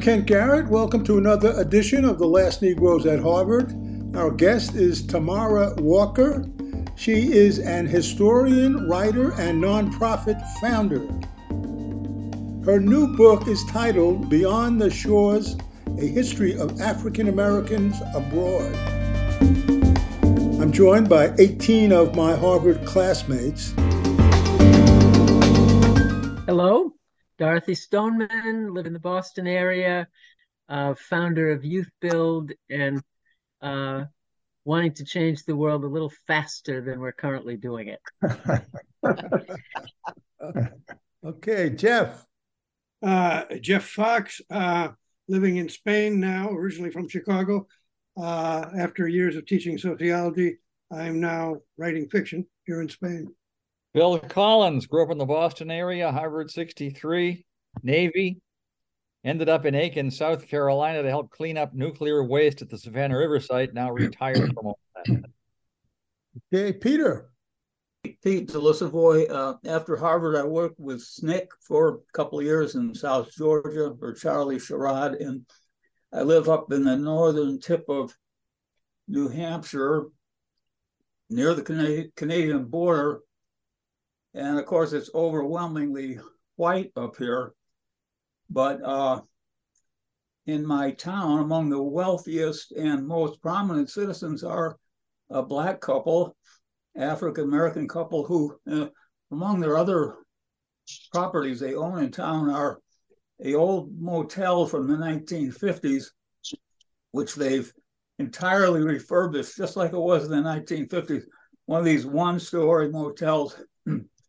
I'm 0.00 0.04
Kent 0.04 0.26
Garrett. 0.28 0.66
Welcome 0.68 1.04
to 1.04 1.18
another 1.18 1.52
edition 1.60 2.06
of 2.06 2.18
The 2.18 2.26
Last 2.26 2.62
Negroes 2.62 3.04
at 3.04 3.20
Harvard. 3.20 3.76
Our 4.16 4.30
guest 4.30 4.74
is 4.74 5.06
Tamara 5.06 5.74
Walker. 5.76 6.46
She 6.96 7.30
is 7.34 7.58
an 7.58 7.84
historian, 7.84 8.88
writer, 8.88 9.32
and 9.32 9.62
nonprofit 9.62 10.40
founder. 10.62 11.06
Her 12.64 12.80
new 12.80 13.14
book 13.14 13.46
is 13.46 13.62
titled 13.66 14.30
Beyond 14.30 14.80
the 14.80 14.88
Shores 14.88 15.58
A 15.98 16.06
History 16.06 16.58
of 16.58 16.80
African 16.80 17.28
Americans 17.28 18.00
Abroad. 18.14 18.74
I'm 20.62 20.72
joined 20.72 21.10
by 21.10 21.34
18 21.38 21.92
of 21.92 22.16
my 22.16 22.34
Harvard 22.34 22.86
classmates. 22.86 23.74
Hello, 26.46 26.94
Dorothy 27.40 27.74
Stoneman, 27.74 28.74
live 28.74 28.84
in 28.84 28.92
the 28.92 28.98
Boston 28.98 29.46
area, 29.46 30.06
uh, 30.68 30.94
founder 30.94 31.52
of 31.52 31.64
Youth 31.64 31.88
Build, 31.98 32.52
and 32.68 33.02
uh, 33.62 34.04
wanting 34.66 34.92
to 34.92 35.06
change 35.06 35.44
the 35.44 35.56
world 35.56 35.82
a 35.82 35.88
little 35.88 36.12
faster 36.26 36.82
than 36.82 37.00
we're 37.00 37.12
currently 37.12 37.56
doing 37.56 37.96
it. 37.96 38.00
okay, 41.24 41.70
Jeff. 41.70 42.26
Uh, 43.02 43.44
Jeff 43.62 43.84
Fox, 43.84 44.42
uh, 44.50 44.88
living 45.26 45.56
in 45.56 45.70
Spain 45.70 46.20
now, 46.20 46.50
originally 46.50 46.90
from 46.90 47.08
Chicago. 47.08 47.66
Uh, 48.20 48.66
after 48.78 49.08
years 49.08 49.34
of 49.34 49.46
teaching 49.46 49.78
sociology, 49.78 50.58
I'm 50.92 51.20
now 51.20 51.56
writing 51.78 52.06
fiction 52.10 52.46
here 52.66 52.82
in 52.82 52.90
Spain. 52.90 53.34
Bill 53.92 54.18
Collins 54.18 54.86
grew 54.86 55.02
up 55.02 55.10
in 55.10 55.18
the 55.18 55.26
Boston 55.26 55.70
area, 55.70 56.12
Harvard 56.12 56.50
63, 56.50 57.44
Navy, 57.82 58.40
ended 59.24 59.48
up 59.48 59.66
in 59.66 59.74
Aiken, 59.74 60.10
South 60.10 60.46
Carolina 60.46 61.02
to 61.02 61.08
help 61.08 61.30
clean 61.30 61.58
up 61.58 61.74
nuclear 61.74 62.22
waste 62.22 62.62
at 62.62 62.70
the 62.70 62.78
Savannah 62.78 63.18
River 63.18 63.40
site, 63.40 63.74
now 63.74 63.90
retired 63.92 64.54
from 64.54 64.66
all 64.66 64.78
that. 65.04 65.24
Okay, 66.52 66.72
Peter. 66.72 67.30
Pete 68.02 68.46
de 68.48 68.58
Lissovoy. 68.58 69.30
Uh, 69.30 69.54
after 69.66 69.96
Harvard, 69.96 70.36
I 70.36 70.44
worked 70.44 70.80
with 70.80 71.00
SNCC 71.00 71.48
for 71.60 71.88
a 71.88 72.12
couple 72.14 72.38
of 72.38 72.44
years 72.44 72.74
in 72.74 72.94
South 72.94 73.30
Georgia 73.36 73.94
for 73.98 74.14
Charlie 74.14 74.56
Sherrod, 74.56 75.20
and 75.20 75.44
I 76.12 76.22
live 76.22 76.48
up 76.48 76.72
in 76.72 76.84
the 76.84 76.96
northern 76.96 77.60
tip 77.60 77.84
of 77.88 78.16
New 79.06 79.28
Hampshire, 79.28 80.06
near 81.28 81.54
the 81.54 82.10
Canadian 82.16 82.64
border. 82.66 83.20
And 84.34 84.58
of 84.58 84.66
course, 84.66 84.92
it's 84.92 85.10
overwhelmingly 85.14 86.20
white 86.56 86.92
up 86.96 87.16
here. 87.16 87.52
But 88.48 88.82
uh, 88.82 89.22
in 90.46 90.66
my 90.66 90.92
town, 90.92 91.40
among 91.40 91.70
the 91.70 91.82
wealthiest 91.82 92.72
and 92.72 93.06
most 93.06 93.40
prominent 93.40 93.90
citizens 93.90 94.44
are 94.44 94.76
a 95.30 95.42
black 95.42 95.80
couple, 95.80 96.36
African 96.96 97.44
American 97.44 97.88
couple, 97.88 98.24
who, 98.24 98.56
uh, 98.70 98.88
among 99.30 99.60
their 99.60 99.76
other 99.76 100.16
properties 101.12 101.60
they 101.60 101.74
own 101.74 102.02
in 102.02 102.10
town, 102.10 102.50
are 102.50 102.80
a 103.44 103.54
old 103.54 103.96
motel 103.98 104.66
from 104.66 104.88
the 104.88 104.96
1950s, 104.96 106.06
which 107.12 107.34
they've 107.34 107.72
entirely 108.18 108.82
refurbished, 108.82 109.56
just 109.56 109.76
like 109.76 109.92
it 109.92 109.98
was 109.98 110.24
in 110.24 110.30
the 110.30 110.36
1950s. 110.36 111.22
One 111.66 111.78
of 111.78 111.84
these 111.84 112.06
one-story 112.06 112.90
motels. 112.90 113.60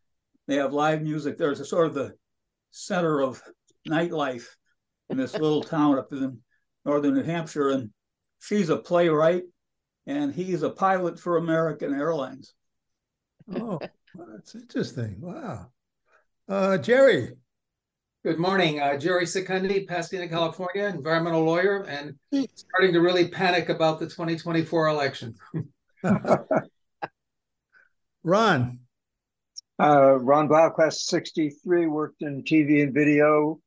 they 0.51 0.57
have 0.57 0.73
live 0.73 1.01
music. 1.01 1.37
There's 1.37 1.61
a 1.61 1.65
sort 1.65 1.87
of 1.87 1.93
the 1.93 2.13
center 2.71 3.21
of 3.21 3.41
nightlife 3.87 4.47
in 5.09 5.17
this 5.17 5.33
little 5.33 5.63
town 5.63 5.97
up 5.97 6.11
in 6.11 6.39
northern 6.83 7.13
New 7.13 7.23
Hampshire. 7.23 7.69
And 7.69 7.89
she's 8.39 8.69
a 8.69 8.77
playwright 8.77 9.43
and 10.05 10.33
he's 10.33 10.63
a 10.63 10.69
pilot 10.69 11.19
for 11.19 11.37
American 11.37 11.93
Airlines. 11.93 12.53
Oh, 13.55 13.79
that's 14.13 14.55
interesting. 14.55 15.17
Wow. 15.19 15.67
Uh, 16.49 16.77
Jerry. 16.77 17.31
Good 18.23 18.37
morning. 18.37 18.79
Uh, 18.81 18.97
Jerry 18.97 19.25
Secundi, 19.25 19.87
Pasadena, 19.87 20.27
California, 20.27 20.85
environmental 20.85 21.43
lawyer, 21.43 21.85
and 21.85 22.13
starting 22.53 22.93
to 22.93 22.99
really 22.99 23.29
panic 23.29 23.69
about 23.69 23.99
the 23.99 24.05
2024 24.05 24.89
election. 24.89 25.33
Ron. 28.23 28.80
Uh, 29.81 30.19
Ron 30.19 30.47
Blau, 30.47 30.69
class 30.69 31.03
63, 31.05 31.87
worked 31.87 32.21
in 32.21 32.43
TV 32.43 32.83
and 32.83 32.93
video 32.93 33.59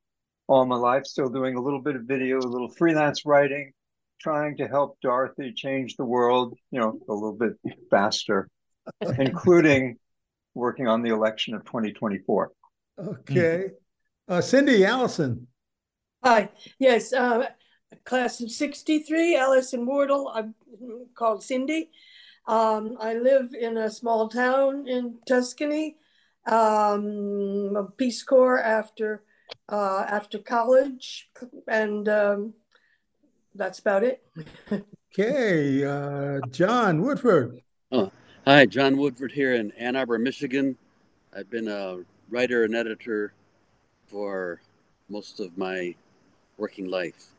all 0.47 0.65
my 0.65 0.77
life, 0.77 1.07
still 1.07 1.29
doing 1.29 1.57
a 1.57 1.61
little 1.61 1.81
bit 1.81 1.97
of 1.97 2.03
video, 2.03 2.39
a 2.39 2.41
little 2.41 2.69
freelance 2.69 3.27
writing, 3.27 3.73
trying 4.21 4.57
to 4.59 4.69
help 4.69 4.97
Dorothy 5.01 5.53
change 5.53 5.97
the 5.97 6.05
world, 6.05 6.55
you 6.71 6.79
know, 6.79 7.01
a 7.09 7.13
little 7.13 7.37
bit 7.37 7.55
faster, 7.91 8.49
including 9.19 9.97
working 10.55 10.87
on 10.87 11.03
the 11.03 11.11
election 11.11 11.55
of 11.55 11.65
2024. 11.65 12.53
Okay. 12.97 13.71
Uh, 14.29 14.41
Cindy 14.41 14.85
Allison. 14.85 15.49
Hi. 16.23 16.49
Yes. 16.79 17.13
Uh, 17.13 17.49
class 18.05 18.41
of 18.41 18.53
63, 18.53 19.37
Allison 19.37 19.85
Wardle. 19.85 20.31
I'm 20.33 20.55
called 21.15 21.43
Cindy. 21.43 21.91
Um, 22.47 22.99
I 23.01 23.15
live 23.15 23.53
in 23.59 23.79
a 23.79 23.91
small 23.91 24.29
town 24.29 24.87
in 24.87 25.19
Tuscany. 25.27 25.97
Um, 26.47 27.93
Peace 27.97 28.22
Corps 28.22 28.60
after 28.60 29.22
uh, 29.69 30.05
after 30.09 30.38
college, 30.38 31.31
and 31.66 32.09
um, 32.09 32.55
that's 33.55 33.78
about 33.78 34.05
it. 34.05 34.22
okay, 35.12 35.84
uh, 35.84 36.41
John 36.50 37.03
Woodford. 37.03 37.60
Oh, 37.93 38.10
hi, 38.44 38.66
John 38.66 38.97
Woodford 38.97 39.33
here 39.33 39.54
in 39.54 39.71
Ann 39.72 39.97
Arbor, 39.97 40.19
Michigan. 40.19 40.77
I've 41.37 41.50
been 41.50 41.69
a 41.69 41.99
writer 42.31 42.65
and 42.65 42.75
editor 42.75 43.33
for 44.06 44.60
most 45.09 45.41
of 45.41 45.56
my 45.56 45.94
working 46.56 46.88
life. 46.88 47.31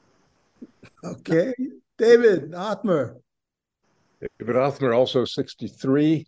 Okay, 1.03 1.53
David 1.97 2.51
Othmer. 2.51 3.17
David 4.39 4.55
Othmer, 4.55 4.95
also 4.95 5.25
63, 5.25 6.25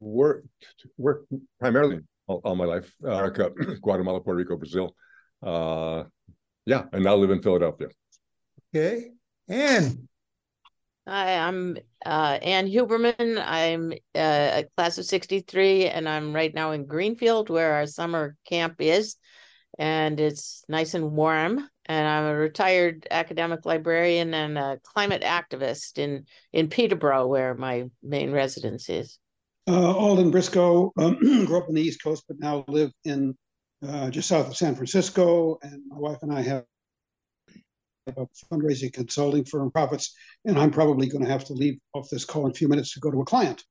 worked 0.00 0.46
worked 0.96 1.32
primarily 1.58 2.00
all, 2.26 2.40
all 2.44 2.54
my 2.54 2.64
life, 2.64 2.92
America, 3.02 3.50
Guatemala, 3.82 4.20
Puerto 4.20 4.38
Rico, 4.38 4.56
Brazil. 4.56 4.94
Uh, 5.42 6.04
yeah, 6.66 6.84
and 6.92 7.04
now 7.04 7.16
live 7.16 7.30
in 7.30 7.42
Philadelphia. 7.42 7.88
Okay, 8.74 9.10
Anne. 9.48 10.08
Hi, 11.06 11.38
I'm 11.38 11.78
uh, 12.04 12.38
Ann 12.42 12.66
Huberman. 12.66 13.42
I'm 13.42 13.92
uh, 14.14 14.62
a 14.62 14.64
class 14.76 14.98
of 14.98 15.06
63, 15.06 15.86
and 15.86 16.06
I'm 16.06 16.34
right 16.34 16.54
now 16.54 16.72
in 16.72 16.84
Greenfield, 16.84 17.48
where 17.48 17.72
our 17.74 17.86
summer 17.86 18.36
camp 18.46 18.76
is. 18.80 19.16
And 19.78 20.20
it's 20.20 20.64
nice 20.68 20.92
and 20.92 21.12
warm. 21.12 21.66
And 21.86 22.06
I'm 22.06 22.24
a 22.24 22.34
retired 22.34 23.06
academic 23.10 23.64
librarian 23.64 24.34
and 24.34 24.58
a 24.58 24.80
climate 24.82 25.22
activist 25.22 25.96
in, 25.96 26.26
in 26.52 26.68
Peterborough, 26.68 27.26
where 27.26 27.54
my 27.54 27.84
main 28.02 28.30
residence 28.30 28.90
is. 28.90 29.18
Uh, 29.68 29.92
Alden 29.92 30.30
Briscoe 30.30 30.92
um, 30.96 31.16
grew 31.44 31.58
up 31.58 31.68
on 31.68 31.74
the 31.74 31.82
East 31.82 32.02
Coast, 32.02 32.24
but 32.26 32.40
now 32.40 32.64
live 32.68 32.90
in 33.04 33.36
uh, 33.86 34.08
just 34.08 34.26
south 34.26 34.48
of 34.48 34.56
San 34.56 34.74
Francisco. 34.74 35.58
And 35.60 35.82
my 35.88 35.98
wife 35.98 36.16
and 36.22 36.32
I 36.32 36.40
have 36.40 36.64
a 38.16 38.26
fundraising 38.50 38.90
consulting 38.90 39.44
firm, 39.44 39.70
Profits, 39.70 40.14
and 40.46 40.58
I'm 40.58 40.70
probably 40.70 41.06
going 41.06 41.22
to 41.22 41.30
have 41.30 41.44
to 41.44 41.52
leave 41.52 41.78
off 41.92 42.08
this 42.08 42.24
call 42.24 42.46
in 42.46 42.52
a 42.52 42.54
few 42.54 42.66
minutes 42.66 42.94
to 42.94 43.00
go 43.00 43.10
to 43.10 43.20
a 43.20 43.24
client. 43.26 43.62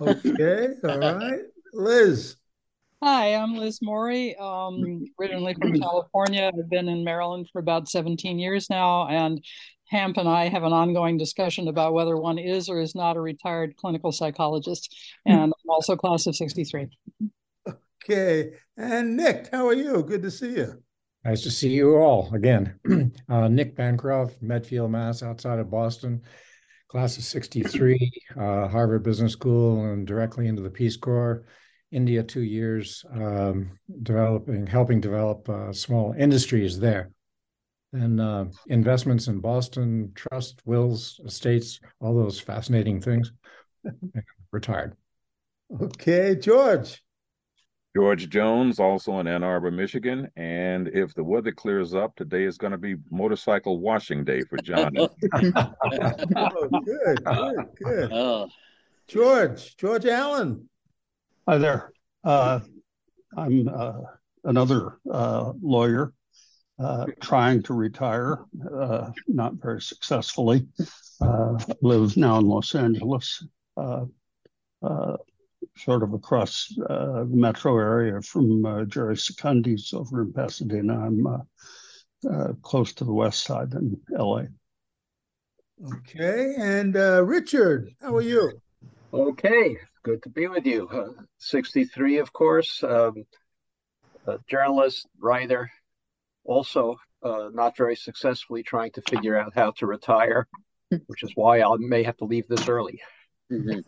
Okay, 0.00 0.68
all 0.84 0.98
right. 0.98 1.40
Liz. 1.72 2.36
Hi, 3.02 3.34
I'm 3.34 3.56
Liz 3.56 3.80
Morey, 3.82 4.36
um, 4.36 5.04
originally 5.20 5.54
from 5.54 5.72
California. 5.80 6.52
I've 6.56 6.70
been 6.70 6.88
in 6.88 7.02
Maryland 7.02 7.48
for 7.52 7.58
about 7.58 7.88
17 7.88 8.38
years 8.38 8.70
now, 8.70 9.08
and 9.08 9.44
Hamp 9.92 10.16
and 10.16 10.28
I 10.28 10.48
have 10.48 10.62
an 10.62 10.72
ongoing 10.72 11.18
discussion 11.18 11.68
about 11.68 11.92
whether 11.92 12.16
one 12.16 12.38
is 12.38 12.70
or 12.70 12.80
is 12.80 12.94
not 12.94 13.18
a 13.18 13.20
retired 13.20 13.76
clinical 13.76 14.10
psychologist, 14.10 14.96
and 15.26 15.52
I'm 15.52 15.68
also 15.68 15.96
class 15.96 16.26
of 16.26 16.34
63. 16.34 16.88
Okay, 18.02 18.52
and 18.78 19.16
Nick, 19.18 19.50
how 19.52 19.68
are 19.68 19.74
you? 19.74 20.02
Good 20.02 20.22
to 20.22 20.30
see 20.30 20.56
you. 20.56 20.82
Nice 21.26 21.42
to 21.42 21.50
see 21.50 21.68
you 21.68 21.96
all 21.96 22.32
again. 22.34 22.80
Uh, 23.28 23.48
Nick 23.48 23.76
Bancroft, 23.76 24.42
Medfield, 24.42 24.90
Mass, 24.90 25.22
outside 25.22 25.58
of 25.58 25.70
Boston, 25.70 26.22
class 26.88 27.16
of 27.18 27.24
63, 27.24 28.12
uh, 28.36 28.68
Harvard 28.68 29.02
Business 29.02 29.32
School, 29.32 29.84
and 29.84 30.06
directly 30.06 30.48
into 30.48 30.62
the 30.62 30.70
Peace 30.70 30.96
Corps. 30.96 31.44
India, 31.90 32.22
two 32.22 32.40
years, 32.40 33.04
um, 33.12 33.72
developing, 34.02 34.66
helping 34.66 35.00
develop 35.00 35.46
uh, 35.50 35.70
small 35.72 36.14
industries 36.18 36.78
there. 36.78 37.10
And 37.92 38.20
uh, 38.20 38.46
investments 38.68 39.28
in 39.28 39.40
Boston, 39.40 40.12
trust, 40.14 40.62
wills, 40.64 41.20
estates, 41.26 41.78
all 42.00 42.14
those 42.14 42.40
fascinating 42.40 43.00
things. 43.00 43.32
Retired. 44.52 44.96
Okay, 45.80 46.36
George. 46.36 47.02
George 47.94 48.30
Jones, 48.30 48.80
also 48.80 49.18
in 49.20 49.26
Ann 49.26 49.42
Arbor, 49.42 49.70
Michigan. 49.70 50.28
And 50.36 50.88
if 50.88 51.12
the 51.14 51.22
weather 51.22 51.52
clears 51.52 51.92
up, 51.92 52.16
today 52.16 52.44
is 52.44 52.56
going 52.56 52.70
to 52.70 52.78
be 52.78 52.96
motorcycle 53.10 53.78
washing 53.78 54.24
day 54.24 54.40
for 54.48 54.56
John. 54.58 54.96
oh, 54.98 55.08
good, 56.84 57.24
good, 57.24 57.66
good. 57.76 58.12
Oh. 58.12 58.48
George, 59.08 59.76
George 59.76 60.06
Allen. 60.06 60.70
Hi 61.46 61.58
there. 61.58 61.92
Uh, 62.24 62.60
I'm 63.36 63.68
uh, 63.68 63.98
another 64.44 64.98
uh, 65.10 65.52
lawyer 65.60 66.14
uh, 66.82 67.06
trying 67.20 67.62
to 67.62 67.74
retire, 67.74 68.38
uh, 68.74 69.10
not 69.28 69.54
very 69.54 69.80
successfully. 69.80 70.66
Uh, 71.20 71.56
live 71.82 72.16
now 72.16 72.38
in 72.38 72.46
Los 72.46 72.74
Angeles, 72.74 73.46
sort 75.76 76.02
of 76.02 76.12
across 76.12 76.66
the 76.76 77.26
metro 77.30 77.78
area 77.78 78.20
from 78.20 78.88
Jerry 78.88 79.14
Secundi's 79.14 79.92
over 79.92 80.22
in 80.22 80.32
Pasadena. 80.32 81.06
I'm 81.06 82.56
close 82.62 82.92
to 82.94 83.04
the 83.04 83.12
west 83.12 83.44
side 83.44 83.72
in 83.74 84.00
LA. 84.10 84.44
Okay, 85.94 86.54
and 86.58 86.94
Richard, 86.94 87.90
how 88.00 88.16
are 88.16 88.22
you? 88.22 88.60
Okay, 89.14 89.76
good 90.02 90.22
to 90.22 90.30
be 90.30 90.48
with 90.48 90.66
you. 90.66 90.88
Uh, 90.88 91.22
63, 91.38 92.18
of 92.18 92.32
course, 92.32 92.82
um, 92.82 93.24
journalist, 94.48 95.06
writer, 95.20 95.70
also 96.44 96.96
uh, 97.22 97.48
not 97.52 97.76
very 97.76 97.96
successfully 97.96 98.62
trying 98.62 98.90
to 98.92 99.02
figure 99.02 99.38
out 99.38 99.52
how 99.54 99.72
to 99.72 99.86
retire, 99.86 100.46
which 101.06 101.22
is 101.22 101.32
why 101.34 101.62
I 101.62 101.76
may 101.78 102.02
have 102.02 102.16
to 102.18 102.24
leave 102.24 102.48
this 102.48 102.68
early. 102.68 103.00
Mm-hmm. 103.50 103.80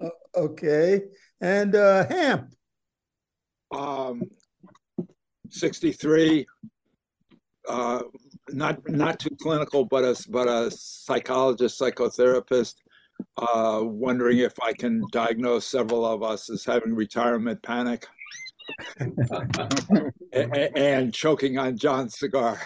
uh, 0.00 0.08
okay, 0.36 1.02
and 1.40 1.74
uh, 1.74 2.06
Hamp. 2.06 2.54
Um, 3.74 4.22
63. 5.50 6.46
Uh, 7.68 8.02
not 8.50 8.86
not 8.88 9.18
too 9.18 9.34
clinical, 9.40 9.86
but 9.86 10.04
a 10.04 10.22
but 10.28 10.48
a 10.48 10.70
psychologist, 10.70 11.80
psychotherapist 11.80 12.74
uh, 13.36 13.80
wondering 13.82 14.38
if 14.38 14.54
I 14.62 14.72
can 14.72 15.02
diagnose 15.10 15.66
several 15.66 16.04
of 16.04 16.22
us 16.22 16.50
as 16.50 16.64
having 16.64 16.94
retirement 16.94 17.62
panic 17.62 18.06
and, 20.32 20.54
and, 20.76 21.14
choking 21.14 21.58
on 21.58 21.76
John's 21.76 22.18
cigar. 22.18 22.58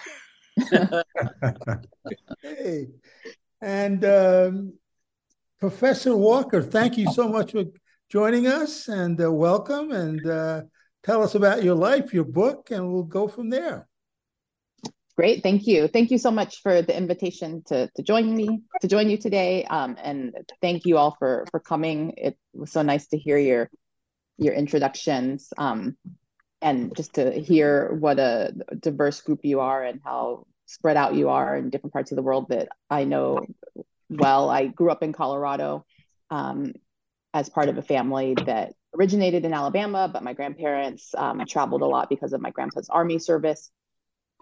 hey, 2.41 2.87
and 3.61 4.05
um, 4.05 4.73
Professor 5.59 6.15
Walker, 6.15 6.61
thank 6.61 6.97
you 6.97 7.11
so 7.11 7.27
much 7.27 7.51
for 7.51 7.65
joining 8.09 8.47
us 8.47 8.87
and 8.87 9.21
uh, 9.21 9.31
welcome 9.31 9.91
and 9.91 10.25
uh, 10.25 10.61
tell 11.03 11.21
us 11.21 11.35
about 11.35 11.63
your 11.63 11.75
life, 11.75 12.13
your 12.13 12.23
book, 12.23 12.71
and 12.71 12.91
we'll 12.91 13.03
go 13.03 13.27
from 13.27 13.49
there. 13.49 13.87
Great, 15.19 15.43
thank 15.43 15.67
you. 15.67 15.89
Thank 15.89 16.11
you 16.11 16.17
so 16.17 16.31
much 16.31 16.61
for 16.61 16.81
the 16.81 16.95
invitation 16.95 17.61
to, 17.67 17.89
to 17.93 18.01
join 18.01 18.33
me, 18.33 18.61
to 18.79 18.87
join 18.87 19.09
you 19.09 19.17
today. 19.17 19.65
Um, 19.65 19.97
and 20.01 20.33
thank 20.61 20.85
you 20.85 20.97
all 20.97 21.17
for, 21.19 21.45
for 21.51 21.59
coming. 21.59 22.13
It 22.15 22.37
was 22.53 22.71
so 22.71 22.83
nice 22.83 23.07
to 23.07 23.17
hear 23.17 23.37
your, 23.37 23.69
your 24.39 24.53
introductions 24.53 25.51
um, 25.57 25.95
and 26.61 26.95
just 26.95 27.13
to 27.15 27.31
hear 27.31 27.93
what 27.93 28.19
a 28.19 28.53
diverse 28.79 29.21
group 29.21 29.41
you 29.43 29.59
are 29.59 29.83
and 29.83 30.01
how 30.03 30.45
spread 30.65 30.97
out 30.97 31.15
you 31.15 31.29
are 31.29 31.57
in 31.57 31.69
different 31.69 31.93
parts 31.93 32.11
of 32.11 32.15
the 32.15 32.21
world 32.21 32.47
that 32.49 32.69
I 32.89 33.03
know 33.03 33.45
well. 34.09 34.49
I 34.49 34.67
grew 34.67 34.91
up 34.91 35.03
in 35.03 35.13
Colorado 35.13 35.85
um, 36.29 36.73
as 37.33 37.49
part 37.49 37.69
of 37.69 37.77
a 37.77 37.81
family 37.81 38.35
that 38.45 38.73
originated 38.95 39.45
in 39.45 39.53
Alabama, 39.53 40.09
but 40.11 40.23
my 40.23 40.33
grandparents 40.33 41.13
um, 41.15 41.43
traveled 41.47 41.81
a 41.81 41.85
lot 41.85 42.09
because 42.09 42.33
of 42.33 42.41
my 42.41 42.51
grandpa's 42.51 42.89
army 42.89 43.19
service 43.19 43.71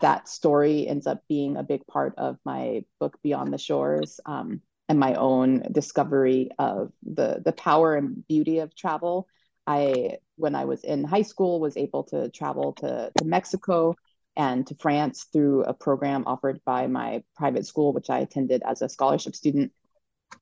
that 0.01 0.27
story 0.27 0.87
ends 0.87 1.07
up 1.07 1.21
being 1.27 1.57
a 1.57 1.63
big 1.63 1.85
part 1.87 2.13
of 2.17 2.37
my 2.45 2.83
book 2.99 3.17
Beyond 3.23 3.53
the 3.53 3.57
Shores 3.57 4.19
um, 4.25 4.61
and 4.89 4.99
my 4.99 5.15
own 5.15 5.63
discovery 5.71 6.51
of 6.59 6.91
the 7.03 7.41
the 7.43 7.51
power 7.51 7.95
and 7.95 8.25
beauty 8.27 8.59
of 8.59 8.75
travel. 8.75 9.27
I 9.67 10.17
when 10.37 10.55
I 10.55 10.65
was 10.65 10.83
in 10.83 11.03
high 11.03 11.23
school 11.23 11.59
was 11.59 11.77
able 11.77 12.03
to 12.05 12.29
travel 12.29 12.73
to, 12.73 13.11
to 13.15 13.25
Mexico 13.25 13.95
and 14.35 14.65
to 14.67 14.75
France 14.75 15.27
through 15.33 15.63
a 15.63 15.73
program 15.73 16.23
offered 16.25 16.61
by 16.63 16.87
my 16.87 17.23
private 17.35 17.65
school, 17.65 17.91
which 17.91 18.09
I 18.09 18.19
attended 18.19 18.61
as 18.65 18.81
a 18.81 18.89
scholarship 18.89 19.35
student. 19.35 19.73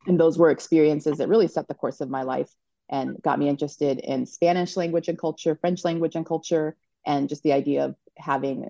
And 0.05 0.19
those 0.19 0.37
were 0.37 0.51
experiences 0.51 1.17
that 1.17 1.29
really 1.29 1.47
set 1.47 1.67
the 1.67 1.73
course 1.73 2.01
of 2.01 2.09
my 2.09 2.23
life 2.23 2.51
and 2.89 3.19
got 3.21 3.39
me 3.39 3.47
interested 3.49 3.99
in 3.99 4.25
Spanish 4.25 4.75
language 4.75 5.07
and 5.07 5.17
culture, 5.17 5.57
French 5.59 5.85
language 5.85 6.15
and 6.15 6.25
culture, 6.25 6.75
and 7.05 7.29
just 7.29 7.41
the 7.43 7.53
idea 7.53 7.85
of 7.85 7.95
having 8.17 8.69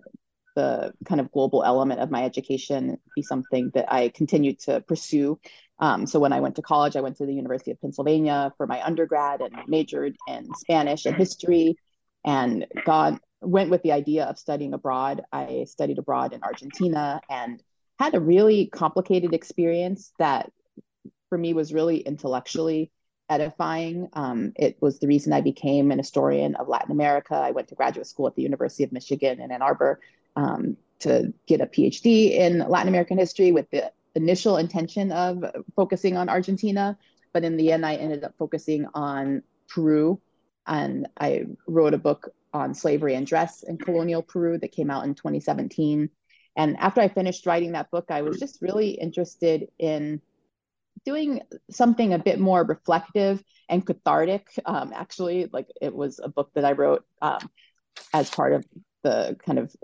the 0.56 0.94
kind 1.06 1.22
of 1.22 1.32
global 1.32 1.64
element 1.64 2.00
of 2.00 2.12
my 2.12 2.24
education 2.24 2.98
be 3.16 3.22
something 3.22 3.72
that 3.74 3.92
I 3.92 4.10
continued 4.10 4.60
to 4.62 4.82
pursue. 4.82 5.40
Um, 5.80 6.08
so 6.08 6.20
when 6.20 6.34
I 6.34 6.40
went 6.40 6.56
to 6.56 6.62
college, 6.62 6.96
I 6.96 7.02
went 7.02 7.18
to 7.18 7.26
the 7.26 7.34
University 7.34 7.72
of 7.72 7.82
Pennsylvania 7.82 8.54
for 8.58 8.66
my 8.66 8.82
undergrad 8.84 9.42
and 9.42 9.56
majored 9.68 10.16
in 10.28 10.48
Spanish 10.56 11.06
and 11.06 11.16
history, 11.16 11.76
and 12.24 12.66
got 12.86 13.22
went 13.42 13.70
with 13.70 13.84
the 13.84 13.92
idea 13.92 14.26
of 14.26 14.40
studying 14.40 14.74
abroad. 14.74 15.22
I 15.32 15.66
studied 15.68 16.00
abroad 16.00 16.34
in 16.34 16.44
Argentina 16.44 17.22
and 17.30 17.62
had 18.00 18.16
a 18.16 18.20
really 18.20 18.68
complicated 18.68 19.34
experience 19.34 20.12
that 20.20 20.52
for 21.30 21.38
me 21.38 21.54
was 21.54 21.74
really 21.74 22.00
intellectually 22.00 22.92
edifying. 23.30 24.08
Um, 24.14 24.54
it 24.56 24.78
was 24.82 25.00
the 25.00 25.08
reason 25.08 25.34
I 25.34 25.42
became 25.42 25.92
an 25.92 25.98
historian 25.98 26.56
of 26.56 26.68
Latin 26.68 26.92
America. 26.92 27.36
I 27.36 27.52
went 27.52 27.70
to 27.70 27.76
graduate 27.76 28.08
school 28.08 28.28
at 28.28 28.36
the 28.36 28.44
University 28.44 28.84
of 28.84 28.92
Michigan 28.92 29.42
in 29.42 29.52
Ann 29.52 29.62
Arbor 29.62 30.00
um, 30.36 30.78
to 31.00 31.34
get 31.48 31.62
a 31.62 31.66
PhD 31.66 32.32
in 32.32 32.60
Latin 32.60 32.88
American 32.88 33.18
history 33.18 33.52
with 33.52 33.70
the 33.72 33.92
initial 34.16 34.58
intention 34.58 35.12
of 35.12 35.44
focusing 35.76 36.18
on 36.18 36.30
Argentina. 36.30 36.98
But 37.34 37.44
in 37.44 37.58
the 37.58 37.72
end, 37.72 37.86
I 37.86 37.96
ended 37.96 38.24
up 38.24 38.34
focusing 38.38 38.88
on 38.94 39.44
Peru. 39.68 40.20
And 40.68 41.08
I 41.20 41.46
wrote 41.68 41.94
a 41.94 42.00
book 42.00 42.30
on 42.54 42.74
slavery 42.74 43.16
and 43.16 43.28
dress 43.28 43.64
in 43.64 43.78
colonial 43.78 44.24
Peru 44.24 44.58
that 44.58 44.72
came 44.72 44.90
out 44.90 45.06
in 45.06 45.14
2017. 45.14 46.10
And 46.56 46.78
after 46.78 47.02
I 47.02 47.10
finished 47.10 47.46
writing 47.46 47.74
that 47.74 47.92
book, 47.92 48.06
I 48.10 48.22
was 48.22 48.40
just 48.40 48.62
really 48.62 48.92
interested 48.92 49.68
in 49.78 50.22
doing 51.04 51.42
something 51.70 52.14
a 52.14 52.20
bit 52.20 52.40
more 52.40 52.64
reflective 52.64 53.44
and 53.68 53.86
cathartic. 53.86 54.48
Um, 54.66 54.94
actually, 54.96 55.50
like 55.52 55.68
it 55.82 55.94
was 55.94 56.20
a 56.24 56.30
book 56.30 56.52
that 56.56 56.64
I 56.64 56.72
wrote 56.72 57.06
um, 57.22 57.50
as 58.14 58.30
part 58.30 58.54
of 58.54 58.66
the 59.04 59.38
kind 59.46 59.60
of 59.60 59.76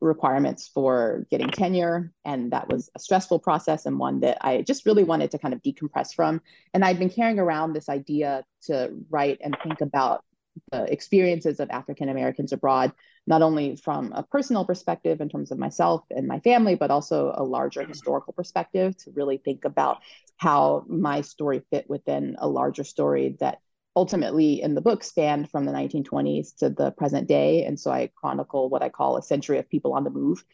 requirements 0.00 0.68
for 0.72 1.26
getting 1.30 1.50
tenure. 1.50 2.12
And 2.24 2.52
that 2.52 2.68
was 2.68 2.90
a 2.94 2.98
stressful 2.98 3.40
process 3.40 3.86
and 3.86 3.98
one 3.98 4.20
that 4.20 4.38
I 4.40 4.62
just 4.62 4.86
really 4.86 5.04
wanted 5.04 5.30
to 5.32 5.38
kind 5.38 5.54
of 5.54 5.62
decompress 5.62 6.14
from. 6.14 6.40
And 6.74 6.84
I'd 6.84 6.98
been 6.98 7.10
carrying 7.10 7.38
around 7.38 7.72
this 7.72 7.88
idea 7.88 8.44
to 8.62 8.92
write 9.10 9.38
and 9.42 9.56
think 9.62 9.80
about 9.80 10.24
the 10.72 10.90
experiences 10.92 11.60
of 11.60 11.70
African 11.70 12.08
Americans 12.08 12.52
abroad, 12.52 12.92
not 13.26 13.42
only 13.42 13.76
from 13.76 14.12
a 14.12 14.22
personal 14.22 14.64
perspective 14.64 15.20
in 15.20 15.28
terms 15.28 15.50
of 15.50 15.58
myself 15.58 16.04
and 16.10 16.26
my 16.26 16.40
family, 16.40 16.74
but 16.74 16.90
also 16.90 17.32
a 17.34 17.44
larger 17.44 17.80
mm-hmm. 17.80 17.90
historical 17.90 18.32
perspective 18.32 18.96
to 18.98 19.10
really 19.12 19.38
think 19.38 19.64
about 19.64 19.98
how 20.36 20.84
my 20.88 21.20
story 21.20 21.62
fit 21.70 21.88
within 21.88 22.36
a 22.38 22.48
larger 22.48 22.84
story 22.84 23.36
that 23.40 23.60
ultimately 23.98 24.62
in 24.62 24.76
the 24.76 24.80
book 24.80 25.02
spanned 25.02 25.50
from 25.50 25.64
the 25.64 25.72
1920s 25.72 26.54
to 26.54 26.70
the 26.70 26.92
present 26.92 27.26
day. 27.26 27.64
And 27.64 27.80
so 27.80 27.90
I 27.90 28.12
chronicle 28.14 28.68
what 28.68 28.80
I 28.80 28.90
call 28.90 29.16
a 29.16 29.22
century 29.22 29.58
of 29.58 29.68
people 29.68 29.92
on 29.92 30.04
the 30.04 30.10
move. 30.10 30.44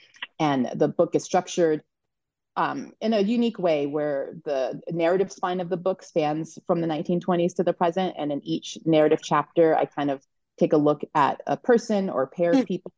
And 0.41 0.71
the 0.75 0.89
book 0.89 1.15
is 1.15 1.25
structured 1.25 1.83
um, 2.57 2.95
in 3.03 3.13
a 3.13 3.21
unique 3.21 3.59
way 3.59 3.85
where 3.85 4.33
the 4.47 4.81
narrative 4.91 5.31
spine 5.31 5.61
of 5.61 5.69
the 5.69 5.77
book 5.77 6.03
spans 6.03 6.59
from 6.67 6.81
the 6.81 6.87
1920s 6.87 7.57
to 7.57 7.63
the 7.63 7.75
present. 7.75 8.15
And 8.17 8.33
in 8.33 8.41
each 8.47 8.79
narrative 8.87 9.21
chapter, 9.23 9.77
I 9.77 9.85
kind 9.85 10.11
of 10.11 10.25
take 10.59 10.73
a 10.73 10.79
look 10.79 11.03
at 11.15 11.43
a 11.47 11.59
person 11.59 12.09
or 12.09 12.27
pair 12.27 12.53
of 12.53 12.61
hmm. 12.61 12.65
people 12.65 12.93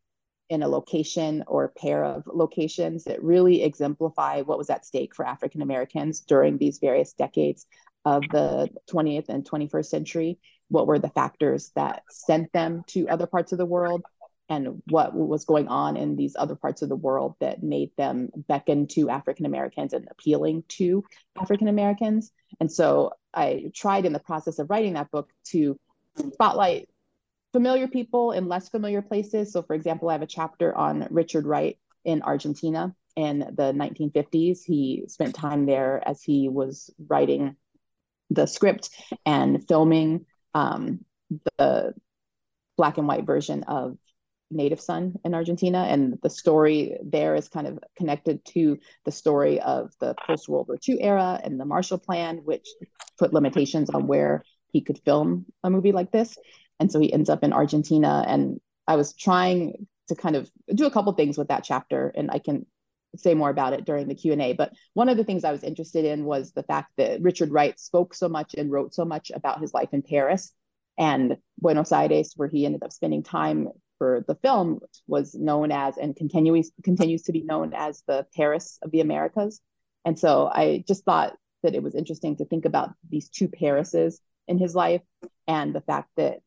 in 0.49 0.63
a 0.63 0.69
location 0.69 1.43
or 1.49 1.73
pair 1.77 2.05
of 2.05 2.23
locations 2.33 3.03
that 3.03 3.21
really 3.21 3.65
exemplify 3.65 4.43
what 4.43 4.59
was 4.59 4.71
at 4.71 4.87
stake 4.87 5.13
for 5.13 5.27
African 5.27 5.61
Americans 5.61 6.21
during 6.21 6.57
these 6.57 6.79
various 6.79 7.15
decades 7.15 7.67
of 8.07 8.23
the 8.31 8.71
20th 8.91 9.29
and 9.29 9.45
21st 9.45 9.87
century 9.87 10.39
what 10.69 10.87
were 10.87 10.99
the 10.99 11.11
factors 11.11 11.71
that 11.75 12.03
sent 12.11 12.53
them 12.53 12.83
to 12.89 13.09
other 13.09 13.27
parts 13.27 13.53
of 13.53 13.59
the 13.59 13.67
world 13.67 14.03
and 14.49 14.81
what 14.89 15.13
was 15.13 15.45
going 15.45 15.67
on 15.67 15.97
in 15.97 16.15
these 16.15 16.37
other 16.39 16.55
parts 16.55 16.83
of 16.83 16.89
the 16.89 16.97
world 16.97 17.35
that 17.41 17.63
made 17.63 17.91
them 17.97 18.29
beckon 18.49 18.87
to 18.87 19.11
African 19.11 19.45
Americans 19.45 19.93
and 19.93 20.07
appealing 20.11 20.63
to 20.69 21.05
African 21.41 21.67
Americans. 21.67 22.31
And 22.61 22.71
so 22.71 23.13
I 23.35 23.73
tried 23.75 24.07
in 24.07 24.13
the 24.13 24.21
process 24.21 24.61
of 24.61 24.71
writing 24.71 24.95
that 24.95 25.11
book 25.11 25.31
to 25.47 25.77
spotlight 26.33 26.89
familiar 27.53 27.89
people 27.89 28.33
in 28.33 28.49
less 28.49 28.69
familiar 28.69 29.03
places. 29.03 29.53
So, 29.53 29.63
for 29.63 29.75
example, 29.75 30.09
I 30.09 30.13
have 30.13 30.23
a 30.23 30.27
chapter 30.27 30.77
on 30.77 31.09
Richard 31.11 31.45
Wright 31.45 31.77
in 32.05 32.23
Argentina 32.23 32.95
in 33.17 33.41
the 33.41 33.73
1950s. 33.73 34.61
He 34.65 35.05
spent 35.09 35.35
time 35.35 35.67
there 35.67 36.07
as 36.07 36.23
he 36.23 36.49
was 36.49 36.91
writing 37.09 37.57
the 38.31 38.47
script 38.47 38.91
and 39.25 39.67
filming 39.67 40.27
um, 40.55 41.05
the 41.59 41.95
black 42.77 42.99
and 42.99 43.09
white 43.09 43.25
version 43.25 43.63
of 43.65 43.97
Native 44.51 44.81
Son 44.81 45.17
in 45.25 45.35
Argentina. 45.35 45.87
And 45.89 46.19
the 46.23 46.31
story 46.31 46.99
there 47.03 47.35
is 47.35 47.49
kind 47.49 47.67
of 47.67 47.79
connected 47.97 48.45
to 48.47 48.79
the 49.05 49.13
story 49.13 49.61
of 49.61 49.93
the 50.01 50.15
post 50.27 50.49
World 50.49 50.69
War 50.69 50.79
II 50.87 51.01
era 51.01 51.41
and 51.43 51.59
the 51.59 51.65
Marshall 51.65 51.99
Plan, 51.99 52.39
which 52.45 52.69
put 53.19 53.33
limitations 53.33 53.91
on 53.91 54.07
where 54.07 54.45
he 54.73 54.81
could 54.81 55.01
film 55.05 55.47
a 55.65 55.71
movie 55.71 55.93
like 55.93 56.13
this. 56.13 56.37
And 56.79 56.93
so 56.93 57.01
he 57.01 57.13
ends 57.13 57.31
up 57.31 57.43
in 57.43 57.53
Argentina. 57.53 58.25
And 58.27 58.61
I 58.87 58.97
was 58.97 59.15
trying 59.15 59.87
to 60.09 60.15
kind 60.15 60.37
of 60.37 60.51
do 60.73 60.87
a 60.87 60.91
couple 60.91 61.13
things 61.13 61.37
with 61.37 61.49
that 61.49 61.65
chapter, 61.65 62.13
and 62.15 62.31
I 62.31 62.39
can 62.39 62.67
say 63.21 63.35
more 63.35 63.51
about 63.51 63.73
it 63.73 63.85
during 63.85 64.09
the 64.09 64.15
Q&A. 64.15 64.53
But 64.53 64.73
one 64.95 65.09
of 65.09 65.17
the 65.17 65.25
things 65.25 65.45
I 65.45 65.53
was 65.53 65.63
interested 65.63 66.05
in 66.05 66.25
was 66.25 66.53
the 66.53 66.63
fact 66.63 66.93
that 66.97 67.23
Richard 67.23 67.51
Wright 67.51 67.79
spoke 67.79 68.15
so 68.15 68.29
much 68.29 68.55
and 68.55 68.71
wrote 68.71 68.95
so 68.95 69.05
much 69.05 69.31
about 69.35 69.61
his 69.61 69.75
life 69.75 69.91
in 69.93 70.03
Paris 70.03 70.53
and 70.99 71.37
Buenos 71.59 71.93
Aires, 71.93 72.33
where 72.37 72.49
he 72.49 72.65
ended 72.67 72.83
up 72.83 72.93
spending 72.93 73.23
time 73.23 73.69
for 73.99 74.25
the 74.29 74.35
film, 74.37 74.81
was 75.07 75.35
known 75.35 75.73
as 75.73 75.97
and 75.97 76.15
continues 76.17 76.71
continues 76.85 77.23
to 77.23 77.33
be 77.33 77.43
known 77.43 77.73
as 77.75 78.03
the 78.07 78.27
Paris 78.35 78.79
of 78.83 78.91
the 78.91 79.01
Americas. 79.01 79.61
And 80.05 80.19
so 80.19 80.47
I 80.47 80.85
just 80.87 81.05
thought 81.05 81.37
that 81.63 81.75
it 81.75 81.83
was 81.83 81.95
interesting 81.95 82.37
to 82.37 82.45
think 82.45 82.65
about 82.65 82.91
these 83.09 83.29
two 83.29 83.49
Parises 83.49 84.21
in 84.47 84.59
his 84.59 84.75
life 84.75 85.03
and 85.49 85.75
the 85.75 85.81
fact 85.81 86.11
that 86.17 86.41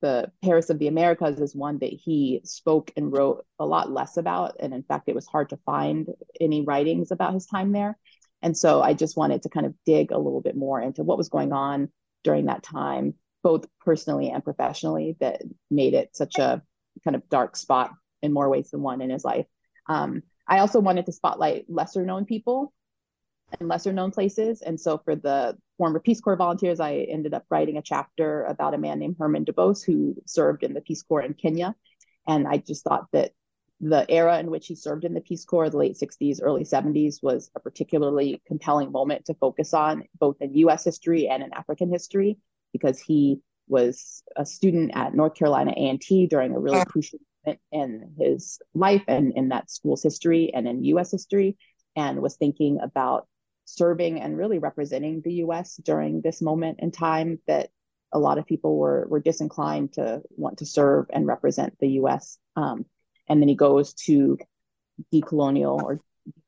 the 0.00 0.30
Paris 0.42 0.70
of 0.70 0.78
the 0.78 0.88
Americas 0.88 1.40
is 1.40 1.54
one 1.54 1.78
that 1.78 1.92
he 1.92 2.40
spoke 2.44 2.92
and 2.96 3.12
wrote 3.12 3.44
a 3.58 3.66
lot 3.66 3.90
less 3.90 4.16
about. 4.16 4.56
And 4.60 4.72
in 4.72 4.82
fact, 4.82 5.08
it 5.08 5.14
was 5.14 5.26
hard 5.26 5.50
to 5.50 5.58
find 5.66 6.08
any 6.40 6.62
writings 6.62 7.10
about 7.10 7.34
his 7.34 7.46
time 7.46 7.72
there. 7.72 7.98
And 8.42 8.56
so 8.56 8.80
I 8.80 8.94
just 8.94 9.16
wanted 9.16 9.42
to 9.42 9.48
kind 9.48 9.66
of 9.66 9.74
dig 9.84 10.12
a 10.12 10.18
little 10.18 10.40
bit 10.40 10.56
more 10.56 10.80
into 10.80 11.02
what 11.02 11.18
was 11.18 11.28
going 11.28 11.52
on 11.52 11.90
during 12.22 12.46
that 12.46 12.62
time, 12.62 13.14
both 13.42 13.66
personally 13.80 14.30
and 14.30 14.44
professionally, 14.44 15.16
that 15.20 15.42
made 15.70 15.94
it 15.94 16.16
such 16.16 16.38
a 16.38 16.62
kind 17.04 17.16
of 17.16 17.28
dark 17.28 17.56
spot 17.56 17.92
in 18.22 18.32
more 18.32 18.48
ways 18.48 18.70
than 18.70 18.82
one 18.82 19.00
in 19.00 19.10
his 19.10 19.24
life. 19.24 19.46
Um, 19.88 20.22
I 20.46 20.60
also 20.60 20.80
wanted 20.80 21.06
to 21.06 21.12
spotlight 21.12 21.66
lesser 21.68 22.04
known 22.04 22.24
people 22.24 22.72
and 23.58 23.68
lesser 23.68 23.92
known 23.92 24.10
places. 24.10 24.62
And 24.62 24.80
so 24.80 24.98
for 24.98 25.16
the 25.16 25.56
former 25.76 26.00
Peace 26.00 26.20
Corps 26.20 26.36
volunteers, 26.36 26.80
I 26.80 27.06
ended 27.08 27.34
up 27.34 27.44
writing 27.50 27.76
a 27.76 27.82
chapter 27.82 28.44
about 28.44 28.74
a 28.74 28.78
man 28.78 28.98
named 28.98 29.16
Herman 29.18 29.44
DuBose 29.44 29.84
who 29.84 30.16
served 30.26 30.62
in 30.62 30.74
the 30.74 30.80
Peace 30.80 31.02
Corps 31.02 31.22
in 31.22 31.34
Kenya. 31.34 31.74
And 32.26 32.46
I 32.46 32.58
just 32.58 32.84
thought 32.84 33.06
that 33.12 33.32
the 33.80 34.04
era 34.10 34.38
in 34.38 34.50
which 34.50 34.66
he 34.66 34.74
served 34.74 35.04
in 35.04 35.14
the 35.14 35.20
Peace 35.20 35.44
Corps, 35.44 35.70
the 35.70 35.78
late 35.78 35.96
60s, 35.96 36.40
early 36.42 36.64
70s, 36.64 37.22
was 37.22 37.50
a 37.54 37.60
particularly 37.60 38.42
compelling 38.46 38.90
moment 38.90 39.26
to 39.26 39.34
focus 39.34 39.72
on, 39.72 40.04
both 40.18 40.36
in 40.40 40.54
US 40.54 40.84
history 40.84 41.28
and 41.28 41.42
in 41.42 41.52
African 41.54 41.90
history, 41.90 42.38
because 42.72 42.98
he 42.98 43.40
was 43.68 44.22
a 44.36 44.44
student 44.44 44.92
at 44.94 45.14
North 45.14 45.34
Carolina 45.34 45.72
A&T 45.76 46.26
during 46.26 46.54
a 46.54 46.58
really 46.58 46.84
crucial 46.86 47.20
moment 47.44 47.60
in 47.70 48.14
his 48.18 48.60
life 48.74 49.04
and 49.06 49.32
in 49.36 49.50
that 49.50 49.70
school's 49.70 50.02
history 50.02 50.52
and 50.52 50.66
in 50.66 50.84
US 50.84 51.10
history, 51.12 51.56
and 51.94 52.20
was 52.20 52.36
thinking 52.36 52.80
about 52.82 53.28
serving 53.68 54.20
and 54.20 54.36
really 54.36 54.58
representing 54.58 55.20
the 55.20 55.34
US 55.44 55.76
during 55.76 56.20
this 56.20 56.40
moment 56.40 56.80
in 56.80 56.90
time 56.90 57.38
that 57.46 57.70
a 58.12 58.18
lot 58.18 58.38
of 58.38 58.46
people 58.46 58.78
were 58.78 59.06
were 59.08 59.20
disinclined 59.20 59.92
to 59.94 60.22
want 60.30 60.58
to 60.58 60.66
serve 60.66 61.06
and 61.10 61.26
represent 61.26 61.76
the 61.78 61.90
US. 62.00 62.38
Um, 62.56 62.86
and 63.28 63.40
then 63.40 63.48
he 63.48 63.54
goes 63.54 63.92
to 64.06 64.38
decolonial 65.12 65.82
or 65.82 66.00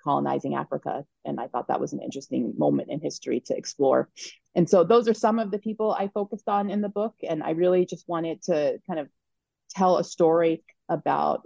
colonizing 0.02 0.54
Africa. 0.54 1.04
And 1.24 1.38
I 1.38 1.48
thought 1.48 1.68
that 1.68 1.80
was 1.80 1.92
an 1.92 2.02
interesting 2.02 2.54
moment 2.56 2.90
in 2.90 3.00
history 3.00 3.40
to 3.46 3.56
explore. 3.56 4.08
And 4.54 4.68
so 4.68 4.84
those 4.84 5.08
are 5.08 5.14
some 5.14 5.38
of 5.38 5.50
the 5.50 5.58
people 5.58 5.92
I 5.92 6.08
focused 6.08 6.48
on 6.48 6.70
in 6.70 6.80
the 6.80 6.88
book. 6.88 7.14
And 7.28 7.42
I 7.42 7.50
really 7.50 7.86
just 7.86 8.08
wanted 8.08 8.42
to 8.44 8.78
kind 8.86 8.98
of 8.98 9.08
tell 9.70 9.98
a 9.98 10.04
story 10.04 10.64
about 10.88 11.42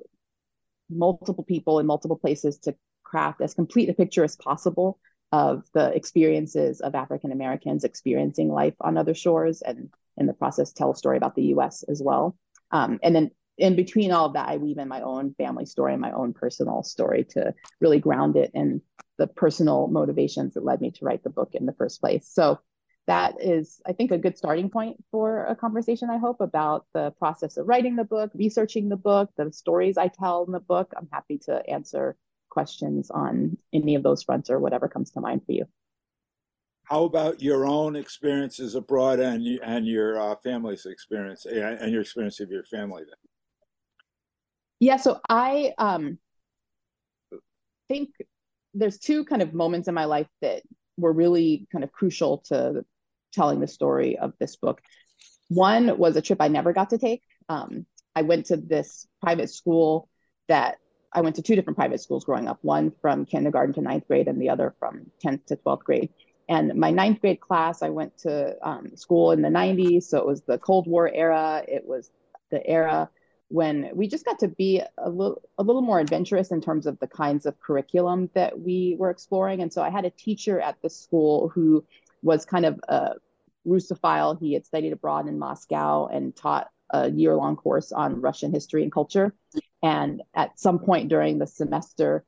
multiple 0.88 1.44
people 1.44 1.80
in 1.80 1.86
multiple 1.86 2.16
places 2.16 2.58
to 2.60 2.74
craft 3.02 3.40
as 3.40 3.54
complete 3.54 3.88
a 3.88 3.94
picture 3.94 4.24
as 4.24 4.36
possible 4.36 4.98
of 5.34 5.64
the 5.72 5.92
experiences 5.96 6.80
of 6.80 6.94
African 6.94 7.32
Americans 7.32 7.82
experiencing 7.82 8.48
life 8.48 8.76
on 8.80 8.96
other 8.96 9.14
shores 9.14 9.62
and 9.62 9.90
in 10.16 10.26
the 10.26 10.32
process 10.32 10.72
tell 10.72 10.92
a 10.92 10.96
story 10.96 11.16
about 11.16 11.34
the 11.34 11.46
US 11.54 11.82
as 11.82 12.00
well. 12.00 12.36
Um, 12.70 13.00
and 13.02 13.16
then 13.16 13.32
in 13.58 13.74
between 13.74 14.12
all 14.12 14.26
of 14.26 14.34
that, 14.34 14.48
I 14.48 14.58
weave 14.58 14.78
in 14.78 14.86
my 14.86 15.00
own 15.00 15.34
family 15.34 15.66
story 15.66 15.92
and 15.92 16.00
my 16.00 16.12
own 16.12 16.34
personal 16.34 16.84
story 16.84 17.24
to 17.30 17.52
really 17.80 17.98
ground 17.98 18.36
it 18.36 18.52
in 18.54 18.80
the 19.18 19.26
personal 19.26 19.88
motivations 19.88 20.54
that 20.54 20.64
led 20.64 20.80
me 20.80 20.92
to 20.92 21.04
write 21.04 21.24
the 21.24 21.30
book 21.30 21.50
in 21.54 21.66
the 21.66 21.72
first 21.72 22.00
place. 22.00 22.28
So 22.28 22.60
that 23.08 23.34
is, 23.40 23.80
I 23.84 23.92
think, 23.92 24.12
a 24.12 24.18
good 24.18 24.38
starting 24.38 24.70
point 24.70 25.02
for 25.10 25.46
a 25.46 25.56
conversation, 25.56 26.10
I 26.10 26.18
hope, 26.18 26.40
about 26.40 26.86
the 26.94 27.10
process 27.18 27.56
of 27.56 27.66
writing 27.66 27.96
the 27.96 28.04
book, 28.04 28.30
researching 28.34 28.88
the 28.88 28.96
book, 28.96 29.30
the 29.36 29.52
stories 29.52 29.98
I 29.98 30.06
tell 30.06 30.44
in 30.44 30.52
the 30.52 30.60
book. 30.60 30.92
I'm 30.96 31.08
happy 31.10 31.38
to 31.46 31.68
answer 31.68 32.16
questions 32.54 33.10
on 33.10 33.58
any 33.72 33.96
of 33.96 34.02
those 34.02 34.22
fronts 34.22 34.48
or 34.48 34.58
whatever 34.58 34.88
comes 34.88 35.10
to 35.10 35.20
mind 35.20 35.42
for 35.44 35.52
you. 35.52 35.66
How 36.84 37.04
about 37.04 37.42
your 37.42 37.66
own 37.66 37.96
experiences 37.96 38.74
abroad 38.74 39.18
and 39.18 39.44
and 39.62 39.86
your 39.86 40.20
uh, 40.20 40.36
family's 40.36 40.86
experience 40.86 41.44
and 41.46 41.90
your 41.92 42.02
experience 42.02 42.40
of 42.40 42.50
your 42.50 42.64
family 42.64 43.02
then? 43.04 43.20
Yeah, 44.80 44.96
so 44.96 45.18
I 45.28 45.72
um, 45.78 46.18
think 47.88 48.10
there's 48.74 48.98
two 48.98 49.24
kind 49.24 49.42
of 49.42 49.54
moments 49.54 49.88
in 49.88 49.94
my 49.94 50.04
life 50.04 50.28
that 50.42 50.62
were 50.96 51.12
really 51.12 51.66
kind 51.72 51.84
of 51.84 51.90
crucial 51.90 52.38
to 52.48 52.84
telling 53.32 53.60
the 53.60 53.66
story 53.66 54.18
of 54.18 54.32
this 54.38 54.56
book. 54.56 54.80
One 55.48 55.98
was 55.98 56.16
a 56.16 56.22
trip 56.22 56.40
I 56.40 56.48
never 56.48 56.72
got 56.72 56.90
to 56.90 56.98
take. 56.98 57.22
Um, 57.48 57.86
I 58.14 58.22
went 58.22 58.46
to 58.46 58.56
this 58.56 59.06
private 59.22 59.50
school 59.50 60.08
that 60.48 60.76
I 61.14 61.20
went 61.20 61.36
to 61.36 61.42
two 61.42 61.54
different 61.54 61.76
private 61.76 62.00
schools 62.00 62.24
growing 62.24 62.48
up, 62.48 62.58
one 62.62 62.92
from 63.00 63.24
kindergarten 63.24 63.74
to 63.74 63.80
ninth 63.80 64.06
grade 64.08 64.28
and 64.28 64.40
the 64.40 64.50
other 64.50 64.74
from 64.78 65.10
10th 65.24 65.46
to 65.46 65.56
12th 65.56 65.84
grade. 65.84 66.10
And 66.48 66.74
my 66.74 66.90
ninth 66.90 67.20
grade 67.20 67.40
class, 67.40 67.82
I 67.82 67.90
went 67.90 68.18
to 68.18 68.56
um, 68.66 68.96
school 68.96 69.32
in 69.32 69.40
the 69.40 69.48
90s. 69.48 70.04
So 70.04 70.18
it 70.18 70.26
was 70.26 70.42
the 70.42 70.58
Cold 70.58 70.86
War 70.86 71.08
era. 71.08 71.64
It 71.66 71.86
was 71.86 72.10
the 72.50 72.66
era 72.66 73.08
when 73.48 73.90
we 73.94 74.08
just 74.08 74.24
got 74.24 74.40
to 74.40 74.48
be 74.48 74.82
a 74.98 75.08
little, 75.08 75.40
a 75.58 75.62
little 75.62 75.82
more 75.82 76.00
adventurous 76.00 76.50
in 76.50 76.60
terms 76.60 76.86
of 76.86 76.98
the 76.98 77.06
kinds 77.06 77.46
of 77.46 77.58
curriculum 77.60 78.28
that 78.34 78.58
we 78.58 78.96
were 78.98 79.10
exploring. 79.10 79.62
And 79.62 79.72
so 79.72 79.82
I 79.82 79.90
had 79.90 80.04
a 80.04 80.10
teacher 80.10 80.60
at 80.60 80.80
the 80.82 80.90
school 80.90 81.50
who 81.50 81.84
was 82.22 82.44
kind 82.44 82.66
of 82.66 82.80
a 82.88 83.12
Russophile. 83.66 84.38
He 84.38 84.54
had 84.54 84.66
studied 84.66 84.92
abroad 84.92 85.28
in 85.28 85.38
Moscow 85.38 86.06
and 86.06 86.34
taught 86.34 86.68
a 86.94 87.10
year 87.10 87.34
long 87.34 87.56
course 87.56 87.92
on 87.92 88.20
Russian 88.20 88.52
history 88.52 88.82
and 88.82 88.92
culture. 88.92 89.34
And 89.82 90.22
at 90.34 90.58
some 90.58 90.78
point 90.78 91.08
during 91.08 91.38
the 91.38 91.46
semester, 91.46 92.24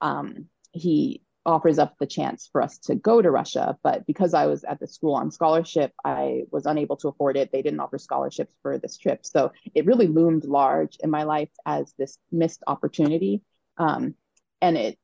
um, 0.00 0.46
he 0.72 1.22
offers 1.44 1.78
up 1.78 1.96
the 1.98 2.06
chance 2.06 2.48
for 2.52 2.62
us 2.62 2.78
to 2.78 2.94
go 2.94 3.20
to 3.20 3.30
Russia. 3.30 3.76
But 3.82 4.06
because 4.06 4.34
I 4.34 4.46
was 4.46 4.64
at 4.64 4.78
the 4.78 4.86
school 4.86 5.14
on 5.14 5.30
scholarship, 5.30 5.92
I 6.04 6.42
was 6.50 6.66
unable 6.66 6.96
to 6.98 7.08
afford 7.08 7.36
it. 7.36 7.50
They 7.50 7.62
didn't 7.62 7.80
offer 7.80 7.98
scholarships 7.98 8.54
for 8.62 8.78
this 8.78 8.96
trip. 8.96 9.26
So 9.26 9.52
it 9.74 9.86
really 9.86 10.06
loomed 10.06 10.44
large 10.44 10.96
in 11.02 11.10
my 11.10 11.24
life 11.24 11.50
as 11.66 11.92
this 11.98 12.18
missed 12.30 12.62
opportunity. 12.66 13.42
Um, 13.78 14.14
and 14.60 14.76
it 14.76 14.98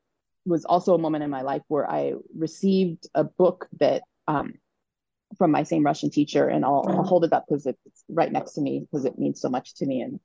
was 0.46 0.64
also 0.64 0.94
a 0.94 0.98
moment 0.98 1.24
in 1.24 1.30
my 1.30 1.42
life 1.42 1.62
where 1.68 1.90
I 1.90 2.14
received 2.36 3.08
a 3.14 3.24
book 3.24 3.66
that 3.80 4.02
um, 4.28 4.54
from 5.38 5.50
my 5.50 5.62
same 5.62 5.84
Russian 5.84 6.10
teacher, 6.10 6.48
and 6.48 6.64
I'll, 6.64 6.84
I'll 6.88 7.04
hold 7.04 7.24
it 7.24 7.32
up 7.32 7.46
because 7.48 7.66
it's 7.66 8.04
right 8.08 8.30
next 8.30 8.52
to 8.54 8.60
me 8.60 8.80
because 8.80 9.04
it 9.04 9.18
means 9.18 9.40
so 9.40 9.48
much 9.48 9.74
to 9.76 9.86
me. 9.86 10.00
And 10.00 10.20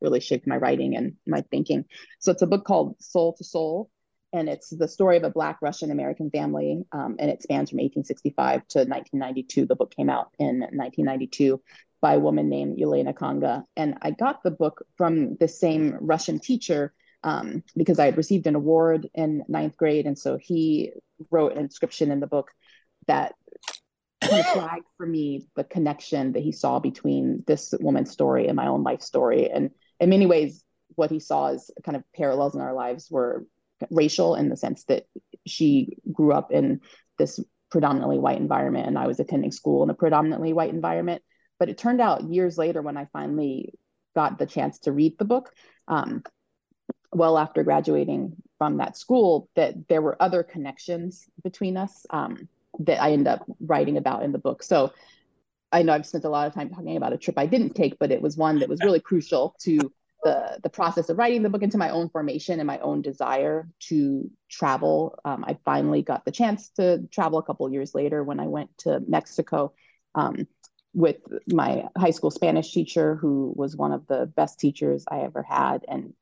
really 0.00 0.20
shaped 0.20 0.46
my 0.46 0.56
writing 0.56 0.96
and 0.96 1.16
my 1.26 1.42
thinking. 1.50 1.84
So 2.18 2.32
it's 2.32 2.42
a 2.42 2.46
book 2.46 2.64
called 2.64 2.96
Soul 3.00 3.34
to 3.34 3.44
Soul, 3.44 3.90
and 4.32 4.48
it's 4.48 4.70
the 4.70 4.88
story 4.88 5.16
of 5.16 5.24
a 5.24 5.30
Black 5.30 5.58
Russian 5.60 5.90
American 5.90 6.30
family, 6.30 6.82
um, 6.92 7.16
and 7.18 7.30
it 7.30 7.42
spans 7.42 7.70
from 7.70 7.78
1865 7.78 8.66
to 8.68 8.78
1992. 8.80 9.66
The 9.66 9.76
book 9.76 9.94
came 9.94 10.08
out 10.08 10.30
in 10.38 10.60
1992 10.60 11.60
by 12.00 12.14
a 12.14 12.20
woman 12.20 12.48
named 12.48 12.78
Yelena 12.78 13.14
Khanga, 13.14 13.64
and 13.76 13.98
I 14.02 14.12
got 14.12 14.42
the 14.42 14.50
book 14.50 14.84
from 14.96 15.36
the 15.36 15.48
same 15.48 15.96
Russian 16.00 16.38
teacher 16.38 16.94
um, 17.22 17.62
because 17.76 17.98
I 17.98 18.06
had 18.06 18.16
received 18.16 18.46
an 18.46 18.54
award 18.54 19.08
in 19.14 19.44
ninth 19.48 19.76
grade, 19.76 20.06
and 20.06 20.18
so 20.18 20.38
he 20.40 20.92
wrote 21.30 21.52
an 21.52 21.58
inscription 21.58 22.10
in 22.10 22.20
the 22.20 22.26
book 22.26 22.50
that 23.06 23.34
kind 24.30 24.40
of 24.40 24.52
flagged 24.52 24.86
for 24.96 25.06
me 25.06 25.46
the 25.56 25.64
connection 25.64 26.32
that 26.32 26.42
he 26.42 26.52
saw 26.52 26.78
between 26.78 27.44
this 27.46 27.74
woman's 27.80 28.10
story 28.10 28.46
and 28.46 28.56
my 28.56 28.66
own 28.68 28.82
life 28.82 29.02
story, 29.02 29.50
and 29.50 29.70
in 29.98 30.08
many 30.08 30.26
ways, 30.26 30.64
what 30.94 31.10
he 31.10 31.20
saw 31.20 31.48
as 31.48 31.70
kind 31.84 31.96
of 31.96 32.02
parallels 32.14 32.54
in 32.54 32.60
our 32.60 32.74
lives 32.74 33.10
were 33.10 33.44
racial 33.90 34.34
in 34.34 34.48
the 34.48 34.56
sense 34.56 34.84
that 34.84 35.06
she 35.46 35.96
grew 36.12 36.32
up 36.32 36.52
in 36.52 36.80
this 37.18 37.40
predominantly 37.70 38.18
white 38.18 38.38
environment 38.38 38.86
and 38.86 38.98
I 38.98 39.06
was 39.06 39.20
attending 39.20 39.52
school 39.52 39.82
in 39.82 39.90
a 39.90 39.94
predominantly 39.94 40.52
white 40.52 40.70
environment. 40.70 41.22
But 41.58 41.68
it 41.68 41.78
turned 41.78 42.00
out 42.00 42.24
years 42.24 42.58
later 42.58 42.82
when 42.82 42.96
I 42.96 43.06
finally 43.12 43.74
got 44.14 44.38
the 44.38 44.46
chance 44.46 44.80
to 44.80 44.92
read 44.92 45.18
the 45.18 45.24
book, 45.24 45.52
um, 45.88 46.22
well 47.12 47.38
after 47.38 47.62
graduating 47.62 48.34
from 48.58 48.78
that 48.78 48.96
school, 48.96 49.48
that 49.56 49.88
there 49.88 50.02
were 50.02 50.20
other 50.20 50.42
connections 50.42 51.26
between 51.42 51.76
us 51.76 52.06
um, 52.10 52.48
that 52.78 53.02
I 53.02 53.12
end 53.12 53.28
up 53.28 53.44
writing 53.60 53.96
about 53.96 54.22
in 54.22 54.32
the 54.32 54.38
book. 54.38 54.62
So 54.62 54.92
I 55.72 55.82
know 55.82 55.92
I've 55.92 56.06
spent 56.06 56.24
a 56.24 56.28
lot 56.28 56.46
of 56.46 56.54
time 56.54 56.70
talking 56.70 56.96
about 56.96 57.12
a 57.12 57.18
trip 57.18 57.38
I 57.38 57.46
didn't 57.46 57.74
take, 57.74 57.98
but 57.98 58.10
it 58.10 58.22
was 58.22 58.36
one 58.36 58.58
that 58.60 58.68
was 58.68 58.80
really 58.82 59.00
crucial 59.00 59.54
to 59.60 59.92
the 60.22 60.58
the 60.62 60.68
process 60.68 61.08
of 61.08 61.16
writing 61.16 61.42
the 61.42 61.48
book 61.48 61.62
into 61.62 61.78
my 61.78 61.90
own 61.90 62.08
formation 62.10 62.60
and 62.60 62.66
my 62.66 62.78
own 62.80 63.02
desire 63.02 63.68
to 63.88 64.30
travel. 64.50 65.18
Um, 65.24 65.44
I 65.46 65.56
finally 65.64 66.02
got 66.02 66.24
the 66.24 66.32
chance 66.32 66.70
to 66.70 67.06
travel 67.10 67.38
a 67.38 67.42
couple 67.42 67.70
years 67.70 67.94
later 67.94 68.22
when 68.22 68.40
I 68.40 68.46
went 68.46 68.76
to 68.78 69.00
Mexico 69.06 69.72
um, 70.14 70.46
with 70.92 71.18
my 71.46 71.84
high 71.96 72.10
school 72.10 72.30
Spanish 72.30 72.72
teacher, 72.72 73.14
who 73.14 73.52
was 73.56 73.76
one 73.76 73.92
of 73.92 74.06
the 74.08 74.26
best 74.26 74.58
teachers 74.58 75.04
I 75.10 75.20
ever 75.20 75.42
had, 75.42 75.84
and 75.88 76.12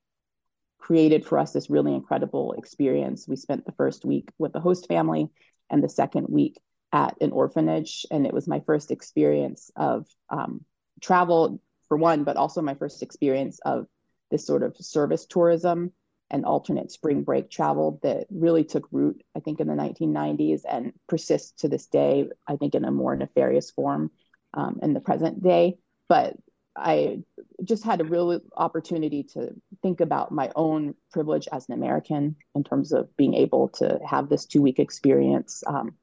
created 0.78 1.24
for 1.24 1.38
us 1.38 1.52
this 1.52 1.70
really 1.70 1.94
incredible 1.94 2.52
experience. 2.52 3.26
We 3.26 3.36
spent 3.36 3.66
the 3.66 3.72
first 3.72 4.04
week 4.04 4.30
with 4.38 4.52
the 4.52 4.60
host 4.60 4.86
family 4.86 5.28
and 5.70 5.82
the 5.82 5.88
second 5.88 6.26
week 6.28 6.60
at 6.92 7.16
an 7.20 7.32
orphanage, 7.32 8.06
and 8.10 8.26
it 8.26 8.32
was 8.32 8.48
my 8.48 8.60
first 8.60 8.90
experience 8.90 9.70
of 9.76 10.06
um, 10.30 10.64
travel 11.00 11.60
for 11.88 11.96
one, 11.96 12.24
but 12.24 12.36
also 12.36 12.62
my 12.62 12.74
first 12.74 13.02
experience 13.02 13.58
of 13.64 13.86
this 14.30 14.46
sort 14.46 14.62
of 14.62 14.76
service 14.76 15.26
tourism 15.26 15.92
and 16.30 16.44
alternate 16.44 16.92
spring 16.92 17.22
break 17.22 17.50
travel 17.50 17.98
that 18.02 18.26
really 18.30 18.64
took 18.64 18.86
root, 18.92 19.22
I 19.34 19.40
think, 19.40 19.60
in 19.60 19.66
the 19.66 19.74
1990s 19.74 20.62
and 20.68 20.92
persists 21.08 21.62
to 21.62 21.68
this 21.68 21.86
day, 21.86 22.28
I 22.46 22.56
think, 22.56 22.74
in 22.74 22.84
a 22.84 22.90
more 22.90 23.16
nefarious 23.16 23.70
form 23.70 24.10
um, 24.52 24.80
in 24.82 24.92
the 24.92 25.00
present 25.00 25.42
day. 25.42 25.78
But 26.08 26.36
I 26.78 27.18
just 27.64 27.84
had 27.84 28.00
a 28.00 28.04
real 28.04 28.40
opportunity 28.56 29.24
to 29.34 29.50
think 29.82 30.00
about 30.00 30.32
my 30.32 30.50
own 30.54 30.94
privilege 31.12 31.48
as 31.52 31.68
an 31.68 31.74
American 31.74 32.36
in 32.54 32.64
terms 32.64 32.92
of 32.92 33.14
being 33.16 33.34
able 33.34 33.68
to 33.70 33.98
have 34.08 34.28
this 34.28 34.46
two 34.46 34.62
week 34.62 34.78
experience 34.78 35.62
um, 35.66 35.94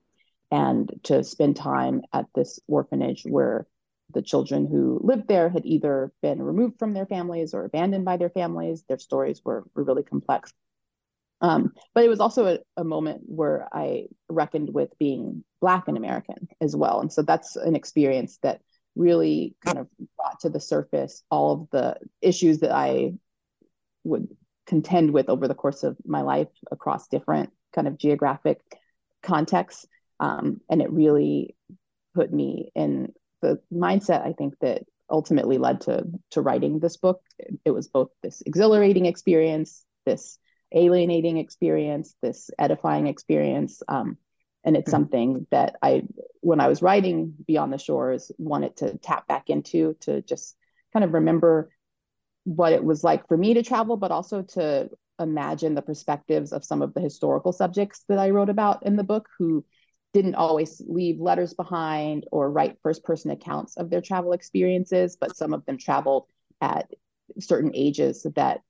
and 0.52 0.92
to 1.04 1.24
spend 1.24 1.56
time 1.56 2.02
at 2.14 2.26
this 2.36 2.60
orphanage 2.68 3.24
where 3.24 3.68
the 4.14 4.22
children 4.22 4.68
who 4.68 5.00
lived 5.04 5.28
there 5.28 5.50
had 5.50 5.66
either 5.66 6.12
been 6.22 6.42
removed 6.42 6.78
from 6.78 6.94
their 6.94 7.06
families 7.06 7.54
or 7.54 7.66
abandoned 7.66 8.06
by 8.06 8.18
their 8.18 8.30
families. 8.30 8.84
Their 8.88 9.00
stories 9.00 9.42
were, 9.44 9.64
were 9.74 9.84
really 9.84 10.04
complex. 10.04 10.54
Um, 11.42 11.74
but 11.94 12.04
it 12.04 12.10
was 12.10 12.20
also 12.20 12.46
a, 12.46 12.60
a, 12.78 12.84
moment 12.84 13.24
where 13.26 13.68
I 13.74 14.06
reckoned 14.30 14.74
with 14.74 14.98
being 14.98 15.44
Black 15.60 15.88
and 15.88 15.98
American 15.98 16.48
as 16.62 16.76
well. 16.76 17.02
And 17.02 17.12
so 17.12 17.24
that's 17.24 17.58
an 17.58 17.76
experience 17.76 18.40
that 18.42 18.62
really 18.96 19.56
kind 19.64 19.78
of 19.78 19.88
brought 20.18 20.40
to 20.42 20.50
the 20.50 20.60
surface 20.60 21.24
all 21.30 21.52
of 21.54 21.68
the 21.72 21.98
issues 22.22 22.60
that 22.60 22.72
I 22.72 23.14
would 24.04 24.28
contend 24.66 25.12
with 25.12 25.30
over 25.30 25.48
the 25.48 25.56
course 25.56 25.84
of 25.84 25.98
my 26.06 26.22
life 26.22 26.48
across 26.72 27.08
different 27.08 27.52
kind 27.74 27.88
of 27.88 27.98
geographic 27.98 28.62
contexts. 29.22 29.86
Um, 30.20 30.62
and 30.70 30.82
it 30.82 30.92
really 30.92 31.56
put 32.14 32.32
me 32.32 32.72
in 32.74 33.14
the 33.42 33.60
mindset 33.72 34.26
I 34.26 34.34
think 34.34 34.56
that 34.62 34.84
ultimately 35.10 35.58
led 35.58 35.82
to 35.82 36.06
to 36.32 36.42
writing 36.42 36.80
this 36.80 36.98
book. 36.98 37.22
It 37.64 37.72
was 37.72 37.88
both 37.88 38.10
this 38.24 38.42
exhilarating 38.46 39.06
experience, 39.06 39.84
this 40.06 40.40
alienating 40.72 41.38
experience, 41.38 42.16
this 42.22 42.50
edifying 42.58 43.08
experience. 43.08 43.84
Um, 43.88 44.18
and 44.66 44.76
it's 44.76 44.90
hmm. 44.90 44.92
something 44.92 45.48
that 45.52 45.76
I, 45.82 46.04
when 46.42 46.60
I 46.60 46.68
was 46.68 46.82
writing 46.82 47.34
Beyond 47.48 47.72
the 47.72 47.78
Shores, 47.78 48.32
wanted 48.38 48.78
to 48.78 48.98
tap 48.98 49.28
back 49.28 49.50
into 49.50 49.96
to 50.02 50.22
just 50.22 50.58
kind 50.92 51.04
of 51.04 51.14
remember 51.14 51.70
what 52.44 52.74
it 52.74 52.84
was 52.84 53.04
like 53.04 53.28
for 53.28 53.38
me 53.38 53.54
to 53.54 53.64
travel, 53.64 53.98
but 53.98 54.12
also 54.12 54.42
to 54.42 54.90
imagine 55.20 55.76
the 55.76 55.82
perspectives 55.82 56.52
of 56.52 56.66
some 56.66 56.82
of 56.82 56.94
the 56.94 57.00
historical 57.00 57.54
subjects 57.54 58.04
that 58.10 58.20
I 58.20 58.32
wrote 58.32 58.50
about 58.50 58.86
in 58.86 58.96
the 58.96 59.04
book 59.04 59.30
who 59.38 59.64
didn't 60.14 60.36
always 60.36 60.82
leave 60.88 61.20
letters 61.20 61.54
behind 61.54 62.26
or 62.32 62.50
write 62.50 62.78
first 62.82 63.04
person 63.04 63.32
accounts 63.32 63.78
of 63.78 63.90
their 63.90 64.02
travel 64.02 64.34
experiences, 64.34 65.18
but 65.20 65.36
some 65.36 65.54
of 65.54 65.66
them 65.66 65.78
traveled 65.78 66.26
at 66.62 66.90
certain 67.40 67.72
ages 67.74 68.26
that 68.36 68.62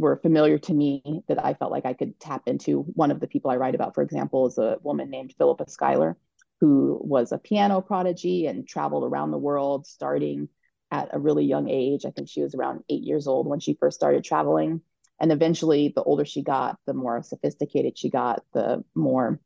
were 0.00 0.16
familiar 0.16 0.58
to 0.58 0.74
me 0.74 1.22
that 1.28 1.44
I 1.44 1.54
felt 1.54 1.70
like 1.70 1.84
I 1.84 1.92
could 1.92 2.18
tap 2.18 2.42
into. 2.46 2.80
One 2.94 3.10
of 3.10 3.20
the 3.20 3.28
people 3.28 3.50
I 3.50 3.56
write 3.56 3.74
about, 3.74 3.94
for 3.94 4.02
example, 4.02 4.46
is 4.46 4.58
a 4.58 4.78
woman 4.82 5.10
named 5.10 5.34
Philippa 5.36 5.68
Schuyler, 5.68 6.16
who 6.60 6.98
was 7.02 7.32
a 7.32 7.38
piano 7.38 7.80
prodigy 7.82 8.46
and 8.46 8.66
traveled 8.66 9.04
around 9.04 9.30
the 9.30 9.38
world 9.38 9.86
starting 9.86 10.48
at 10.90 11.10
a 11.12 11.18
really 11.18 11.44
young 11.44 11.68
age. 11.68 12.04
I 12.04 12.10
think 12.10 12.28
she 12.28 12.42
was 12.42 12.54
around 12.54 12.82
eight 12.88 13.02
years 13.02 13.26
old 13.26 13.46
when 13.46 13.60
she 13.60 13.74
first 13.74 13.96
started 13.96 14.24
traveling. 14.24 14.80
And 15.20 15.32
eventually, 15.32 15.92
the 15.94 16.02
older 16.02 16.24
she 16.24 16.42
got, 16.42 16.78
the 16.86 16.94
more 16.94 17.22
sophisticated 17.22 17.98
she 17.98 18.08
got, 18.08 18.42
the 18.54 18.82
more 18.94 19.38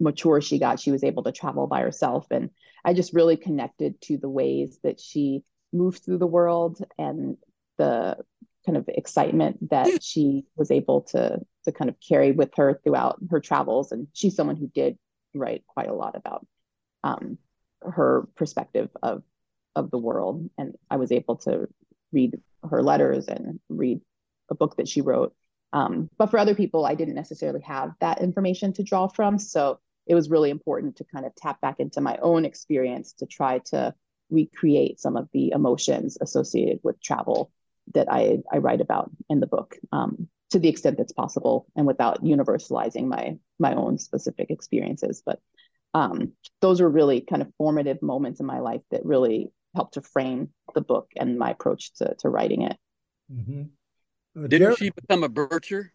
mature 0.00 0.40
she 0.40 0.58
got, 0.58 0.80
she 0.80 0.90
was 0.90 1.04
able 1.04 1.24
to 1.24 1.32
travel 1.32 1.66
by 1.66 1.82
herself. 1.82 2.26
And 2.30 2.50
I 2.84 2.94
just 2.94 3.12
really 3.12 3.36
connected 3.36 4.00
to 4.02 4.16
the 4.16 4.30
ways 4.30 4.78
that 4.82 4.98
she 4.98 5.44
moved 5.74 6.04
through 6.04 6.18
the 6.18 6.26
world 6.26 6.82
and 6.96 7.36
the 7.76 8.16
kind 8.68 8.76
of 8.76 8.88
excitement 8.88 9.70
that 9.70 10.02
she 10.02 10.44
was 10.54 10.70
able 10.70 11.00
to 11.00 11.40
to 11.64 11.72
kind 11.72 11.88
of 11.88 11.96
carry 12.06 12.32
with 12.32 12.50
her 12.56 12.78
throughout 12.84 13.18
her 13.30 13.40
travels. 13.40 13.92
And 13.92 14.08
she's 14.12 14.36
someone 14.36 14.56
who 14.56 14.68
did 14.68 14.98
write 15.34 15.64
quite 15.66 15.88
a 15.88 15.94
lot 15.94 16.16
about 16.16 16.46
um, 17.02 17.38
her 17.80 18.28
perspective 18.36 18.90
of 19.02 19.22
of 19.74 19.90
the 19.90 19.96
world. 19.96 20.50
And 20.58 20.74
I 20.90 20.96
was 20.96 21.12
able 21.12 21.36
to 21.36 21.66
read 22.12 22.38
her 22.68 22.82
letters 22.82 23.26
and 23.26 23.58
read 23.70 24.02
a 24.50 24.54
book 24.54 24.76
that 24.76 24.88
she 24.88 25.00
wrote. 25.00 25.34
Um, 25.72 26.10
but 26.18 26.30
for 26.30 26.38
other 26.38 26.54
people, 26.54 26.84
I 26.84 26.94
didn't 26.94 27.14
necessarily 27.14 27.62
have 27.62 27.92
that 28.00 28.20
information 28.20 28.74
to 28.74 28.82
draw 28.82 29.08
from. 29.08 29.38
So 29.38 29.80
it 30.06 30.14
was 30.14 30.28
really 30.28 30.50
important 30.50 30.96
to 30.96 31.04
kind 31.04 31.24
of 31.24 31.34
tap 31.36 31.60
back 31.62 31.80
into 31.80 32.02
my 32.02 32.18
own 32.20 32.44
experience 32.44 33.14
to 33.14 33.26
try 33.26 33.60
to 33.70 33.94
recreate 34.30 35.00
some 35.00 35.16
of 35.16 35.28
the 35.32 35.52
emotions 35.52 36.18
associated 36.20 36.80
with 36.82 37.00
travel 37.00 37.50
that 37.94 38.10
I, 38.10 38.38
I 38.52 38.58
write 38.58 38.80
about 38.80 39.10
in 39.28 39.40
the 39.40 39.46
book 39.46 39.76
um, 39.92 40.28
to 40.50 40.58
the 40.58 40.68
extent 40.68 40.96
that's 40.96 41.12
possible 41.12 41.66
and 41.76 41.86
without 41.86 42.22
universalizing 42.22 43.06
my 43.06 43.38
my 43.58 43.74
own 43.74 43.98
specific 43.98 44.50
experiences. 44.50 45.22
But 45.24 45.40
um, 45.94 46.32
those 46.60 46.80
were 46.80 46.88
really 46.88 47.20
kind 47.20 47.42
of 47.42 47.52
formative 47.58 48.02
moments 48.02 48.40
in 48.40 48.46
my 48.46 48.60
life 48.60 48.82
that 48.90 49.04
really 49.04 49.50
helped 49.74 49.94
to 49.94 50.02
frame 50.02 50.50
the 50.74 50.80
book 50.80 51.08
and 51.16 51.38
my 51.38 51.50
approach 51.50 51.94
to, 51.94 52.14
to 52.20 52.28
writing 52.28 52.62
it. 52.62 52.76
Mm-hmm. 53.32 53.62
Uh, 54.44 54.46
Didn't 54.46 54.78
she 54.78 54.90
become 54.90 55.24
a 55.24 55.28
bircher? 55.28 55.90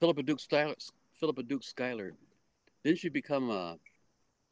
Philippa 0.00 0.22
Duke 0.22 0.40
Schuyler, 0.40 0.74
Philippa 1.18 1.42
Duke 1.42 1.64
Schuyler. 1.64 2.14
Didn't 2.84 2.98
she 2.98 3.08
become 3.08 3.50
a 3.50 3.76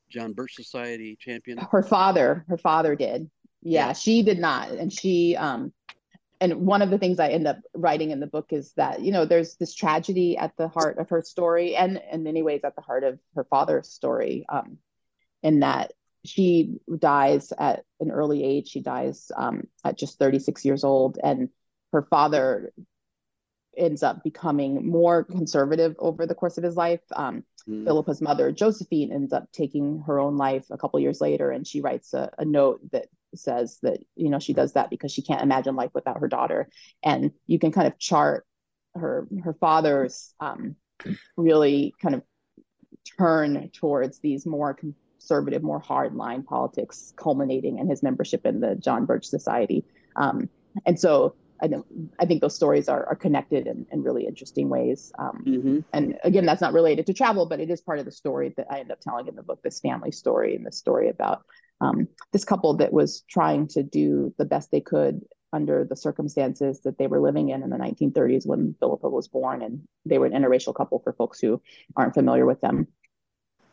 John 0.09 0.33
Birch 0.33 0.55
Society 0.55 1.17
champion? 1.21 1.59
Her 1.59 1.83
father, 1.83 2.45
her 2.49 2.57
father 2.57 2.95
did. 2.95 3.31
Yeah, 3.63 3.89
yeah, 3.89 3.93
she 3.93 4.23
did 4.23 4.39
not, 4.39 4.71
and 4.71 4.93
she 4.93 5.37
um 5.37 5.73
and 6.43 6.67
one 6.67 6.83
of 6.83 6.91
the 6.91 6.99
things 6.99 7.21
I 7.21 7.29
end 7.29 7.47
up 7.47 7.61
writing 7.73 8.11
in 8.11 8.19
the 8.19 8.27
book 8.27 8.47
is 8.51 8.73
that 8.73 9.01
you 9.01 9.13
know 9.13 9.25
there's 9.25 9.55
this 9.55 9.73
tragedy 9.73 10.37
at 10.37 10.57
the 10.57 10.67
heart 10.67 10.99
of 10.99 11.09
her 11.11 11.23
story, 11.23 11.77
and 11.77 12.03
in 12.11 12.25
many 12.25 12.43
ways 12.43 12.63
at 12.65 12.75
the 12.75 12.83
heart 12.83 13.05
of 13.05 13.21
her 13.37 13.45
father's 13.45 13.89
story, 13.89 14.45
um, 14.49 14.79
in 15.45 15.61
that 15.61 15.93
she 16.25 16.81
dies 16.99 17.53
at 17.57 17.85
an 18.01 18.11
early 18.11 18.43
age. 18.43 18.69
She 18.69 18.81
dies 18.81 19.31
um, 19.37 19.69
at 19.85 19.97
just 19.97 20.19
36 20.19 20.65
years 20.65 20.83
old, 20.83 21.17
and 21.23 21.49
her 21.93 22.03
father 22.03 22.73
ends 23.77 24.03
up 24.03 24.25
becoming 24.25 24.85
more 24.85 25.23
conservative 25.23 25.95
over 26.01 26.27
the 26.27 26.35
course 26.35 26.59
of 26.59 26.65
his 26.65 26.77
life. 26.77 27.03
Um, 27.15 27.45
mm. 27.69 27.85
Philippa's 27.85 28.21
mother, 28.21 28.51
Josephine, 28.51 29.13
ends 29.13 29.33
up 29.33 29.51
taking 29.53 30.03
her 30.09 30.19
own 30.19 30.37
life 30.37 30.67
a 30.73 30.77
couple 30.77 30.99
years 30.99 31.21
later, 31.21 31.53
and 31.53 31.65
she 31.65 31.81
writes 31.81 32.13
a, 32.15 32.33
a 32.37 32.45
note 32.45 32.81
that 32.91 33.07
says 33.35 33.79
that 33.83 33.99
you 34.17 34.29
know 34.29 34.39
she 34.39 34.53
does 34.53 34.73
that 34.73 34.91
because 34.91 35.13
she 35.13 35.23
can't 35.23 35.43
imagine 35.43 35.77
life 35.77 35.91
without 35.95 36.19
her 36.19 36.29
daughter 36.29 36.69
and 37.03 37.33
you 37.47 37.59
can 37.59 37.73
kind 37.73 37.87
of 37.87 37.99
chart 37.99 38.47
her 38.95 39.27
her 39.43 39.55
father's 39.55 40.35
um, 40.41 40.77
really 41.37 41.95
kind 42.01 42.15
of 42.15 42.23
turn 43.19 43.71
towards 43.73 44.19
these 44.21 44.47
more 44.47 44.75
conservative 44.75 45.63
more 45.63 45.81
hardline 45.81 46.45
politics 46.45 47.13
culminating 47.17 47.79
in 47.79 47.89
his 47.89 48.03
membership 48.03 48.45
in 48.47 48.61
the 48.61 48.75
john 48.77 49.07
birch 49.07 49.25
society 49.25 49.85
um, 50.17 50.49
and 50.87 50.99
so 50.99 51.35
I 51.63 51.69
think 51.69 51.87
I 52.19 52.27
think 52.27 52.41
those 52.41 52.57
stories 52.57 52.89
are, 52.89 53.07
are 53.07 53.15
connected 53.15 53.69
in, 53.69 53.87
in 53.93 54.03
really 54.03 54.27
interesting 54.27 54.69
ways. 54.69 55.13
Um, 55.17 55.45
mm-hmm. 55.47 55.79
And 55.93 56.19
again, 56.25 56.45
that's 56.45 56.61
not 56.61 56.73
related 56.73 57.07
to 57.07 57.15
travel, 57.15 57.47
but 57.47 57.61
it 57.61 57.71
is 57.71 57.81
part 57.81 58.01
of 58.01 58.05
the 58.05 58.11
story 58.11 58.53
that 58.57 58.67
I 58.69 58.81
end 58.81 58.91
up 58.91 59.01
telling 59.01 59.29
in 59.29 59.37
the 59.37 59.45
book. 59.45 59.63
This 59.63 59.79
family 59.79 60.11
story 60.11 60.57
and 60.57 60.67
the 60.67 60.73
story 60.73 61.09
about 61.09 61.45
um, 61.83 62.09
this 62.33 62.45
couple 62.45 62.75
that 62.77 62.93
was 62.93 63.23
trying 63.29 63.67
to 63.69 63.83
do 63.83 64.33
the 64.39 64.45
best 64.45 64.71
they 64.71 64.81
could 64.81 65.21
under 65.53 65.85
the 65.85 65.97
circumstances 65.97 66.81
that 66.81 66.97
they 66.97 67.09
were 67.09 67.21
living 67.21 67.51
in 67.51 67.63
in 67.63 67.71
the 67.71 67.77
1930s 67.77 68.47
when 68.47 68.75
Philippa 68.79 69.09
was 69.09 69.29
born, 69.29 69.63
and 69.63 69.83
they 70.07 70.19
were 70.19 70.27
an 70.27 70.33
interracial 70.33 70.75
couple 70.75 71.01
for 71.01 71.13
folks 71.13 71.41
who 71.41 71.61
aren't 71.97 72.15
familiar 72.15 72.47
with 72.47 72.61
them. 72.61 72.87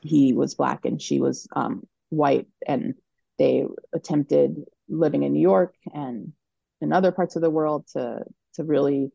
He 0.01 0.33
was 0.33 0.55
black 0.55 0.85
and 0.85 1.01
she 1.01 1.19
was 1.19 1.47
um, 1.55 1.87
white, 2.09 2.47
and 2.67 2.95
they 3.37 3.65
attempted 3.93 4.65
living 4.89 5.23
in 5.23 5.33
New 5.33 5.41
York 5.41 5.75
and 5.93 6.33
in 6.81 6.91
other 6.91 7.11
parts 7.11 7.35
of 7.35 7.43
the 7.43 7.49
world 7.49 7.85
to 7.93 8.23
to 8.55 8.63
really 8.63 9.11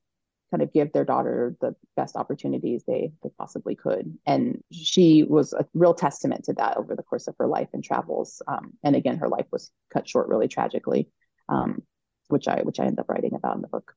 kind 0.54 0.62
of 0.62 0.72
give 0.72 0.92
their 0.92 1.04
daughter 1.04 1.56
the 1.60 1.74
best 1.96 2.14
opportunities 2.14 2.84
they, 2.86 3.10
they 3.24 3.30
possibly 3.36 3.74
could. 3.74 4.16
And 4.24 4.62
she 4.70 5.24
was 5.24 5.52
a 5.52 5.66
real 5.74 5.94
testament 5.94 6.44
to 6.44 6.52
that 6.52 6.76
over 6.76 6.94
the 6.94 7.02
course 7.02 7.26
of 7.26 7.34
her 7.40 7.48
life 7.48 7.70
and 7.72 7.82
travels. 7.82 8.40
Um, 8.46 8.74
and 8.84 8.94
again, 8.94 9.18
her 9.18 9.28
life 9.28 9.46
was 9.50 9.72
cut 9.92 10.08
short 10.08 10.28
really 10.28 10.46
tragically, 10.46 11.08
um, 11.48 11.82
which 12.28 12.46
I 12.46 12.60
which 12.62 12.78
I 12.78 12.84
end 12.84 13.00
up 13.00 13.08
writing 13.08 13.34
about 13.34 13.56
in 13.56 13.62
the 13.62 13.68
book. 13.68 13.94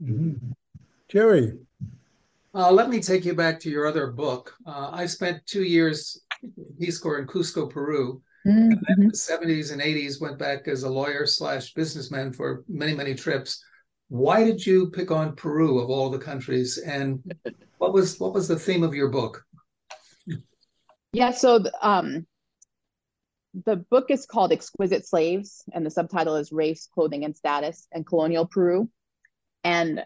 Mm-hmm. 0.00 0.52
Jerry. 1.08 1.58
Uh, 2.54 2.70
let 2.70 2.88
me 2.88 3.00
take 3.00 3.24
you 3.24 3.34
back 3.34 3.58
to 3.60 3.70
your 3.70 3.88
other 3.88 4.06
book. 4.06 4.54
Uh, 4.64 4.90
I 4.92 5.06
spent 5.06 5.44
two 5.46 5.64
years 5.64 6.20
Peace 6.78 6.98
Corps 6.98 7.18
in 7.18 7.26
Cusco, 7.26 7.68
Peru. 7.68 8.22
Mm-hmm. 8.46 8.70
And 8.70 8.86
then 8.86 9.02
in 9.02 9.08
the 9.08 9.14
70s 9.14 9.72
and 9.72 9.82
80s 9.82 10.20
went 10.20 10.38
back 10.38 10.68
as 10.68 10.84
a 10.84 10.88
lawyer 10.88 11.26
slash 11.26 11.74
businessman 11.74 12.32
for 12.32 12.62
many, 12.68 12.94
many 12.94 13.16
trips 13.16 13.64
why 14.08 14.44
did 14.44 14.64
you 14.64 14.90
pick 14.90 15.10
on 15.10 15.36
Peru 15.36 15.78
of 15.78 15.90
all 15.90 16.10
the 16.10 16.18
countries, 16.18 16.78
and 16.78 17.22
what 17.78 17.92
was 17.92 18.18
what 18.18 18.32
was 18.34 18.48
the 18.48 18.58
theme 18.58 18.82
of 18.82 18.94
your 18.94 19.08
book? 19.08 19.44
Yeah, 21.12 21.30
so 21.30 21.64
um, 21.80 22.26
the 23.64 23.76
book 23.76 24.10
is 24.10 24.26
called 24.26 24.52
Exquisite 24.52 25.06
Slaves, 25.06 25.64
and 25.72 25.84
the 25.84 25.90
subtitle 25.90 26.36
is 26.36 26.52
Race, 26.52 26.88
Clothing, 26.92 27.24
and 27.24 27.36
Status 27.36 27.86
in 27.92 28.04
Colonial 28.04 28.46
Peru. 28.46 28.90
And 29.64 30.04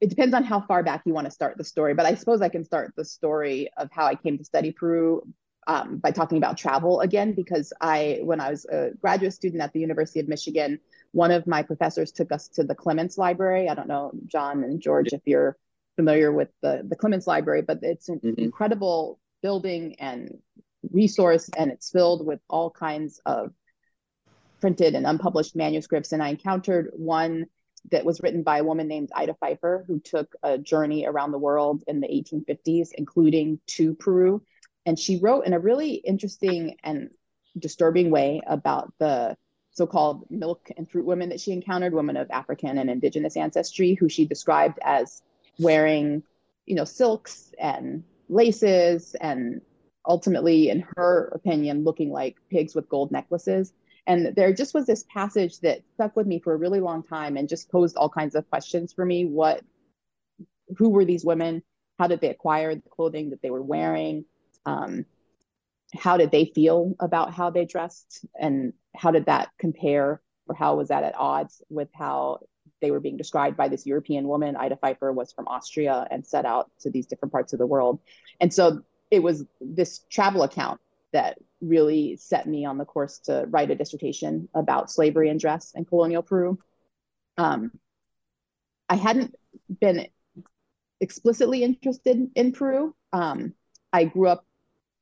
it 0.00 0.08
depends 0.08 0.34
on 0.34 0.44
how 0.44 0.60
far 0.62 0.82
back 0.82 1.02
you 1.04 1.12
want 1.12 1.26
to 1.26 1.30
start 1.30 1.58
the 1.58 1.64
story, 1.64 1.92
but 1.94 2.06
I 2.06 2.14
suppose 2.14 2.40
I 2.40 2.48
can 2.48 2.64
start 2.64 2.92
the 2.96 3.04
story 3.04 3.68
of 3.76 3.90
how 3.92 4.06
I 4.06 4.14
came 4.14 4.38
to 4.38 4.44
study 4.44 4.72
Peru 4.72 5.22
um, 5.66 5.98
by 5.98 6.10
talking 6.10 6.38
about 6.38 6.56
travel 6.56 7.00
again, 7.00 7.34
because 7.34 7.72
I, 7.80 8.20
when 8.22 8.40
I 8.40 8.50
was 8.50 8.64
a 8.64 8.92
graduate 9.00 9.34
student 9.34 9.62
at 9.62 9.74
the 9.74 9.80
University 9.80 10.18
of 10.18 10.28
Michigan, 10.28 10.80
one 11.12 11.30
of 11.30 11.46
my 11.46 11.62
professors 11.62 12.12
took 12.12 12.32
us 12.32 12.48
to 12.48 12.64
the 12.64 12.74
Clements 12.74 13.18
Library. 13.18 13.68
I 13.68 13.74
don't 13.74 13.88
know, 13.88 14.12
John 14.26 14.62
and 14.62 14.80
George, 14.80 15.12
if 15.12 15.22
you're 15.24 15.56
familiar 15.96 16.32
with 16.32 16.48
the, 16.62 16.82
the 16.88 16.96
Clements 16.96 17.26
Library, 17.26 17.62
but 17.62 17.80
it's 17.82 18.08
an 18.08 18.20
mm-hmm. 18.20 18.40
incredible 18.40 19.18
building 19.42 19.96
and 19.98 20.38
resource, 20.90 21.50
and 21.56 21.70
it's 21.70 21.90
filled 21.90 22.26
with 22.26 22.40
all 22.48 22.70
kinds 22.70 23.20
of 23.26 23.52
printed 24.60 24.94
and 24.94 25.06
unpublished 25.06 25.56
manuscripts. 25.56 26.12
And 26.12 26.22
I 26.22 26.28
encountered 26.28 26.90
one 26.92 27.46
that 27.90 28.04
was 28.04 28.20
written 28.22 28.42
by 28.42 28.58
a 28.58 28.64
woman 28.64 28.88
named 28.88 29.10
Ida 29.14 29.34
Pfeiffer, 29.34 29.84
who 29.86 30.00
took 30.00 30.34
a 30.42 30.58
journey 30.58 31.06
around 31.06 31.32
the 31.32 31.38
world 31.38 31.82
in 31.86 32.00
the 32.00 32.08
1850s, 32.08 32.90
including 32.94 33.58
to 33.68 33.94
Peru. 33.94 34.42
And 34.86 34.98
she 34.98 35.18
wrote 35.18 35.46
in 35.46 35.54
a 35.54 35.58
really 35.58 35.94
interesting 35.94 36.76
and 36.82 37.10
disturbing 37.58 38.10
way 38.10 38.42
about 38.46 38.92
the 38.98 39.36
so-called 39.70 40.26
milk 40.30 40.68
and 40.76 40.90
fruit 40.90 41.06
women 41.06 41.28
that 41.28 41.40
she 41.40 41.52
encountered, 41.52 41.94
women 41.94 42.16
of 42.16 42.30
African 42.30 42.78
and 42.78 42.90
indigenous 42.90 43.36
ancestry, 43.36 43.94
who 43.94 44.08
she 44.08 44.24
described 44.24 44.78
as 44.82 45.22
wearing, 45.58 46.22
you 46.66 46.74
know, 46.74 46.84
silks 46.84 47.52
and 47.58 48.04
laces 48.28 49.14
and 49.20 49.60
ultimately, 50.06 50.70
in 50.70 50.84
her 50.96 51.30
opinion, 51.34 51.84
looking 51.84 52.10
like 52.10 52.36
pigs 52.50 52.74
with 52.74 52.88
gold 52.88 53.12
necklaces. 53.12 53.72
And 54.06 54.34
there 54.34 54.52
just 54.52 54.74
was 54.74 54.86
this 54.86 55.04
passage 55.12 55.60
that 55.60 55.82
stuck 55.94 56.16
with 56.16 56.26
me 56.26 56.40
for 56.40 56.52
a 56.52 56.56
really 56.56 56.80
long 56.80 57.02
time 57.02 57.36
and 57.36 57.48
just 57.48 57.70
posed 57.70 57.96
all 57.96 58.08
kinds 58.08 58.34
of 58.34 58.48
questions 58.48 58.92
for 58.92 59.04
me. 59.04 59.24
What, 59.24 59.62
who 60.78 60.88
were 60.88 61.04
these 61.04 61.24
women? 61.24 61.62
How 61.98 62.06
did 62.06 62.20
they 62.20 62.30
acquire 62.30 62.74
the 62.74 62.88
clothing 62.88 63.30
that 63.30 63.42
they 63.42 63.50
were 63.50 63.62
wearing? 63.62 64.24
Um, 64.64 65.04
how 65.94 66.16
did 66.16 66.30
they 66.30 66.46
feel 66.46 66.94
about 67.00 67.34
how 67.34 67.50
they 67.50 67.64
dressed 67.64 68.24
and 68.38 68.72
how 68.94 69.10
did 69.10 69.26
that 69.26 69.50
compare 69.58 70.20
or 70.46 70.54
how 70.54 70.76
was 70.76 70.88
that 70.88 71.04
at 71.04 71.14
odds 71.16 71.62
with 71.68 71.88
how 71.94 72.40
they 72.80 72.90
were 72.90 73.00
being 73.00 73.16
described 73.16 73.56
by 73.56 73.68
this 73.68 73.86
European 73.86 74.26
woman? 74.28 74.56
Ida 74.56 74.76
Pfeiffer 74.76 75.12
was 75.12 75.32
from 75.32 75.48
Austria 75.48 76.06
and 76.10 76.26
set 76.26 76.44
out 76.44 76.70
to 76.80 76.90
these 76.90 77.06
different 77.06 77.32
parts 77.32 77.52
of 77.52 77.58
the 77.58 77.66
world. 77.66 78.00
And 78.40 78.52
so 78.52 78.82
it 79.10 79.22
was 79.22 79.44
this 79.60 80.00
travel 80.10 80.42
account 80.42 80.80
that 81.12 81.38
really 81.60 82.16
set 82.16 82.46
me 82.46 82.64
on 82.64 82.78
the 82.78 82.84
course 82.84 83.18
to 83.18 83.44
write 83.48 83.70
a 83.70 83.74
dissertation 83.74 84.48
about 84.54 84.90
slavery 84.90 85.28
and 85.28 85.40
dress 85.40 85.72
in 85.74 85.84
colonial 85.84 86.22
Peru. 86.22 86.58
Um, 87.36 87.72
I 88.88 88.94
hadn't 88.96 89.34
been 89.80 90.06
explicitly 91.00 91.64
interested 91.64 92.30
in 92.34 92.52
Peru. 92.52 92.94
Um, 93.12 93.54
I 93.92 94.04
grew 94.04 94.28
up 94.28 94.44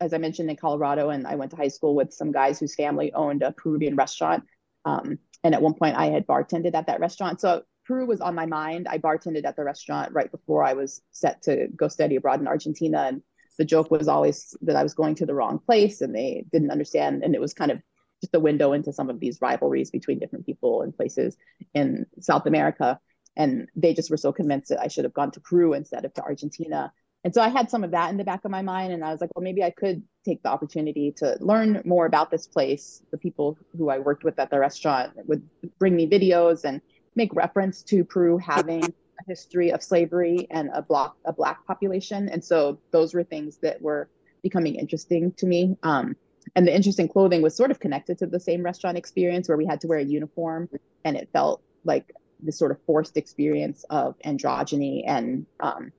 as 0.00 0.12
I 0.12 0.18
mentioned, 0.18 0.50
in 0.50 0.56
Colorado, 0.56 1.10
and 1.10 1.26
I 1.26 1.34
went 1.34 1.50
to 1.50 1.56
high 1.56 1.68
school 1.68 1.94
with 1.94 2.12
some 2.12 2.32
guys 2.32 2.58
whose 2.58 2.74
family 2.74 3.12
owned 3.12 3.42
a 3.42 3.52
Peruvian 3.52 3.96
restaurant. 3.96 4.44
Um, 4.84 5.18
and 5.42 5.54
at 5.54 5.62
one 5.62 5.74
point, 5.74 5.96
I 5.96 6.06
had 6.06 6.26
bartended 6.26 6.74
at 6.74 6.86
that 6.86 7.00
restaurant. 7.00 7.40
So 7.40 7.62
Peru 7.84 8.06
was 8.06 8.20
on 8.20 8.34
my 8.34 8.46
mind. 8.46 8.86
I 8.88 8.98
bartended 8.98 9.44
at 9.44 9.56
the 9.56 9.64
restaurant 9.64 10.12
right 10.12 10.30
before 10.30 10.62
I 10.64 10.74
was 10.74 11.00
set 11.10 11.42
to 11.42 11.68
go 11.74 11.88
study 11.88 12.16
abroad 12.16 12.40
in 12.40 12.46
Argentina. 12.46 13.06
And 13.08 13.22
the 13.56 13.64
joke 13.64 13.90
was 13.90 14.08
always 14.08 14.54
that 14.62 14.76
I 14.76 14.82
was 14.82 14.94
going 14.94 15.16
to 15.16 15.26
the 15.26 15.34
wrong 15.34 15.58
place 15.58 16.00
and 16.00 16.14
they 16.14 16.44
didn't 16.52 16.70
understand. 16.70 17.24
And 17.24 17.34
it 17.34 17.40
was 17.40 17.54
kind 17.54 17.70
of 17.70 17.80
just 18.20 18.34
a 18.34 18.40
window 18.40 18.72
into 18.72 18.92
some 18.92 19.10
of 19.10 19.20
these 19.20 19.40
rivalries 19.40 19.90
between 19.90 20.18
different 20.18 20.46
people 20.46 20.82
and 20.82 20.96
places 20.96 21.36
in 21.74 22.06
South 22.20 22.46
America. 22.46 23.00
And 23.36 23.68
they 23.74 23.94
just 23.94 24.10
were 24.10 24.16
so 24.16 24.32
convinced 24.32 24.68
that 24.68 24.80
I 24.80 24.88
should 24.88 25.04
have 25.04 25.14
gone 25.14 25.30
to 25.32 25.40
Peru 25.40 25.72
instead 25.72 26.04
of 26.04 26.12
to 26.14 26.22
Argentina 26.22 26.92
and 27.24 27.34
so 27.34 27.42
I 27.42 27.48
had 27.48 27.70
some 27.70 27.82
of 27.82 27.90
that 27.90 28.10
in 28.10 28.16
the 28.16 28.24
back 28.24 28.44
of 28.44 28.50
my 28.50 28.62
mind. 28.62 28.92
And 28.92 29.04
I 29.04 29.10
was 29.10 29.20
like, 29.20 29.30
well, 29.34 29.42
maybe 29.42 29.62
I 29.62 29.70
could 29.70 30.02
take 30.24 30.42
the 30.42 30.50
opportunity 30.50 31.12
to 31.18 31.36
learn 31.40 31.82
more 31.84 32.06
about 32.06 32.30
this 32.30 32.46
place. 32.46 33.02
The 33.10 33.18
people 33.18 33.58
who 33.76 33.90
I 33.90 33.98
worked 33.98 34.24
with 34.24 34.38
at 34.38 34.50
the 34.50 34.58
restaurant 34.58 35.12
would 35.26 35.42
bring 35.78 35.96
me 35.96 36.08
videos 36.08 36.64
and 36.64 36.80
make 37.16 37.34
reference 37.34 37.82
to 37.84 38.04
Peru 38.04 38.38
having 38.38 38.84
a 38.84 39.24
history 39.26 39.72
of 39.72 39.82
slavery 39.82 40.46
and 40.50 40.70
a 40.72 40.80
black 40.80 41.12
a 41.24 41.32
black 41.32 41.66
population. 41.66 42.28
And 42.28 42.44
so 42.44 42.78
those 42.92 43.14
were 43.14 43.24
things 43.24 43.58
that 43.58 43.82
were 43.82 44.08
becoming 44.42 44.76
interesting 44.76 45.32
to 45.38 45.46
me. 45.46 45.76
Um, 45.82 46.14
and 46.54 46.66
the 46.66 46.74
interesting 46.74 47.08
clothing 47.08 47.42
was 47.42 47.56
sort 47.56 47.72
of 47.72 47.80
connected 47.80 48.18
to 48.18 48.26
the 48.26 48.40
same 48.40 48.62
restaurant 48.62 48.96
experience 48.96 49.48
where 49.48 49.58
we 49.58 49.66
had 49.66 49.80
to 49.80 49.88
wear 49.88 49.98
a 49.98 50.04
uniform 50.04 50.68
and 51.04 51.16
it 51.16 51.28
felt 51.32 51.62
like 51.84 52.12
this 52.40 52.56
sort 52.56 52.70
of 52.70 52.78
forced 52.86 53.16
experience 53.16 53.84
of 53.90 54.14
androgyny 54.24 55.02
and 55.06 55.46
um, 55.60 55.92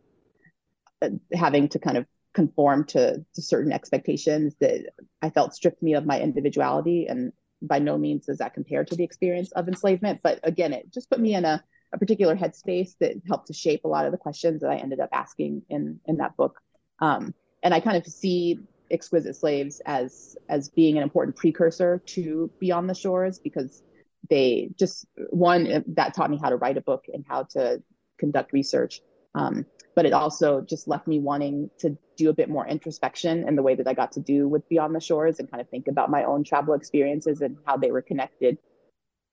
having 1.34 1.70
to 1.70 1.80
kind 1.80 1.98
of 1.98 2.06
conform 2.34 2.86
to, 2.86 3.26
to 3.34 3.42
certain 3.42 3.72
expectations 3.72 4.56
that 4.60 4.92
I 5.22 5.30
felt 5.30 5.54
stripped 5.54 5.82
me 5.82 5.96
of 5.96 6.06
my 6.06 6.20
individuality. 6.20 7.08
And 7.08 7.34
by 7.62 7.80
no 7.80 7.98
means 7.98 8.26
does 8.26 8.38
that 8.38 8.54
compare 8.54 8.86
to 8.86 8.96
the 8.96 9.04
experience 9.04 9.52
of 9.54 9.68
enslavement. 9.68 10.22
But 10.24 10.40
again, 10.44 10.74
it 10.74 10.94
just 10.94 11.10
put 11.10 11.20
me 11.20 11.34
in 11.34 11.46
a, 11.46 11.64
a 11.94 11.98
particular 11.98 12.36
headspace 12.36 12.96
that 13.00 13.16
helped 13.28 13.48
to 13.48 13.54
shape 13.54 13.84
a 13.84 13.88
lot 13.88 14.06
of 14.06 14.12
the 14.12 14.18
questions 14.18 14.62
that 14.62 14.70
I 14.70 14.78
ended 14.78 15.00
up 15.00 15.10
asking 15.12 15.64
in, 15.70 16.00
in 16.06 16.18
that 16.18 16.38
book. 16.38 16.60
Um, 17.00 17.34
and 17.64 17.74
I 17.74 17.80
kind 17.80 17.98
of 17.98 18.06
see 18.06 18.60
exquisite 18.92 19.36
slaves 19.36 19.82
as 19.86 20.36
as 20.48 20.70
being 20.70 20.98
an 20.98 21.04
important 21.04 21.36
precursor 21.36 22.02
to 22.06 22.50
beyond 22.60 22.90
the 22.90 22.96
shores 22.96 23.38
because 23.38 23.84
they 24.30 24.70
just 24.78 25.06
one 25.30 25.84
that 25.88 26.14
taught 26.14 26.32
me 26.32 26.40
how 26.42 26.50
to 26.50 26.56
write 26.56 26.78
a 26.78 26.82
book 26.82 27.06
and 27.14 27.24
how 27.28 27.44
to 27.44 27.82
conduct 28.18 28.52
research 28.52 29.02
um, 29.36 29.66
but 29.96 30.06
it 30.06 30.14
also 30.14 30.62
just 30.62 30.88
left 30.88 31.08
me 31.08 31.20
wanting 31.20 31.70
to 31.80 31.98
do 32.16 32.30
a 32.30 32.34
bit 32.34 32.50
more 32.50 32.66
introspection 32.68 33.48
in 33.48 33.56
the 33.56 33.62
way 33.62 33.76
that 33.76 33.88
I 33.88 33.94
got 33.94 34.12
to 34.14 34.20
do 34.20 34.48
with 34.48 34.68
Beyond 34.70 34.96
the 34.96 35.02
Shores 35.02 35.40
and 35.40 35.50
kind 35.50 35.62
of 35.62 35.70
think 35.70 35.88
about 35.88 36.10
my 36.10 36.24
own 36.24 36.44
travel 36.44 36.74
experiences 36.74 37.42
and 37.42 37.58
how 37.66 37.78
they 37.78 37.92
were 37.92 38.02
connected 38.02 38.58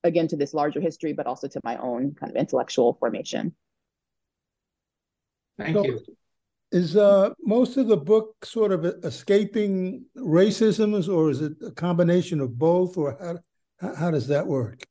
again 0.05 0.29
to 0.29 0.37
this 0.37 0.55
larger 0.55 0.81
history, 0.81 1.13
but 1.13 1.27
also 1.27 1.49
to 1.49 1.61
my 1.65 1.77
own 1.77 2.15
kind 2.19 2.31
of 2.31 2.37
intellectual 2.37 2.95
formation. 2.99 3.55
Thank 5.59 5.77
so, 5.77 5.85
you. 5.85 6.01
Is 6.73 6.97
uh, 6.97 7.31
most 7.41 7.77
of 7.77 7.87
the 7.87 7.97
book 7.97 8.45
sort 8.45 8.73
of 8.73 8.85
escaping 9.05 10.05
racisms, 10.17 11.09
or 11.09 11.31
is 11.31 11.41
it 11.41 11.53
a 11.65 11.71
combination 11.71 12.41
of 12.41 12.59
both, 12.59 12.97
or 12.97 13.17
how, 13.81 13.95
how 13.95 14.11
does 14.11 14.27
that 14.29 14.47
work? 14.47 14.83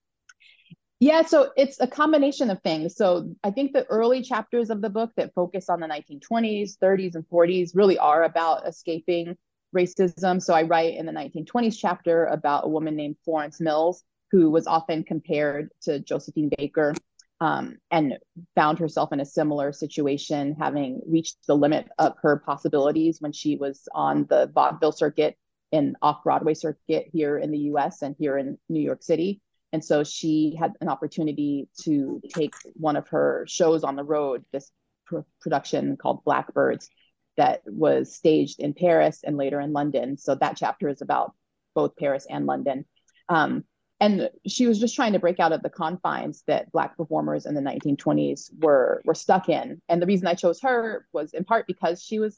Yeah, 1.00 1.24
so 1.24 1.52
it's 1.58 1.82
a 1.82 1.88
combination 1.88 2.50
of 2.50 2.62
things. 2.62 2.96
So 2.96 3.30
I 3.44 3.52
think 3.52 3.74
the 3.74 3.86
early 3.86 4.22
chapters 4.22 4.70
of 4.70 4.82
the 4.82 4.90
book 4.90 5.12
that 5.18 5.34
focus 5.34 5.70
on 5.70 5.82
the 5.82 5.88
1920s, 5.88 6.78
30s, 6.82 7.16
and 7.16 7.26
40s 7.28 7.72
really 7.74 7.98
are 7.98 8.24
about 8.24 8.66
escaping 8.66 9.36
racism. 9.76 10.42
So 10.42 10.54
I 10.54 10.64
write 10.64 10.96
in 10.96 11.06
the 11.06 11.12
1920s 11.12 11.78
chapter 11.78 12.26
about 12.28 12.66
a 12.66 12.70
woman 12.70 12.96
named 12.96 13.18
Florence 13.26 13.60
Mills, 13.60 14.04
who 14.32 14.50
was 14.50 14.68
often 14.68 15.04
compared 15.04 15.70
to 15.82 16.00
Josephine 16.00 16.50
Baker 16.58 16.94
um, 17.42 17.78
and 17.92 18.18
found 18.56 18.80
herself 18.80 19.12
in 19.12 19.20
a 19.20 19.26
similar 19.26 19.74
situation, 19.74 20.56
having 20.58 21.02
reached 21.06 21.38
the 21.46 21.58
limit 21.58 21.88
of 22.00 22.14
her 22.22 22.42
possibilities 22.46 23.18
when 23.20 23.34
she 23.34 23.58
was 23.58 23.88
on 23.94 24.26
the 24.30 24.50
vaudeville 24.54 24.94
circuit 24.94 25.38
and 25.74 25.98
off 26.02 26.24
Broadway 26.24 26.54
circuit 26.54 27.08
here 27.12 27.38
in 27.38 27.52
the 27.52 27.58
US 27.72 28.02
and 28.02 28.16
here 28.18 28.38
in 28.38 28.58
New 28.70 28.80
York 28.80 29.04
City. 29.04 29.42
And 29.76 29.84
so 29.84 30.06
she 30.06 30.56
had 30.58 30.72
an 30.80 30.88
opportunity 30.88 31.68
to 31.82 32.22
take 32.34 32.54
one 32.76 32.96
of 32.96 33.10
her 33.10 33.44
shows 33.46 33.84
on 33.84 33.98
the 33.98 34.06
road, 34.06 34.46
this 34.54 34.72
pr- 35.06 35.28
production 35.42 35.98
called 35.98 36.24
Blackbirds, 36.24 36.90
that 37.36 37.62
was 37.66 38.16
staged 38.16 38.62
in 38.62 38.74
Paris 38.74 39.20
and 39.26 39.36
later 39.36 39.60
in 39.60 39.74
London. 39.74 40.18
So 40.18 40.34
that 40.36 40.56
chapter 40.56 40.88
is 40.88 41.02
about 41.02 41.34
both 41.74 41.98
Paris 41.98 42.26
and 42.30 42.46
London. 42.46 42.86
Um, 43.28 43.66
and 44.00 44.30
she 44.48 44.66
was 44.66 44.80
just 44.80 44.96
trying 44.96 45.12
to 45.12 45.20
break 45.20 45.42
out 45.42 45.52
of 45.52 45.62
the 45.62 45.70
confines 45.70 46.46
that 46.48 46.72
black 46.72 46.96
performers 46.96 47.46
in 47.46 47.54
the 47.54 47.60
1920s 47.60 48.52
were 48.62 49.02
were 49.04 49.14
stuck 49.14 49.48
in 49.48 49.82
and 49.88 50.02
the 50.02 50.06
reason 50.06 50.28
i 50.28 50.34
chose 50.34 50.60
her 50.62 51.08
was 51.14 51.34
in 51.34 51.46
part 51.46 51.66
because 51.66 52.04
she 52.04 52.20
was 52.20 52.38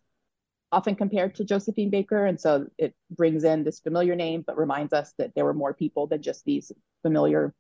often 0.72 0.96
compared 0.96 1.34
to 1.34 1.46
josephine 1.46 1.90
baker 1.90 2.26
and 2.26 2.40
so 2.40 2.68
it 2.78 2.94
brings 3.12 3.44
in 3.44 3.64
this 3.64 3.80
familiar 3.80 4.16
name 4.16 4.44
but 4.46 4.58
reminds 4.58 4.92
us 4.92 5.14
that 5.18 5.34
there 5.34 5.46
were 5.46 5.54
more 5.54 5.74
people 5.74 6.08
than 6.08 6.22
just 6.22 6.44
these 6.44 6.72
familiar 7.02 7.54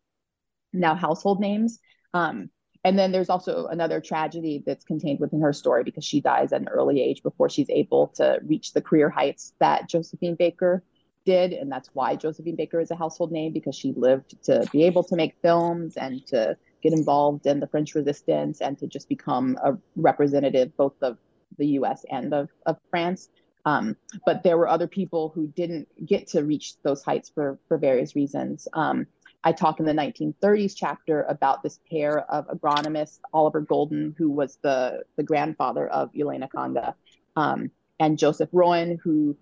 now 0.73 0.95
household 0.95 1.39
names. 1.39 1.79
Um, 2.13 2.49
and 2.83 2.97
then 2.97 3.11
there's 3.11 3.29
also 3.29 3.67
another 3.67 3.99
tragedy 3.99 4.63
that's 4.65 4.85
contained 4.85 5.19
within 5.19 5.41
her 5.41 5.51
story 5.51 5.83
because 5.83 6.05
she 6.05 6.21
dies 6.21 6.53
at 6.53 6.61
an 6.61 6.67
early 6.69 7.01
age 7.01 7.23
before 7.23 7.49
she's 7.49 7.69
able 7.69 8.07
to 8.15 8.39
reach 8.43 8.73
the 8.73 8.81
career 8.81 9.09
heights 9.09 9.53
that 9.59 9.89
josephine 9.89 10.35
baker 10.35 10.83
did 11.25 11.51
and 11.51 11.69
that's 11.69 11.89
why 11.93 12.15
josephine 12.15 12.55
baker 12.55 12.79
is 12.79 12.91
a 12.91 12.95
household 12.95 13.31
name 13.31 13.51
because 13.51 13.75
she 13.75 13.93
lived 13.97 14.41
to 14.43 14.65
be 14.71 14.83
able 14.83 15.03
to 15.03 15.15
make 15.17 15.35
films 15.41 15.97
and 15.97 16.25
to 16.27 16.55
get 16.81 16.93
involved 16.93 17.45
in 17.45 17.59
the 17.59 17.67
french 17.67 17.93
resistance 17.95 18.61
and 18.61 18.77
to 18.77 18.87
just 18.87 19.09
become 19.09 19.57
a 19.63 19.75
representative 19.97 20.71
both 20.77 20.95
of 21.01 21.17
the 21.57 21.67
us 21.67 22.05
and 22.09 22.33
of, 22.33 22.49
of 22.65 22.77
france. 22.89 23.29
Um, 23.65 23.97
but 24.25 24.43
there 24.43 24.57
were 24.57 24.69
other 24.69 24.87
people 24.87 25.29
who 25.35 25.47
didn't 25.47 25.89
get 26.05 26.27
to 26.29 26.43
reach 26.43 26.75
those 26.83 27.03
heights 27.03 27.29
for 27.29 27.59
for 27.67 27.77
various 27.77 28.15
reasons. 28.15 28.67
Um, 28.73 29.07
i 29.43 29.51
talk 29.51 29.79
in 29.79 29.85
the 29.85 29.93
1930s 29.93 30.73
chapter 30.75 31.23
about 31.23 31.61
this 31.63 31.79
pair 31.91 32.19
of 32.31 32.47
agronomists 32.47 33.19
oliver 33.33 33.61
golden 33.61 34.15
who 34.17 34.31
was 34.31 34.57
the 34.63 35.03
the 35.15 35.23
grandfather 35.23 35.87
of 35.87 36.09
Elena 36.19 36.49
Khanga 36.49 36.95
um, 37.35 37.69
and 37.99 38.17
joseph 38.17 38.49
rowan 38.51 38.99
who 39.03 39.37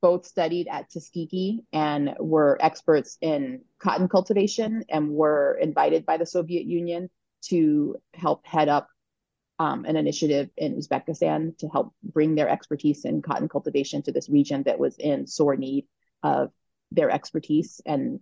both 0.00 0.26
studied 0.26 0.68
at 0.68 0.90
Tuskegee 0.90 1.64
and 1.72 2.14
were 2.18 2.58
experts 2.60 3.18
in 3.20 3.62
cotton 3.78 4.08
cultivation 4.08 4.84
and 4.88 5.10
were 5.10 5.58
invited 5.60 6.06
by 6.06 6.16
the 6.16 6.26
Soviet 6.26 6.64
Union 6.66 7.10
to 7.42 7.96
help 8.14 8.46
head 8.46 8.68
up 8.68 8.88
um, 9.58 9.84
an 9.84 9.96
initiative 9.96 10.50
in 10.56 10.76
Uzbekistan 10.76 11.56
to 11.58 11.68
help 11.68 11.92
bring 12.02 12.34
their 12.34 12.48
expertise 12.48 13.04
in 13.04 13.22
cotton 13.22 13.48
cultivation 13.48 14.02
to 14.02 14.12
this 14.12 14.28
region 14.28 14.62
that 14.64 14.78
was 14.78 14.96
in 14.98 15.26
sore 15.26 15.56
need 15.56 15.86
of 16.22 16.50
their 16.92 17.10
expertise. 17.10 17.80
And 17.84 18.20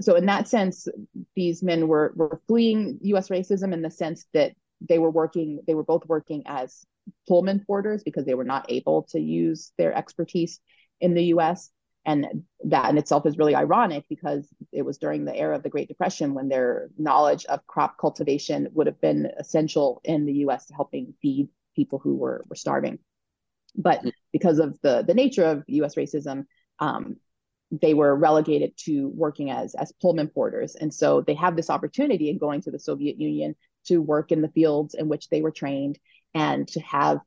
so, 0.00 0.16
in 0.16 0.26
that 0.26 0.48
sense, 0.48 0.88
these 1.34 1.62
men 1.62 1.88
were 1.88 2.12
were 2.16 2.40
fleeing 2.46 2.98
U.S. 3.02 3.28
racism 3.28 3.72
in 3.72 3.82
the 3.82 3.90
sense 3.90 4.26
that 4.34 4.52
they 4.80 4.98
were 4.98 5.10
working. 5.10 5.60
They 5.66 5.74
were 5.74 5.84
both 5.84 6.04
working 6.06 6.42
as 6.46 6.84
Pullman 7.28 7.64
porters 7.66 8.02
because 8.02 8.24
they 8.24 8.34
were 8.34 8.44
not 8.44 8.66
able 8.68 9.04
to 9.10 9.20
use 9.20 9.72
their 9.78 9.94
expertise 9.94 10.60
in 11.00 11.14
the 11.14 11.24
US. 11.24 11.70
And 12.06 12.44
that 12.64 12.88
in 12.88 12.98
itself 12.98 13.26
is 13.26 13.36
really 13.36 13.56
ironic 13.56 14.04
because 14.08 14.48
it 14.72 14.82
was 14.82 14.96
during 14.96 15.24
the 15.24 15.36
era 15.36 15.56
of 15.56 15.64
the 15.64 15.68
Great 15.68 15.88
Depression 15.88 16.34
when 16.34 16.48
their 16.48 16.88
knowledge 16.96 17.44
of 17.46 17.66
crop 17.66 17.98
cultivation 17.98 18.68
would 18.74 18.86
have 18.86 19.00
been 19.00 19.28
essential 19.38 20.00
in 20.04 20.24
the 20.24 20.34
US 20.44 20.66
to 20.66 20.74
helping 20.74 21.14
feed 21.20 21.48
people 21.74 21.98
who 21.98 22.14
were, 22.14 22.44
were 22.48 22.54
starving. 22.54 23.00
But 23.74 24.04
because 24.32 24.60
of 24.60 24.78
the, 24.82 25.02
the 25.02 25.14
nature 25.14 25.44
of 25.44 25.64
US 25.66 25.96
racism, 25.96 26.46
um, 26.78 27.16
they 27.72 27.94
were 27.94 28.14
relegated 28.14 28.76
to 28.76 29.08
working 29.08 29.50
as 29.50 29.74
as 29.74 29.92
Pullman 30.00 30.28
porters, 30.28 30.76
and 30.76 30.94
so 30.94 31.20
they 31.20 31.34
have 31.34 31.56
this 31.56 31.68
opportunity 31.68 32.30
in 32.30 32.38
going 32.38 32.60
to 32.62 32.70
the 32.70 32.78
Soviet 32.78 33.20
Union 33.20 33.56
to 33.86 33.98
work 33.98 34.30
in 34.30 34.40
the 34.40 34.48
fields 34.48 34.94
in 34.94 35.08
which 35.08 35.28
they 35.28 35.42
were 35.42 35.50
trained 35.50 35.98
and 36.32 36.68
to 36.68 36.80
have 36.80 37.18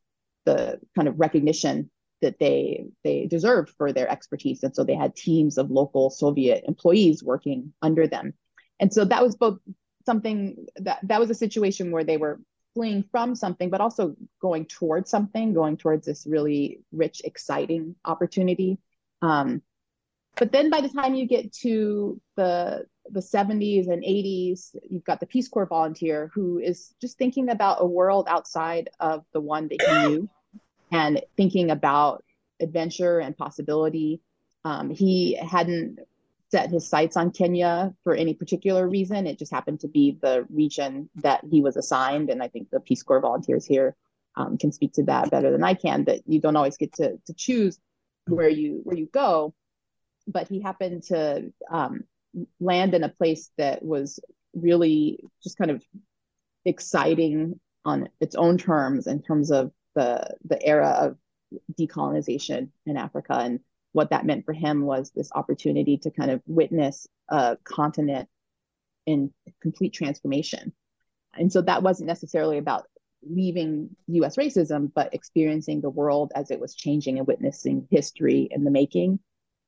the 0.46 0.80
kind 0.96 1.10
of 1.10 1.20
recognition 1.20 1.92
that 2.22 2.40
they 2.40 2.86
they 3.04 3.26
deserved 3.28 3.70
for 3.78 3.94
their 3.94 4.10
expertise. 4.10 4.64
And 4.64 4.76
so 4.76 4.84
they 4.84 4.96
had 4.96 5.16
teams 5.16 5.58
of 5.58 5.72
local 5.72 6.10
soviet 6.10 6.64
employees 6.68 7.24
working 7.24 7.74
under 7.82 8.08
them. 8.08 8.34
And 8.80 8.94
so 8.94 9.06
that 9.06 9.24
was 9.24 9.36
both 9.36 9.60
something 10.06 10.66
that 10.78 11.00
that 11.04 11.20
was 11.20 11.30
a 11.30 11.36
situation 11.36 11.92
where 11.92 12.04
they 12.04 12.18
were 12.18 12.40
fleeing 12.74 13.04
from 13.12 13.36
something 13.36 13.70
but 13.70 13.82
also 13.82 14.16
going 14.42 14.66
towards 14.66 15.10
something 15.10 15.54
going 15.54 15.76
towards 15.76 16.06
this 16.06 16.26
really 16.28 16.82
rich 16.92 17.22
exciting 17.26 17.96
opportunity. 18.06 18.78
Um, 19.22 19.62
but 20.36 20.52
then 20.52 20.70
by 20.70 20.82
the 20.82 20.90
time 20.90 21.16
you 21.16 21.26
get 21.26 21.52
to 21.54 22.22
the 22.38 22.86
the 23.12 23.20
70s 23.20 23.90
and 23.92 24.04
80s 24.04 24.76
you've 24.88 25.04
got 25.04 25.20
the 25.20 25.26
peace 25.26 25.48
corps 25.48 25.66
volunteer 25.66 26.30
who 26.34 26.60
is 26.60 26.94
just 27.02 27.18
thinking 27.18 27.50
about 27.50 27.82
a 27.82 27.86
world 27.86 28.28
outside 28.30 28.90
of 29.00 29.26
the 29.34 29.42
one 29.42 29.68
that 29.68 29.82
he 29.82 30.08
knew 30.08 30.30
and 30.92 31.22
thinking 31.38 31.72
about 31.72 32.24
adventure 32.60 33.20
and 33.20 33.38
possibility. 33.38 34.22
Um, 34.66 34.90
he 34.90 35.36
hadn't 35.36 36.00
set 36.52 36.70
his 36.70 36.88
sights 36.88 37.16
on 37.16 37.32
Kenya 37.32 37.94
for 38.04 38.16
any 38.16 38.34
particular 38.34 38.88
reason. 38.88 39.28
It 39.28 39.40
just 39.40 39.52
happened 39.52 39.82
to 39.82 39.88
be 39.88 40.18
the 40.22 40.46
region 40.50 41.10
that 41.18 41.44
he 41.50 41.62
was 41.62 41.78
assigned. 41.78 42.30
And 42.30 42.42
I 42.42 42.48
think 42.48 42.70
the 42.70 42.80
Peace 42.80 43.04
Corps 43.04 43.22
volunteers 43.22 43.66
here 43.66 43.96
um, 44.36 44.58
can 44.58 44.72
speak 44.72 44.94
to 44.94 45.04
that 45.04 45.30
better 45.30 45.52
than 45.52 45.64
I 45.64 45.74
can, 45.74 46.06
that 46.06 46.22
you 46.26 46.42
don't 46.42 46.56
always 46.56 46.78
get 46.78 46.94
to, 46.94 47.18
to 47.26 47.34
choose 47.34 47.80
where 48.28 48.50
you 48.50 48.82
where 48.84 48.98
you 48.98 49.08
go. 49.08 49.54
But 50.28 50.48
he 50.48 50.60
happened 50.60 51.04
to 51.04 51.52
um, 51.70 52.04
land 52.60 52.94
in 52.94 53.04
a 53.04 53.10
place 53.10 53.52
that 53.58 53.84
was 53.84 54.20
really 54.54 55.24
just 55.44 55.58
kind 55.58 55.72
of 55.72 55.84
exciting 56.66 57.60
on 57.86 58.10
its 58.20 58.36
own 58.36 58.58
terms 58.58 59.08
in 59.08 59.22
terms 59.22 59.52
of 59.52 59.72
the 60.00 60.36
the 60.46 60.66
era 60.66 60.90
of 60.90 61.18
decolonization 61.80 62.70
in 62.86 62.98
Africa 62.98 63.34
and 63.34 63.60
what 63.92 64.12
that 64.12 64.26
meant 64.26 64.46
for 64.46 64.54
him 64.54 64.86
was 64.86 65.12
this 65.12 65.32
opportunity 65.34 65.98
to 65.98 66.12
kind 66.12 66.32
of 66.32 66.42
witness 66.46 67.08
a 67.30 67.58
continent 67.64 68.30
in 69.06 69.34
complete 69.62 69.94
transformation. 69.94 70.74
And 71.34 71.52
so 71.52 71.62
that 71.64 71.84
wasn't 71.84 72.08
necessarily 72.08 72.60
about 72.60 72.86
leaving 73.28 73.96
US 74.08 74.36
racism, 74.38 74.92
but 74.94 75.14
experiencing 75.14 75.82
the 75.82 75.90
world 75.90 76.32
as 76.36 76.52
it 76.52 76.60
was 76.60 76.76
changing 76.76 77.18
and 77.18 77.28
witnessing 77.28 77.88
history 77.90 78.48
in 78.52 78.64
the 78.64 78.72
making. 78.72 79.20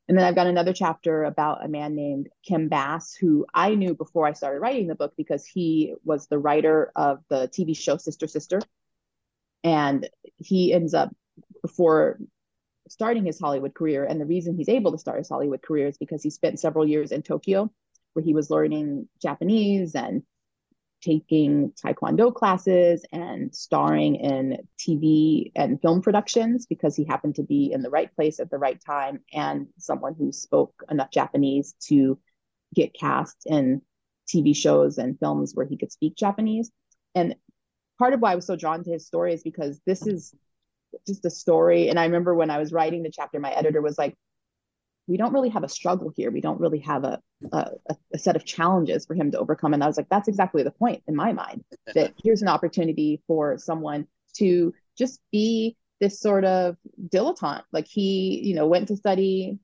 And 0.08 0.18
then 0.18 0.26
I've 0.26 0.36
got 0.36 0.48
another 0.48 0.74
chapter 0.74 1.24
about 1.24 1.66
a 1.66 1.68
man 1.68 1.96
named 1.96 2.30
Kim 2.46 2.70
Bass, 2.70 3.16
who 3.16 3.46
I 3.54 3.76
knew 3.76 3.96
before 3.96 4.28
I 4.28 4.34
started 4.34 4.60
writing 4.60 4.88
the 4.88 4.96
book 4.96 5.14
because 5.18 5.46
he 5.46 5.94
was 6.04 6.28
the 6.28 6.40
writer 6.40 6.92
of 6.96 7.24
the 7.30 7.48
TV 7.48 7.76
show 7.76 7.98
Sister 7.98 8.28
Sister, 8.28 8.62
and 9.64 10.10
he 10.38 10.74
ends 10.74 10.94
up 10.94 11.16
before 11.62 12.20
starting 12.90 13.26
his 13.26 13.40
Hollywood 13.40 13.74
career. 13.74 14.04
And 14.04 14.20
the 14.20 14.26
reason 14.26 14.56
he's 14.56 14.70
able 14.70 14.92
to 14.92 14.98
start 14.98 15.20
his 15.20 15.30
Hollywood 15.30 15.62
career 15.62 15.88
is 15.88 15.98
because 15.98 16.24
he 16.24 16.30
spent 16.30 16.60
several 16.60 16.88
years 16.88 17.12
in 17.12 17.22
Tokyo, 17.22 17.72
where 18.14 18.24
he 18.24 18.34
was 18.34 18.50
learning 18.50 19.08
Japanese 19.22 19.96
and 19.96 20.24
taking 21.02 21.72
taekwondo 21.84 22.34
classes 22.34 23.04
and 23.12 23.54
starring 23.56 24.16
in 24.16 24.58
TV 24.78 25.52
and 25.56 25.82
film 25.82 26.02
productions 26.02 26.68
because 26.68 26.96
he 26.96 27.04
happened 27.04 27.36
to 27.36 27.44
be 27.44 27.72
in 27.72 27.82
the 27.82 27.90
right 27.90 28.14
place 28.16 28.40
at 28.40 28.52
the 28.52 28.58
right 28.58 28.80
time 28.86 29.20
and 29.34 29.68
someone 29.78 30.14
who 30.14 30.32
spoke 30.32 30.84
enough 30.90 31.10
Japanese 31.12 31.74
to 31.88 32.20
get 32.76 32.94
cast 32.94 33.36
in 33.46 33.82
TV 34.30 34.56
shows 34.56 34.98
and 34.98 35.20
films 35.20 35.54
where 35.56 35.66
he 35.66 35.78
could 35.78 35.92
speak 35.92 36.16
Japanese. 36.16 36.72
And 37.16 37.36
part 38.02 38.16
of 38.16 38.20
why 38.20 38.32
I 38.32 38.36
was 38.36 38.48
so 38.48 38.56
drawn 38.56 38.84
to 38.84 38.92
his 38.92 39.06
story 39.06 39.32
is 39.32 39.44
because 39.44 39.80
this 39.86 40.08
is 40.08 40.34
just 41.06 41.24
a 41.24 41.30
story. 41.30 41.88
And 41.88 42.00
I 42.00 42.06
remember 42.06 42.34
when 42.34 42.50
I 42.50 42.58
was 42.58 42.74
writing 42.74 43.04
the 43.04 43.12
chapter, 43.12 43.40
my 43.40 43.52
editor 43.52 43.80
was 43.80 43.96
like, 43.96 44.16
we 45.06 45.18
don't 45.18 45.34
really 45.34 45.50
have 45.50 45.64
a 45.64 45.70
struggle 45.70 46.12
here. 46.16 46.32
We 46.32 46.42
don't 46.42 46.60
really 46.60 46.80
have 46.80 47.04
a, 47.04 47.22
a, 47.52 47.68
a 48.12 48.18
set 48.18 48.36
of 48.36 48.44
challenges 48.44 49.06
for 49.06 49.14
him 49.14 49.30
to 49.32 49.38
overcome. 49.38 49.76
And 49.76 49.84
I 49.84 49.88
was 49.88 49.98
like, 49.98 50.10
that's 50.10 50.28
exactly 50.28 50.64
the 50.64 50.72
point 50.72 51.04
in 51.08 51.16
my 51.16 51.32
mind 51.32 51.64
that 51.94 52.14
here's 52.24 52.42
an 52.42 52.48
opportunity 52.48 53.22
for 53.28 53.60
someone 53.60 54.08
to 54.38 54.74
just 54.98 55.20
be 55.32 55.78
this 56.00 56.20
sort 56.20 56.44
of 56.44 56.78
dilettante. 57.08 57.66
Like 57.72 57.86
he, 57.88 58.42
you 58.44 58.56
know, 58.56 58.66
went 58.66 58.88
to 58.88 58.98
study 58.98 59.60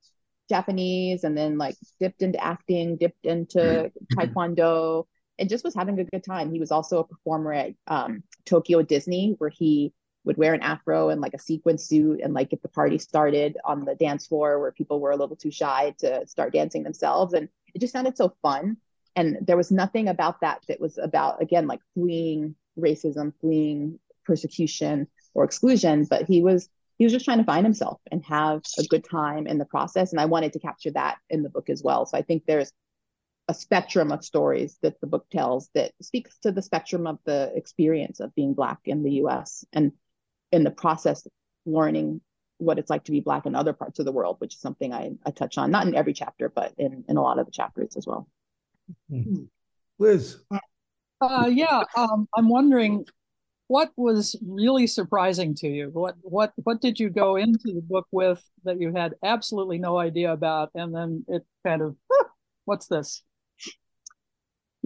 Japanese 0.47 1.23
and 1.23 1.35
then 1.35 1.57
like 1.57 1.75
dipped 1.99 2.21
into 2.21 2.43
acting, 2.43 2.97
dipped 2.97 3.25
into 3.25 3.57
mm-hmm. 3.57 4.19
Taekwondo, 4.19 5.05
and 5.39 5.49
just 5.49 5.63
was 5.63 5.75
having 5.75 5.99
a 5.99 6.03
good 6.03 6.23
time. 6.23 6.51
He 6.51 6.59
was 6.59 6.71
also 6.71 6.99
a 6.99 7.07
performer 7.07 7.53
at 7.53 7.73
um, 7.87 8.23
Tokyo 8.45 8.81
Disney, 8.81 9.35
where 9.37 9.49
he 9.49 9.93
would 10.23 10.37
wear 10.37 10.53
an 10.53 10.61
afro 10.61 11.09
and 11.09 11.21
like 11.21 11.33
a 11.33 11.39
sequin 11.39 11.77
suit 11.77 12.19
and 12.21 12.33
like 12.33 12.49
get 12.49 12.61
the 12.61 12.67
party 12.67 12.97
started 12.97 13.57
on 13.63 13.85
the 13.85 13.95
dance 13.95 14.27
floor 14.27 14.59
where 14.59 14.71
people 14.71 14.99
were 14.99 15.11
a 15.11 15.15
little 15.15 15.35
too 15.35 15.51
shy 15.51 15.95
to 15.99 16.25
start 16.27 16.53
dancing 16.53 16.83
themselves. 16.83 17.33
And 17.33 17.47
it 17.73 17.79
just 17.79 17.93
sounded 17.93 18.17
so 18.17 18.35
fun. 18.41 18.77
And 19.15 19.37
there 19.41 19.57
was 19.57 19.71
nothing 19.71 20.09
about 20.09 20.41
that 20.41 20.63
that 20.67 20.81
was 20.81 20.97
about, 20.97 21.41
again, 21.41 21.65
like 21.65 21.79
fleeing 21.93 22.55
racism, 22.77 23.33
fleeing 23.39 23.99
persecution 24.25 25.07
or 25.33 25.43
exclusion, 25.43 26.05
but 26.05 26.27
he 26.27 26.41
was 26.43 26.69
he 26.97 27.05
was 27.05 27.13
just 27.13 27.25
trying 27.25 27.37
to 27.37 27.43
find 27.43 27.63
himself 27.63 28.01
and 28.11 28.25
have 28.25 28.63
a 28.79 28.83
good 28.83 29.03
time 29.07 29.45
in 29.45 29.59
the 29.59 29.65
process. 29.65 30.11
And 30.11 30.19
I 30.19 30.25
wanted 30.25 30.53
to 30.53 30.59
capture 30.59 30.89
that 30.91 31.17
in 31.29 31.43
the 31.43 31.49
book 31.49 31.69
as 31.69 31.83
well. 31.83 32.07
So 32.07 32.17
I 32.17 32.23
think 32.23 32.43
there's 32.47 32.71
a 33.47 33.53
spectrum 33.53 34.11
of 34.11 34.25
stories 34.25 34.77
that 34.81 34.99
the 34.99 35.07
book 35.07 35.25
tells 35.31 35.69
that 35.73 35.93
speaks 36.01 36.37
to 36.39 36.51
the 36.51 36.61
spectrum 36.61 37.07
of 37.07 37.19
the 37.25 37.51
experience 37.55 38.19
of 38.19 38.35
being 38.35 38.53
black 38.53 38.79
in 38.85 39.03
the 39.03 39.11
US 39.23 39.65
and 39.73 39.91
in 40.51 40.63
the 40.63 40.71
process 40.71 41.27
learning 41.65 42.21
what 42.59 42.79
it's 42.79 42.89
like 42.89 43.03
to 43.03 43.11
be 43.11 43.19
black 43.19 43.45
in 43.45 43.55
other 43.55 43.73
parts 43.73 43.99
of 43.99 44.05
the 44.05 44.11
world 44.11 44.37
which 44.39 44.55
is 44.55 44.61
something 44.61 44.93
I, 44.93 45.11
I 45.25 45.31
touch 45.31 45.57
on 45.57 45.71
not 45.71 45.85
in 45.87 45.95
every 45.95 46.13
chapter 46.13 46.49
but 46.49 46.73
in, 46.77 47.03
in 47.07 47.17
a 47.17 47.21
lot 47.21 47.39
of 47.39 47.45
the 47.45 47.51
chapters 47.51 47.95
as 47.95 48.07
well 48.07 48.27
Liz. 49.99 50.37
Uh, 51.19 51.49
yeah, 51.51 51.83
um, 51.95 52.27
I'm 52.35 52.49
wondering 52.49 53.05
what 53.67 53.91
was 53.97 54.35
really 54.45 54.87
surprising 54.87 55.55
to 55.55 55.67
you. 55.67 55.89
What 55.91 56.15
what 56.21 56.53
what 56.57 56.81
did 56.81 56.99
you 56.99 57.09
go 57.09 57.35
into 57.35 57.73
the 57.73 57.81
book 57.81 58.07
with 58.11 58.43
that 58.63 58.79
you 58.79 58.93
had 58.93 59.15
absolutely 59.23 59.77
no 59.77 59.97
idea 59.97 60.31
about, 60.31 60.71
and 60.75 60.93
then 60.93 61.25
it 61.27 61.43
kind 61.65 61.81
of, 61.81 61.95
what's 62.65 62.87
this? 62.87 63.23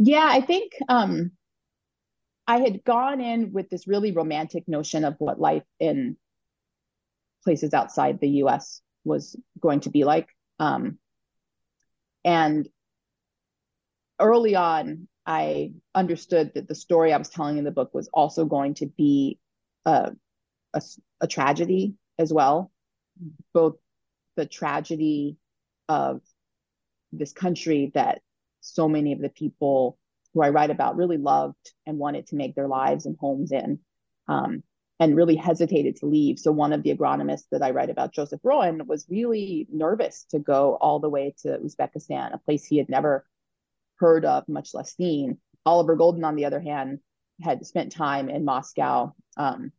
Yeah, 0.04 0.28
I 0.28 0.42
think 0.42 0.72
um, 0.90 1.30
I 2.48 2.58
had 2.58 2.84
gone 2.84 3.22
in 3.22 3.54
with 3.54 3.70
this 3.70 3.88
really 3.88 4.12
romantic 4.12 4.68
notion 4.68 5.06
of 5.06 5.14
what 5.20 5.40
life 5.40 5.62
in 5.80 6.18
places 7.44 7.76
outside 7.76 8.20
the 8.20 8.30
U.S. 8.30 8.82
was 9.04 9.36
going 9.60 9.82
to 9.82 9.92
be 9.92 10.04
like, 10.04 10.28
um, 10.58 10.98
and 12.26 12.68
early 14.20 14.56
on, 14.56 15.08
I 15.24 15.74
understood 15.94 16.56
that 16.56 16.68
the 16.68 16.74
story 16.74 17.14
I 17.14 17.18
was 17.18 17.30
telling 17.30 17.60
in 17.60 17.64
the 17.64 17.70
book 17.70 17.94
was 17.94 18.10
also 18.12 18.46
going 18.46 18.74
to 18.76 18.88
be 18.88 19.38
a, 19.86 20.14
a, 20.74 20.82
a 21.22 21.28
tragedy 21.28 21.94
as 22.18 22.34
well, 22.34 22.72
both 23.54 23.76
the 24.36 24.48
tragedy 24.48 25.38
of 25.88 26.22
this 27.12 27.34
country 27.34 27.92
that 27.94 28.24
so 28.62 28.88
many 28.88 29.14
of 29.14 29.20
the 29.20 29.30
people 29.30 29.98
who 30.34 30.42
I 30.42 30.50
write 30.50 30.70
about 30.70 30.96
really 30.96 31.18
loved 31.18 31.72
and 31.86 31.98
wanted 31.98 32.28
to 32.28 32.36
make 32.36 32.56
their 32.56 32.68
lives 32.68 33.06
and 33.06 33.18
homes 33.20 33.52
in, 33.52 33.80
um, 34.28 34.64
and 35.00 35.16
really 35.16 35.36
hesitated 35.36 35.98
to 35.98 36.06
leave. 36.06 36.40
So 36.40 36.52
one 36.52 36.74
of 36.74 36.84
the 36.84 36.96
agronomists 36.96 37.48
that 37.52 37.62
I 37.62 37.72
write 37.72 37.90
about, 37.90 38.14
Joseph 38.14 38.40
Roane, 38.44 38.88
was 38.88 39.06
really 39.10 39.68
nervous 39.72 40.26
to 40.30 40.40
go 40.40 40.78
all 40.80 41.00
the 41.00 41.10
way 41.10 41.36
to 41.42 41.58
Uzbekistan, 41.58 42.34
a 42.34 42.38
place 42.38 42.66
he 42.66 42.78
had 42.78 42.88
never 42.88 43.26
heard 43.98 44.26
of, 44.26 44.48
much 44.48 44.74
less 44.74 44.96
seen. 44.96 45.38
Oliver 45.66 45.96
Golden, 45.96 46.24
on 46.24 46.36
the 46.36 46.46
other 46.46 46.62
hand, 46.62 47.00
had 47.42 47.66
spent 47.66 47.92
time 47.92 48.30
in 48.30 48.46
Moscow 48.46 49.14
um, 49.38 49.72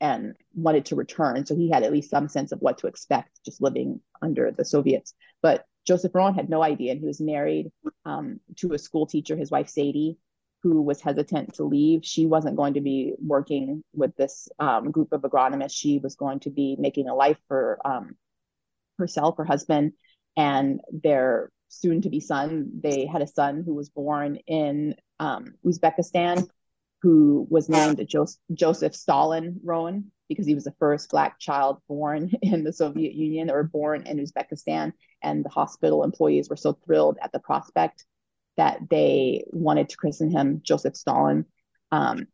and 0.00 0.34
wanted 0.54 0.86
to 0.86 0.96
return. 0.96 1.44
So 1.44 1.56
he 1.56 1.70
had 1.70 1.82
at 1.82 1.92
least 1.92 2.10
some 2.10 2.28
sense 2.28 2.52
of 2.52 2.60
what 2.60 2.78
to 2.78 2.86
expect 2.86 3.40
just 3.44 3.60
living 3.60 4.00
under 4.22 4.50
the 4.50 4.64
Soviets. 4.64 5.14
But 5.42 5.64
Joseph 5.86 6.14
Roane 6.14 6.34
had 6.34 6.48
no 6.48 6.62
idea. 6.62 6.92
And 6.92 7.00
he 7.00 7.06
was 7.06 7.20
married 7.20 7.70
um, 8.04 8.40
to 8.56 8.72
a 8.72 8.78
school 8.78 9.06
teacher, 9.06 9.36
his 9.36 9.50
wife 9.50 9.68
Sadie, 9.68 10.18
who 10.62 10.82
was 10.82 11.00
hesitant 11.00 11.54
to 11.54 11.64
leave. 11.64 12.04
She 12.04 12.26
wasn't 12.26 12.56
going 12.56 12.74
to 12.74 12.80
be 12.80 13.14
working 13.20 13.82
with 13.94 14.14
this 14.16 14.48
um, 14.58 14.90
group 14.90 15.12
of 15.12 15.22
agronomists. 15.22 15.72
She 15.74 15.98
was 15.98 16.16
going 16.16 16.40
to 16.40 16.50
be 16.50 16.76
making 16.78 17.08
a 17.08 17.14
life 17.14 17.38
for 17.48 17.78
um, 17.84 18.16
herself, 18.98 19.36
her 19.38 19.44
husband, 19.44 19.92
and 20.36 20.80
their 20.90 21.50
soon 21.68 22.02
to 22.02 22.10
be 22.10 22.20
son. 22.20 22.70
They 22.82 23.06
had 23.06 23.22
a 23.22 23.26
son 23.26 23.62
who 23.64 23.74
was 23.74 23.88
born 23.88 24.36
in 24.46 24.96
um, 25.20 25.54
Uzbekistan 25.64 26.48
who 27.02 27.46
was 27.48 27.68
named 27.68 28.04
Joseph, 28.08 28.40
Joseph 28.52 28.94
Stalin 28.94 29.60
Roane 29.62 30.10
because 30.28 30.46
he 30.46 30.54
was 30.54 30.64
the 30.64 30.74
first 30.78 31.10
Black 31.10 31.38
child 31.38 31.80
born 31.88 32.30
in 32.42 32.64
the 32.64 32.72
Soviet 32.72 33.14
Union 33.14 33.50
or 33.50 33.62
born 33.62 34.06
in 34.06 34.18
Uzbekistan. 34.18 34.92
And 35.22 35.44
the 35.44 35.48
hospital 35.48 36.04
employees 36.04 36.48
were 36.48 36.56
so 36.56 36.78
thrilled 36.84 37.18
at 37.22 37.32
the 37.32 37.38
prospect 37.38 38.04
that 38.56 38.78
they 38.90 39.44
wanted 39.48 39.88
to 39.88 39.96
christen 39.96 40.30
him 40.30 40.60
Joseph 40.62 40.96
Stalin. 40.96 41.46
Um, 41.92 42.26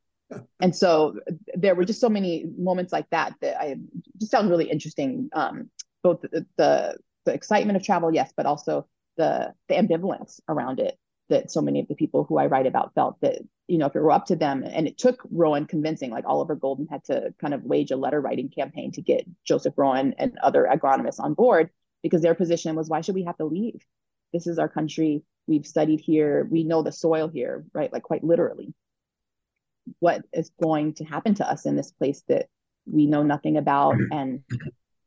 and 0.61 0.75
so 0.75 1.21
there 1.55 1.75
were 1.75 1.85
just 1.85 2.01
so 2.01 2.09
many 2.09 2.47
moments 2.59 2.93
like 2.93 3.09
that 3.11 3.35
that 3.41 3.61
I 3.61 3.77
just 4.19 4.33
found 4.33 4.51
really 4.51 4.71
interesting. 4.71 5.29
Um, 5.33 5.71
both 6.03 6.23
the, 6.23 6.47
the, 6.57 6.97
the 7.25 7.33
excitement 7.33 7.77
of 7.77 7.83
travel, 7.83 8.13
yes, 8.13 8.33
but 8.37 8.47
also 8.47 8.87
the 9.17 9.55
the 9.69 9.75
ambivalence 9.75 10.41
around 10.49 10.81
it 10.81 10.99
that 11.29 11.51
so 11.51 11.61
many 11.61 11.81
of 11.81 11.89
the 11.89 11.95
people 11.95 12.25
who 12.25 12.39
I 12.39 12.47
write 12.47 12.67
about 12.67 12.95
felt 12.95 13.21
that 13.21 13.39
you 13.67 13.79
know 13.79 13.87
if 13.87 13.97
it 13.97 14.01
were 14.01 14.13
up 14.13 14.27
to 14.27 14.37
them 14.37 14.63
and 14.63 14.87
it 14.87 14.99
took 14.99 15.23
Rowan 15.31 15.67
convincing 15.67 16.11
like 16.11 16.25
Oliver 16.27 16.55
Golden 16.55 16.87
had 16.87 17.05
to 17.05 17.35
kind 17.41 17.55
of 17.55 17.65
wage 17.65 17.91
a 17.91 17.97
letter 17.97 18.21
writing 18.21 18.49
campaign 18.49 18.93
to 18.93 19.03
get 19.03 19.27
Joseph 19.45 19.75
Roane 19.77 20.15
and 20.19 20.37
other 20.43 20.69
agronomists 20.71 21.21
on 21.21 21.35
board 21.35 21.71
because 22.03 22.23
their 22.23 22.35
position 22.35 22.77
was 22.77 22.89
why 22.89 23.01
should 23.01 23.15
we 23.15 23.25
have 23.25 23.39
to 23.39 23.47
leave? 23.47 23.81
This 24.33 24.47
is 24.47 24.59
our 24.59 24.69
country. 24.69 25.23
We've 25.47 25.67
studied 25.67 26.01
here. 26.01 26.47
We 26.51 26.65
know 26.65 26.83
the 26.83 26.93
soil 26.93 27.29
here 27.29 27.65
right? 27.73 27.93
Like 27.93 28.03
quite 28.03 28.25
literally. 28.25 28.75
What 30.01 30.23
is 30.33 30.51
going 30.63 30.95
to 30.95 31.05
happen 31.05 31.35
to 31.35 31.51
us 31.51 31.67
in 31.67 31.77
this 31.77 31.93
place 31.93 32.23
that 32.29 32.47
we 32.87 33.07
know 33.07 33.23
nothing 33.23 33.57
about 33.57 33.95
mm-hmm. 33.95 34.13
and 34.13 34.43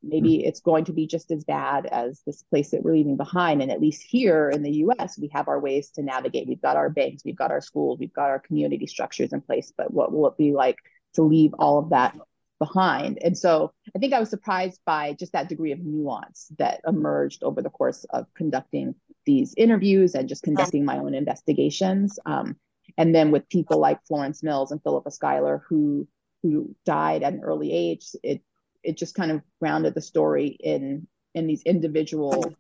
maybe 0.08 0.46
it's 0.46 0.60
going 0.60 0.86
to 0.86 0.94
be 0.94 1.08
just 1.08 1.32
as 1.32 1.44
bad 1.44 1.86
as 1.86 2.22
this 2.26 2.44
place 2.44 2.72
that 2.72 2.84
we're 2.84 2.94
leaving 2.94 3.18
behind. 3.18 3.62
And 3.62 3.72
at 3.72 3.82
least 3.82 4.04
here 4.04 4.50
in 4.50 4.64
the 4.64 4.72
us 5.00 5.18
we 5.18 5.30
have 5.34 5.48
our 5.48 5.60
ways 5.60 5.90
to 5.92 6.02
navigate. 6.02 6.48
We've 6.48 6.62
got 6.62 6.78
our 6.78 6.90
banks 6.90 7.24
we've 7.26 7.36
got 7.36 7.52
our 7.52 7.62
schools 7.62 8.00
we've 8.00 8.14
got 8.14 8.30
our 8.30 8.40
community 8.40 8.88
structures 8.88 9.34
in 9.34 9.42
place 9.42 9.72
but 9.76 9.94
what 9.94 10.12
will 10.12 10.28
it 10.28 10.38
be 10.38 10.54
like 10.54 10.78
to 11.16 11.24
leave 11.24 11.54
all 11.60 11.80
of 11.80 11.90
that 11.90 12.18
behind? 12.60 13.20
And 13.22 13.38
so 13.38 13.72
i 13.96 14.00
think 14.00 14.14
i 14.14 14.20
was 14.20 14.30
surprised 14.30 14.80
by 14.86 15.14
just 15.14 15.34
that 15.34 15.50
degree 15.50 15.72
of 15.72 15.80
nuance 15.80 16.52
that 16.58 16.82
emerged 16.88 17.44
over 17.44 17.62
the 17.62 17.70
course 17.70 18.04
of 18.10 18.26
conducting 18.36 18.96
these 19.26 19.54
interviews 19.58 20.16
and 20.16 20.30
just 20.30 20.44
conducting 20.44 20.86
my 20.86 20.98
own 20.98 21.14
investigations. 21.14 22.18
Um, 22.26 22.56
and 22.98 23.14
then 23.14 23.32
with 23.32 23.50
people 23.50 23.80
like 23.80 24.00
florence 24.08 24.42
mills 24.42 24.72
and 24.72 24.82
philippa 24.82 25.12
schuyler 25.12 25.64
who 25.68 26.08
who 26.44 26.76
died 26.86 27.24
at 27.24 27.34
an 27.34 27.42
early 27.44 27.72
age 27.72 28.08
it 28.24 28.42
it 28.88 28.98
just 28.98 29.16
kind 29.16 29.32
of 29.32 29.42
grounded 29.60 29.94
the 29.94 30.02
story 30.02 30.48
in 30.48 31.08
in 31.36 31.46
these 31.46 31.62
individual 31.64 32.56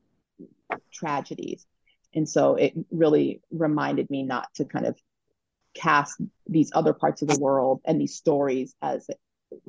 tragedies. 0.93 1.65
And 2.13 2.27
so 2.27 2.55
it 2.55 2.73
really 2.91 3.41
reminded 3.49 4.09
me 4.09 4.23
not 4.23 4.53
to 4.55 4.65
kind 4.65 4.85
of 4.85 4.99
cast 5.73 6.19
these 6.45 6.71
other 6.73 6.93
parts 6.93 7.21
of 7.21 7.29
the 7.29 7.39
world 7.39 7.81
and 7.85 7.99
these 7.99 8.15
stories 8.15 8.75
as 8.81 9.09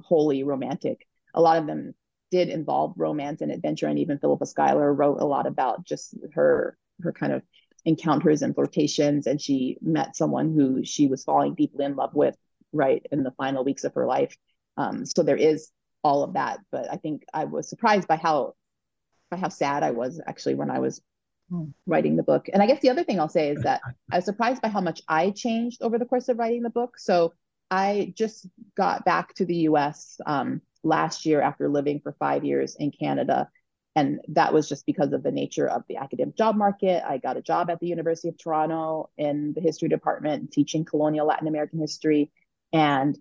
wholly 0.03 0.43
romantic. 0.43 1.07
A 1.33 1.41
lot 1.41 1.59
of 1.59 1.67
them 1.67 1.95
did 2.33 2.49
involve 2.49 2.95
romance 2.97 3.41
and 3.41 3.53
adventure 3.53 3.87
and 3.87 3.99
even 4.01 4.19
philippa 4.19 4.45
schuyler 4.45 4.93
wrote 4.93 5.21
a 5.21 5.25
lot 5.25 5.47
about 5.47 5.85
just 5.85 6.15
her 6.35 6.77
her 7.01 7.13
kind 7.13 7.33
of 7.33 7.43
encounters 7.85 8.43
and 8.43 8.55
flirtations. 8.55 9.29
And 9.29 9.41
she 9.41 9.79
met 9.81 10.17
someone 10.17 10.53
who 10.53 10.85
she 10.85 11.07
was 11.07 11.23
falling 11.23 11.55
deeply 11.55 11.85
in 11.85 11.95
love 11.95 12.15
with 12.15 12.37
right 12.73 13.07
in 13.13 13.23
the 13.23 13.31
final 13.33 13.65
weeks 13.65 13.85
of 13.85 13.95
her 13.95 14.07
life. 14.07 14.37
Um, 14.77 15.07
so 15.07 15.23
there 15.23 15.37
is 15.37 15.71
all 16.03 16.23
of 16.23 16.35
that. 16.35 16.61
But 16.71 16.91
I 16.91 16.97
think 16.97 17.25
I 17.33 17.45
was 17.45 17.69
surprised 17.69 18.09
by 18.09 18.17
how 18.17 18.55
by 19.31 19.37
how 19.37 19.49
sad 19.49 19.83
I 19.83 19.91
was 19.91 20.21
actually 20.27 20.55
when 20.55 20.71
I 20.71 20.79
was 20.79 21.03
writing 21.87 22.17
the 22.17 22.23
book. 22.23 22.49
And 22.53 22.63
I 22.63 22.67
guess 22.67 22.81
the 22.81 22.91
other 22.91 23.05
thing 23.05 23.19
I'll 23.21 23.29
say 23.29 23.51
is 23.51 23.63
that 23.63 23.81
I 24.13 24.17
was 24.17 24.25
surprised 24.25 24.63
by 24.63 24.69
how 24.69 24.81
much 24.81 25.03
I 25.09 25.31
changed 25.31 25.83
over 25.83 25.99
the 25.99 26.05
course 26.05 26.29
of 26.29 26.39
writing 26.39 26.63
the 26.63 26.71
book. 26.71 26.99
So 26.99 27.33
I 27.71 28.13
just 28.17 28.47
got 28.77 29.05
back 29.05 29.35
to 29.35 29.45
the 29.45 29.57
US 29.57 30.21
um, 30.27 30.61
last 30.83 31.27
year 31.27 31.41
after 31.41 31.69
living 31.69 32.01
for 32.01 32.13
five 32.19 32.45
years 32.45 32.77
in 32.77 32.91
Canada. 32.91 33.49
And 33.97 34.21
that 34.29 34.53
was 34.53 34.69
just 34.69 34.87
because 34.87 35.13
of 35.13 35.23
the 35.23 35.33
nature 35.33 35.67
of 35.69 35.83
the 35.89 35.97
academic 35.97 36.37
job 36.37 36.57
market. 36.57 37.03
I 37.07 37.19
got 37.19 37.37
a 37.37 37.43
job 37.43 37.69
at 37.71 37.81
the 37.81 37.89
University 37.89 38.29
of 38.29 38.39
Toronto 38.39 39.11
in 39.19 39.55
the 39.55 39.61
history 39.61 39.89
department 39.89 40.53
teaching 40.53 40.85
colonial 40.85 41.27
Latin 41.27 41.49
American 41.49 41.81
history. 41.81 42.31
And 42.73 43.19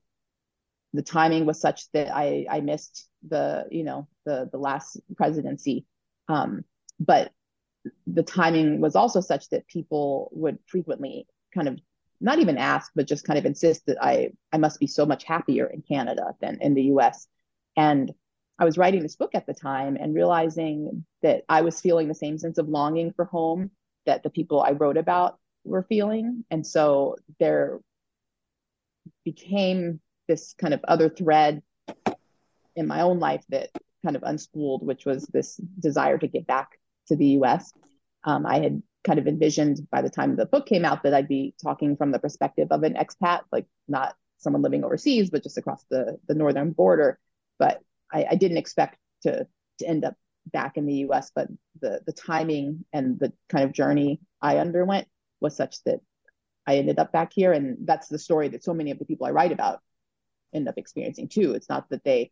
the 0.97 1.03
timing 1.03 1.45
was 1.45 1.61
such 1.61 1.89
that 1.91 2.13
I 2.13 2.45
I 2.49 2.59
missed 2.61 3.07
the 3.27 3.65
you 3.69 3.83
know 3.83 4.07
the 4.25 4.49
the 4.51 4.57
last 4.57 4.99
presidency, 5.15 5.85
um, 6.27 6.65
but 6.99 7.31
the 8.07 8.23
timing 8.23 8.81
was 8.81 8.95
also 8.95 9.21
such 9.21 9.47
that 9.49 9.67
people 9.67 10.29
would 10.33 10.57
frequently 10.65 11.27
kind 11.53 11.67
of 11.67 11.79
not 12.19 12.39
even 12.39 12.57
ask 12.57 12.91
but 12.95 13.07
just 13.07 13.25
kind 13.25 13.37
of 13.37 13.45
insist 13.45 13.85
that 13.85 13.97
I 14.01 14.31
I 14.51 14.57
must 14.57 14.79
be 14.79 14.87
so 14.87 15.05
much 15.05 15.23
happier 15.23 15.67
in 15.67 15.83
Canada 15.83 16.33
than 16.41 16.57
in 16.61 16.73
the 16.73 16.85
U.S. 16.93 17.27
and 17.77 18.11
I 18.59 18.65
was 18.65 18.77
writing 18.77 19.03
this 19.03 19.15
book 19.15 19.35
at 19.35 19.45
the 19.45 19.53
time 19.53 19.97
and 19.99 20.15
realizing 20.15 21.05
that 21.21 21.43
I 21.47 21.61
was 21.61 21.79
feeling 21.79 22.07
the 22.07 22.15
same 22.15 22.39
sense 22.39 22.57
of 22.57 22.67
longing 22.67 23.13
for 23.13 23.25
home 23.25 23.69
that 24.07 24.23
the 24.23 24.31
people 24.31 24.61
I 24.61 24.71
wrote 24.71 24.97
about 24.97 25.37
were 25.63 25.83
feeling, 25.83 26.43
and 26.49 26.65
so 26.65 27.17
there 27.39 27.79
became 29.23 29.99
this 30.27 30.53
kind 30.57 30.73
of 30.73 30.81
other 30.87 31.09
thread 31.09 31.61
in 32.75 32.87
my 32.87 33.01
own 33.01 33.19
life 33.19 33.43
that 33.49 33.69
kind 34.03 34.15
of 34.15 34.21
unspooled, 34.23 34.83
which 34.83 35.05
was 35.05 35.25
this 35.27 35.57
desire 35.79 36.17
to 36.17 36.27
get 36.27 36.47
back 36.47 36.79
to 37.07 37.15
the 37.15 37.25
US. 37.39 37.73
Um, 38.23 38.45
I 38.45 38.59
had 38.59 38.81
kind 39.03 39.19
of 39.19 39.27
envisioned 39.27 39.87
by 39.89 40.01
the 40.01 40.09
time 40.09 40.35
the 40.35 40.45
book 40.45 40.65
came 40.65 40.85
out 40.85 41.03
that 41.03 41.13
I'd 41.13 41.27
be 41.27 41.53
talking 41.61 41.95
from 41.95 42.11
the 42.11 42.19
perspective 42.19 42.67
of 42.71 42.83
an 42.83 42.93
expat, 42.93 43.41
like 43.51 43.65
not 43.87 44.15
someone 44.37 44.61
living 44.61 44.83
overseas, 44.83 45.29
but 45.29 45.43
just 45.43 45.57
across 45.57 45.83
the, 45.89 46.19
the 46.27 46.35
northern 46.35 46.71
border. 46.71 47.19
But 47.57 47.81
I, 48.11 48.25
I 48.31 48.35
didn't 48.35 48.57
expect 48.57 48.97
to, 49.23 49.47
to 49.79 49.87
end 49.87 50.05
up 50.05 50.15
back 50.51 50.77
in 50.77 50.85
the 50.85 51.05
US, 51.09 51.31
but 51.33 51.47
the, 51.81 52.01
the 52.05 52.13
timing 52.13 52.85
and 52.93 53.19
the 53.19 53.33
kind 53.49 53.65
of 53.65 53.71
journey 53.73 54.19
I 54.41 54.57
underwent 54.57 55.07
was 55.41 55.55
such 55.55 55.83
that 55.83 55.99
I 56.65 56.77
ended 56.77 56.99
up 56.99 57.11
back 57.11 57.31
here. 57.33 57.53
And 57.53 57.77
that's 57.85 58.07
the 58.07 58.19
story 58.19 58.49
that 58.49 58.63
so 58.63 58.73
many 58.73 58.91
of 58.91 58.99
the 58.99 59.05
people 59.05 59.25
I 59.25 59.31
write 59.31 59.51
about 59.51 59.81
end 60.53 60.67
up 60.67 60.77
experiencing 60.77 61.27
too. 61.27 61.53
It's 61.53 61.69
not 61.69 61.89
that 61.89 62.03
they 62.03 62.31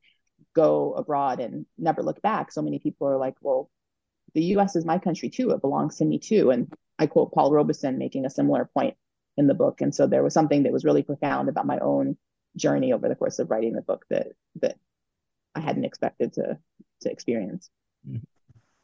go 0.56 0.94
abroad 0.94 1.40
and 1.40 1.66
never 1.78 2.02
look 2.02 2.22
back. 2.22 2.52
So 2.52 2.62
many 2.62 2.80
people 2.80 3.08
are 3.08 3.18
like, 3.18 3.36
well, 3.42 3.70
the 4.34 4.44
U.S. 4.44 4.76
is 4.76 4.86
my 4.86 4.98
country 4.98 5.30
too. 5.30 5.52
It 5.52 5.62
belongs 5.62 5.98
to 5.98 6.06
me 6.06 6.20
too. 6.20 6.52
And 6.52 6.72
I 7.00 7.08
quote 7.08 7.34
Paul 7.34 7.52
Robeson 7.52 7.98
making 7.98 8.26
a 8.26 8.30
similar 8.30 8.70
point 8.74 8.96
in 9.38 9.48
the 9.48 9.54
book. 9.54 9.82
And 9.82 9.94
so 9.94 10.08
there 10.08 10.24
was 10.24 10.34
something 10.34 10.64
that 10.64 10.74
was 10.74 10.86
really 10.86 11.04
profound 11.04 11.50
about 11.50 11.66
my 11.66 11.80
own 11.80 12.18
journey 12.56 12.94
over 12.94 13.10
the 13.10 13.16
course 13.16 13.40
of 13.40 13.50
writing 13.50 13.74
the 13.74 13.82
book 13.82 14.06
that 14.10 14.28
that 14.62 14.78
I 15.54 15.60
hadn't 15.60 15.86
expected 15.86 16.34
to 16.34 16.58
to 17.02 17.12
experience. 17.12 17.70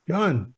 John. 0.07 0.53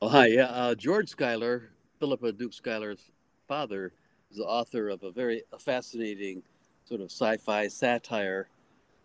Oh 0.00 0.08
hi, 0.08 0.26
yeah. 0.26 0.46
Uh, 0.46 0.74
George 0.74 1.08
Schuyler, 1.08 1.70
Philippa 1.98 2.32
Duke 2.32 2.52
Schuyler's 2.52 3.10
father, 3.46 3.92
is 4.30 4.36
the 4.36 4.44
author 4.44 4.88
of 4.88 5.02
a 5.02 5.10
very 5.10 5.42
fascinating 5.58 6.42
sort 6.88 7.00
of 7.00 7.10
sci-fi 7.10 7.68
satire 7.68 8.48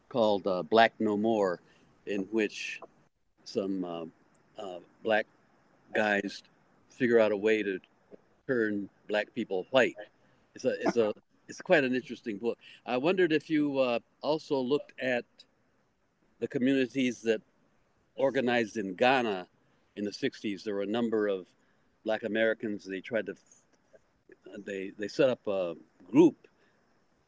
called 0.08 0.48
uh, 0.48 0.64
Black 0.64 0.94
No 1.00 1.18
More, 1.18 1.60
in 2.06 2.22
which 2.32 2.80
some 3.44 3.84
uh, 3.84 4.06
uh, 4.62 4.80
black 5.04 5.26
guys 5.94 6.44
figure 6.90 7.20
out 7.20 7.32
a 7.32 7.38
way 7.38 7.62
to 7.62 7.80
turn 8.48 8.90
black 9.08 9.34
people 9.36 9.68
white. 9.72 9.96
It's 10.56 10.66
a 10.66 10.76
it's 10.82 10.98
a 10.98 11.14
it's 11.48 11.62
quite 11.62 11.84
an 11.84 11.94
interesting 11.94 12.38
book. 12.38 12.58
I 12.86 12.98
wondered 12.98 13.34
if 13.34 13.50
you 13.50 13.80
uh, 13.80 14.00
also 14.22 14.58
looked 14.60 14.94
at 15.02 15.26
the 16.40 16.48
communities 16.48 17.22
that 17.24 17.42
organized 18.16 18.78
in 18.78 18.94
Ghana 18.94 19.48
in 19.98 20.06
the 20.06 20.12
'60s. 20.12 20.64
There 20.64 20.76
were 20.76 20.84
a 20.84 20.88
number 20.88 21.28
of 21.28 21.48
Black 22.06 22.24
Americans. 22.24 22.86
They 22.86 23.02
tried 23.02 23.26
to 23.26 23.36
they 24.66 24.92
they 24.98 25.08
set 25.08 25.30
up 25.30 25.46
a 25.48 25.76
group, 26.12 26.36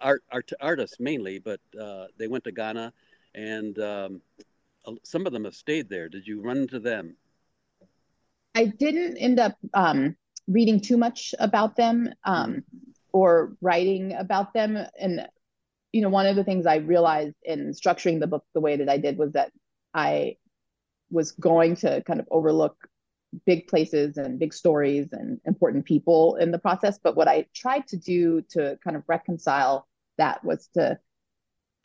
art, 0.02 0.24
art 0.32 0.52
artists 0.62 0.98
mainly, 1.00 1.40
but 1.40 1.60
uh, 1.80 2.06
they 2.18 2.28
went 2.28 2.44
to 2.46 2.52
Ghana, 2.52 2.94
and 3.34 3.78
um, 3.80 4.22
some 5.04 5.26
of 5.26 5.34
them 5.34 5.46
have 5.46 5.56
stayed 5.56 5.90
there. 5.90 6.10
Did 6.10 6.28
you 6.28 6.42
run 6.42 6.58
into 6.58 6.80
them? 6.80 7.16
I 8.56 8.66
didn't 8.66 9.18
end 9.18 9.40
up 9.40 9.58
um, 9.74 10.16
reading 10.48 10.80
too 10.80 10.98
much 10.98 11.36
about 11.40 11.76
them 11.76 12.14
um, 12.24 12.64
or 13.12 13.58
writing 13.62 14.14
about 14.14 14.54
them. 14.54 14.78
And, 15.00 15.28
you 15.92 16.02
know, 16.02 16.10
one 16.10 16.26
of 16.26 16.36
the 16.36 16.44
things 16.44 16.66
I 16.66 16.78
realized 16.78 17.36
in 17.44 17.72
structuring 17.72 18.20
the 18.20 18.28
book 18.28 18.46
the 18.54 18.62
way 18.62 18.78
that 18.78 18.90
I 18.90 18.98
did 18.98 19.18
was 19.18 19.34
that 19.34 19.52
I 19.94 20.38
was 21.12 21.32
going 21.34 21.76
to 21.78 22.02
kind 22.04 22.20
of 22.20 22.28
overlook 22.32 22.78
big 23.46 23.68
places 23.68 24.18
and 24.18 24.40
big 24.40 24.54
stories 24.54 25.08
and 25.12 25.40
important 25.46 25.86
people 25.86 26.36
in 26.36 26.52
the 26.52 26.60
process. 26.60 27.00
But 27.02 27.16
what 27.16 27.28
I 27.28 27.48
tried 27.54 27.88
to 27.88 27.98
do 27.98 28.42
to 28.50 28.78
kind 28.84 28.96
of 28.96 29.04
reconcile 29.08 29.88
that 30.18 30.44
was 30.44 30.70
to 30.76 31.00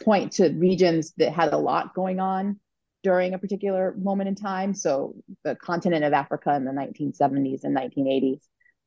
point 0.03 0.32
to 0.32 0.48
regions 0.51 1.12
that 1.18 1.32
had 1.32 1.53
a 1.53 1.59
lot 1.59 1.94
going 1.94 2.20
on 2.20 2.59
during 3.03 3.34
a 3.34 3.38
particular 3.38 3.94
moment 3.98 4.28
in 4.28 4.34
time. 4.34 4.74
So 4.74 5.14
the 5.44 5.57
continent 5.57 6.05
of 6.05 6.12
Africa 6.12 6.55
in 6.55 6.64
the 6.64 6.72
1970s 6.72 7.64
and 7.64 7.76
1980s 7.76 8.40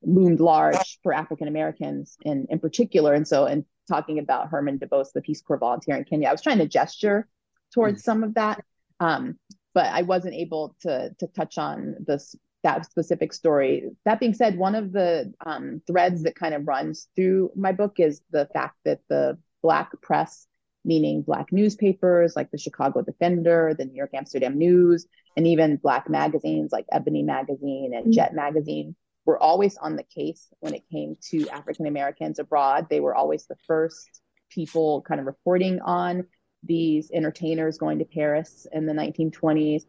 loomed 0.04 0.40
large 0.40 1.00
for 1.02 1.14
African 1.14 1.48
Americans 1.48 2.18
in, 2.24 2.48
in 2.50 2.60
particular. 2.60 3.14
And 3.14 3.28
so 3.28 3.46
in 3.46 3.66
talking 3.88 4.20
about 4.20 4.50
Herman 4.50 4.80
DeBose, 4.80 5.14
the 5.14 5.22
Peace 5.22 5.42
Corps 5.42 5.58
volunteer 5.58 5.96
in 5.96 6.04
Kenya, 6.04 6.30
I 6.30 6.32
was 6.32 6.42
trying 6.42 6.60
to 6.60 6.68
gesture 6.68 7.28
towards 7.74 8.02
mm. 8.02 8.06
some 8.06 8.24
of 8.24 8.36
that. 8.36 8.64
Um, 9.00 9.40
but 9.74 9.88
I 9.88 10.04
wasn't 10.04 10.36
able 10.36 10.76
to 10.82 11.16
to 11.20 11.28
touch 11.28 11.58
on 11.58 11.96
this 12.06 12.36
that 12.64 12.86
specific 12.86 13.34
story. 13.34 13.90
That 14.06 14.20
being 14.20 14.34
said, 14.34 14.58
one 14.58 14.76
of 14.76 14.92
the 14.92 15.34
um, 15.46 15.82
threads 15.86 16.24
that 16.24 16.36
kind 16.36 16.54
of 16.54 16.68
runs 16.68 17.08
through 17.16 17.52
my 17.56 17.72
book 17.72 18.00
is 18.00 18.22
the 18.32 18.48
fact 18.54 18.78
that 18.86 19.00
the 19.10 19.38
Black 19.62 19.92
press 20.02 20.48
meaning 20.86 21.22
Black 21.22 21.52
newspapers 21.52 22.36
like 22.36 22.52
the 22.52 22.58
Chicago 22.58 23.02
Defender, 23.02 23.74
the 23.78 23.86
New 23.86 23.96
York 23.96 24.12
Amsterdam 24.14 24.58
News, 24.58 25.06
and 25.38 25.48
even 25.48 25.78
Black 25.78 26.10
magazines 26.10 26.72
like 26.72 26.86
Ebony 26.92 27.24
Magazine 27.24 27.94
and 27.96 28.12
Jet 28.14 28.34
Magazine 28.34 28.96
were 29.26 29.42
always 29.42 29.78
on 29.78 29.96
the 29.96 30.04
case 30.04 30.48
when 30.60 30.74
it 30.74 30.84
came 30.92 31.16
to 31.30 31.48
African 31.50 31.88
Americans 31.88 32.40
abroad. 32.40 32.88
They 32.90 33.00
were 33.00 33.16
always 33.16 33.46
the 33.46 33.56
first 33.66 34.22
people 34.50 35.02
kind 35.02 35.20
of 35.20 35.26
reporting 35.26 35.80
on 35.82 36.26
these 36.64 37.10
entertainers 37.12 37.78
going 37.78 38.00
to 38.00 38.06
Paris 38.06 38.68
in 38.72 38.86
the 38.86 38.94
1920s. 38.94 39.84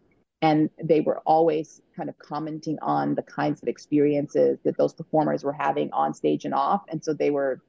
And 0.44 0.68
they 0.82 1.00
were 1.00 1.20
always 1.20 1.80
kind 1.96 2.10
of 2.10 2.18
commenting 2.18 2.78
on 2.82 3.14
the 3.14 3.22
kinds 3.22 3.62
of 3.62 3.68
experiences 3.68 4.58
that 4.64 4.76
those 4.76 4.92
performers 4.92 5.42
were 5.42 5.54
having 5.54 5.90
on 5.92 6.12
stage 6.12 6.44
and 6.44 6.52
off. 6.52 6.82
And 6.88 7.02
so 7.02 7.14
they 7.14 7.30
were 7.30 7.62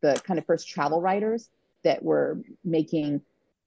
the 0.00 0.20
kind 0.26 0.36
of 0.36 0.44
first 0.44 0.66
travel 0.66 1.00
writers 1.00 1.48
that 1.84 2.02
were 2.02 2.40
making 2.64 3.20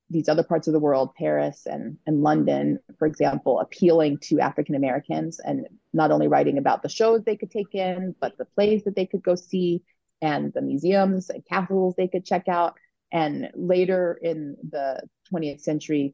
these 0.10 0.28
other 0.28 0.44
parts 0.44 0.68
of 0.68 0.74
the 0.74 0.80
world, 0.80 1.16
Paris 1.16 1.68
and, 1.68 1.98
and 2.06 2.22
London, 2.22 2.80
for 2.98 3.08
example, 3.08 3.62
appealing 3.62 4.18
to 4.24 4.42
African 4.42 4.76
Americans 4.76 5.40
and 5.40 5.66
not 5.94 6.12
only 6.12 6.28
writing 6.28 6.58
about 6.58 6.82
the 6.84 6.90
shows 6.90 7.24
they 7.24 7.38
could 7.38 7.52
take 7.52 7.74
in, 7.74 8.14
but 8.20 8.38
the 8.38 8.44
plays 8.44 8.84
that 8.84 8.96
they 8.96 9.06
could 9.06 9.24
go 9.24 9.36
see 9.36 9.84
and 10.22 10.52
the 10.52 10.62
museums 10.62 11.30
and 11.30 11.46
castles 11.46 11.96
they 11.96 12.10
could 12.10 12.26
check 12.26 12.50
out. 12.50 12.74
And 13.10 13.52
later 13.56 14.20
in 14.22 14.58
the 14.70 15.02
20th 15.32 15.62
century, 15.62 16.14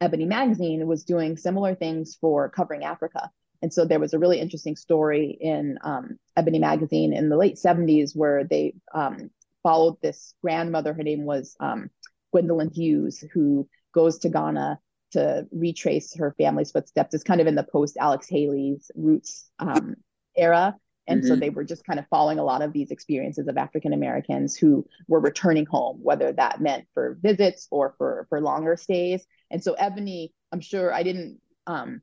Ebony 0.00 0.24
Magazine 0.24 0.86
was 0.86 1.04
doing 1.04 1.36
similar 1.36 1.74
things 1.74 2.16
for 2.20 2.48
covering 2.48 2.84
Africa. 2.84 3.30
And 3.62 3.72
so 3.72 3.84
there 3.84 4.00
was 4.00 4.14
a 4.14 4.18
really 4.18 4.40
interesting 4.40 4.76
story 4.76 5.36
in 5.38 5.78
um, 5.82 6.18
Ebony 6.36 6.58
Magazine 6.58 7.12
in 7.12 7.28
the 7.28 7.36
late 7.36 7.56
70s 7.56 8.16
where 8.16 8.44
they 8.44 8.74
um, 8.94 9.30
followed 9.62 10.00
this 10.00 10.34
grandmother. 10.40 10.94
Her 10.94 11.02
name 11.02 11.24
was 11.24 11.56
um, 11.60 11.90
Gwendolyn 12.32 12.70
Hughes, 12.70 13.22
who 13.32 13.68
goes 13.92 14.18
to 14.20 14.30
Ghana 14.30 14.78
to 15.12 15.46
retrace 15.52 16.16
her 16.16 16.34
family's 16.38 16.70
footsteps. 16.70 17.14
It's 17.14 17.24
kind 17.24 17.40
of 17.40 17.46
in 17.46 17.54
the 17.54 17.64
post 17.64 17.96
Alex 17.98 18.28
Haley's 18.28 18.90
roots 18.94 19.50
um, 19.58 19.96
era. 20.36 20.76
And 21.10 21.20
mm-hmm. 21.20 21.28
so 21.28 21.36
they 21.36 21.50
were 21.50 21.64
just 21.64 21.84
kind 21.84 21.98
of 21.98 22.06
following 22.08 22.38
a 22.38 22.44
lot 22.44 22.62
of 22.62 22.72
these 22.72 22.90
experiences 22.90 23.48
of 23.48 23.56
African 23.56 23.92
Americans 23.92 24.56
who 24.56 24.86
were 25.08 25.20
returning 25.20 25.66
home, 25.66 25.98
whether 26.02 26.32
that 26.32 26.60
meant 26.60 26.86
for 26.94 27.18
visits 27.20 27.66
or 27.70 27.94
for 27.98 28.26
for 28.28 28.40
longer 28.40 28.76
stays. 28.76 29.26
And 29.50 29.62
so 29.62 29.74
Ebony, 29.74 30.32
I'm 30.52 30.60
sure 30.60 30.92
I 30.92 31.02
didn't 31.02 31.40
um, 31.66 32.02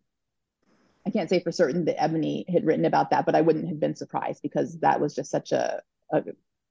I 1.08 1.10
can't 1.10 1.30
say 1.30 1.40
for 1.40 1.54
certain 1.54 1.86
that 1.86 2.02
Ebony 2.02 2.46
had 2.52 2.66
written 2.66 2.84
about 2.84 3.12
that, 3.12 3.26
but 3.26 3.34
I 3.34 3.42
wouldn't 3.42 3.70
have 3.70 3.80
been 3.80 3.96
surprised 3.96 4.42
because 4.42 4.78
that 4.80 5.00
was 5.00 5.16
just 5.16 5.32
such 5.32 5.54
a, 5.54 5.82
a 6.12 6.24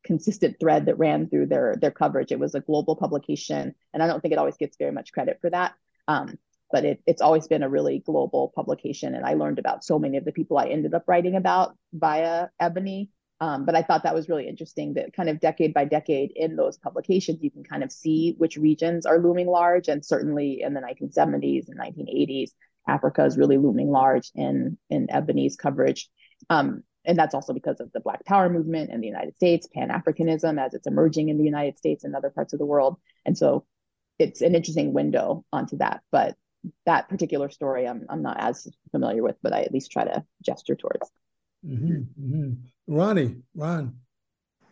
consistent 0.04 0.60
thread 0.60 0.86
that 0.86 0.98
ran 0.98 1.28
through 1.28 1.46
their 1.46 1.74
their 1.80 1.90
coverage. 1.90 2.32
It 2.32 2.38
was 2.38 2.54
a 2.54 2.60
global 2.60 2.96
publication, 2.96 3.74
and 3.94 4.02
I 4.02 4.06
don't 4.06 4.20
think 4.20 4.32
it 4.32 4.38
always 4.38 4.58
gets 4.58 4.76
very 4.76 4.92
much 4.92 5.12
credit 5.12 5.38
for 5.40 5.48
that. 5.50 5.72
Um, 6.06 6.38
but 6.70 6.84
it, 6.84 7.00
it's 7.06 7.22
always 7.22 7.46
been 7.46 7.62
a 7.62 7.68
really 7.68 8.00
global 8.00 8.52
publication, 8.54 9.14
and 9.14 9.24
I 9.24 9.34
learned 9.34 9.58
about 9.58 9.84
so 9.84 9.98
many 9.98 10.16
of 10.16 10.24
the 10.24 10.32
people 10.32 10.58
I 10.58 10.66
ended 10.66 10.94
up 10.94 11.04
writing 11.06 11.36
about 11.36 11.76
via 11.92 12.48
Ebony. 12.60 13.10
Um, 13.38 13.66
but 13.66 13.76
I 13.76 13.82
thought 13.82 14.04
that 14.04 14.14
was 14.14 14.30
really 14.30 14.48
interesting 14.48 14.94
that 14.94 15.12
kind 15.12 15.28
of 15.28 15.40
decade 15.40 15.74
by 15.74 15.84
decade 15.84 16.32
in 16.34 16.56
those 16.56 16.78
publications, 16.78 17.42
you 17.42 17.50
can 17.50 17.64
kind 17.64 17.84
of 17.84 17.92
see 17.92 18.34
which 18.38 18.56
regions 18.56 19.04
are 19.04 19.18
looming 19.18 19.46
large. 19.46 19.88
And 19.88 20.02
certainly 20.02 20.62
in 20.62 20.72
the 20.72 20.80
1970s 20.80 21.68
and 21.68 21.78
1980s, 21.78 22.52
Africa 22.88 23.24
is 23.24 23.36
really 23.36 23.58
looming 23.58 23.90
large 23.90 24.30
in, 24.34 24.78
in 24.88 25.10
Ebony's 25.10 25.56
coverage. 25.56 26.08
Um, 26.48 26.82
and 27.04 27.18
that's 27.18 27.34
also 27.34 27.52
because 27.52 27.80
of 27.80 27.92
the 27.92 28.00
Black 28.00 28.24
Power 28.24 28.48
movement 28.48 28.90
in 28.90 29.00
the 29.00 29.06
United 29.06 29.36
States, 29.36 29.68
Pan 29.72 29.90
Africanism 29.90 30.60
as 30.60 30.74
it's 30.74 30.86
emerging 30.86 31.28
in 31.28 31.38
the 31.38 31.44
United 31.44 31.78
States 31.78 32.04
and 32.04 32.16
other 32.16 32.30
parts 32.30 32.52
of 32.52 32.58
the 32.58 32.66
world. 32.66 32.96
And 33.24 33.36
so 33.36 33.64
it's 34.18 34.40
an 34.40 34.54
interesting 34.54 34.92
window 34.92 35.44
onto 35.52 35.76
that. 35.78 36.00
But 36.10 36.36
that 36.84 37.08
particular 37.08 37.50
story, 37.50 37.86
I'm, 37.86 38.06
I'm 38.08 38.22
not 38.22 38.38
as 38.40 38.68
familiar 38.90 39.22
with, 39.22 39.36
but 39.42 39.52
I 39.52 39.62
at 39.62 39.72
least 39.72 39.90
try 39.90 40.04
to 40.04 40.24
gesture 40.42 40.74
towards. 40.74 41.10
Mm-hmm, 41.66 41.94
mm-hmm. 42.22 42.52
Ronnie, 42.86 43.36
Ron. 43.54 43.96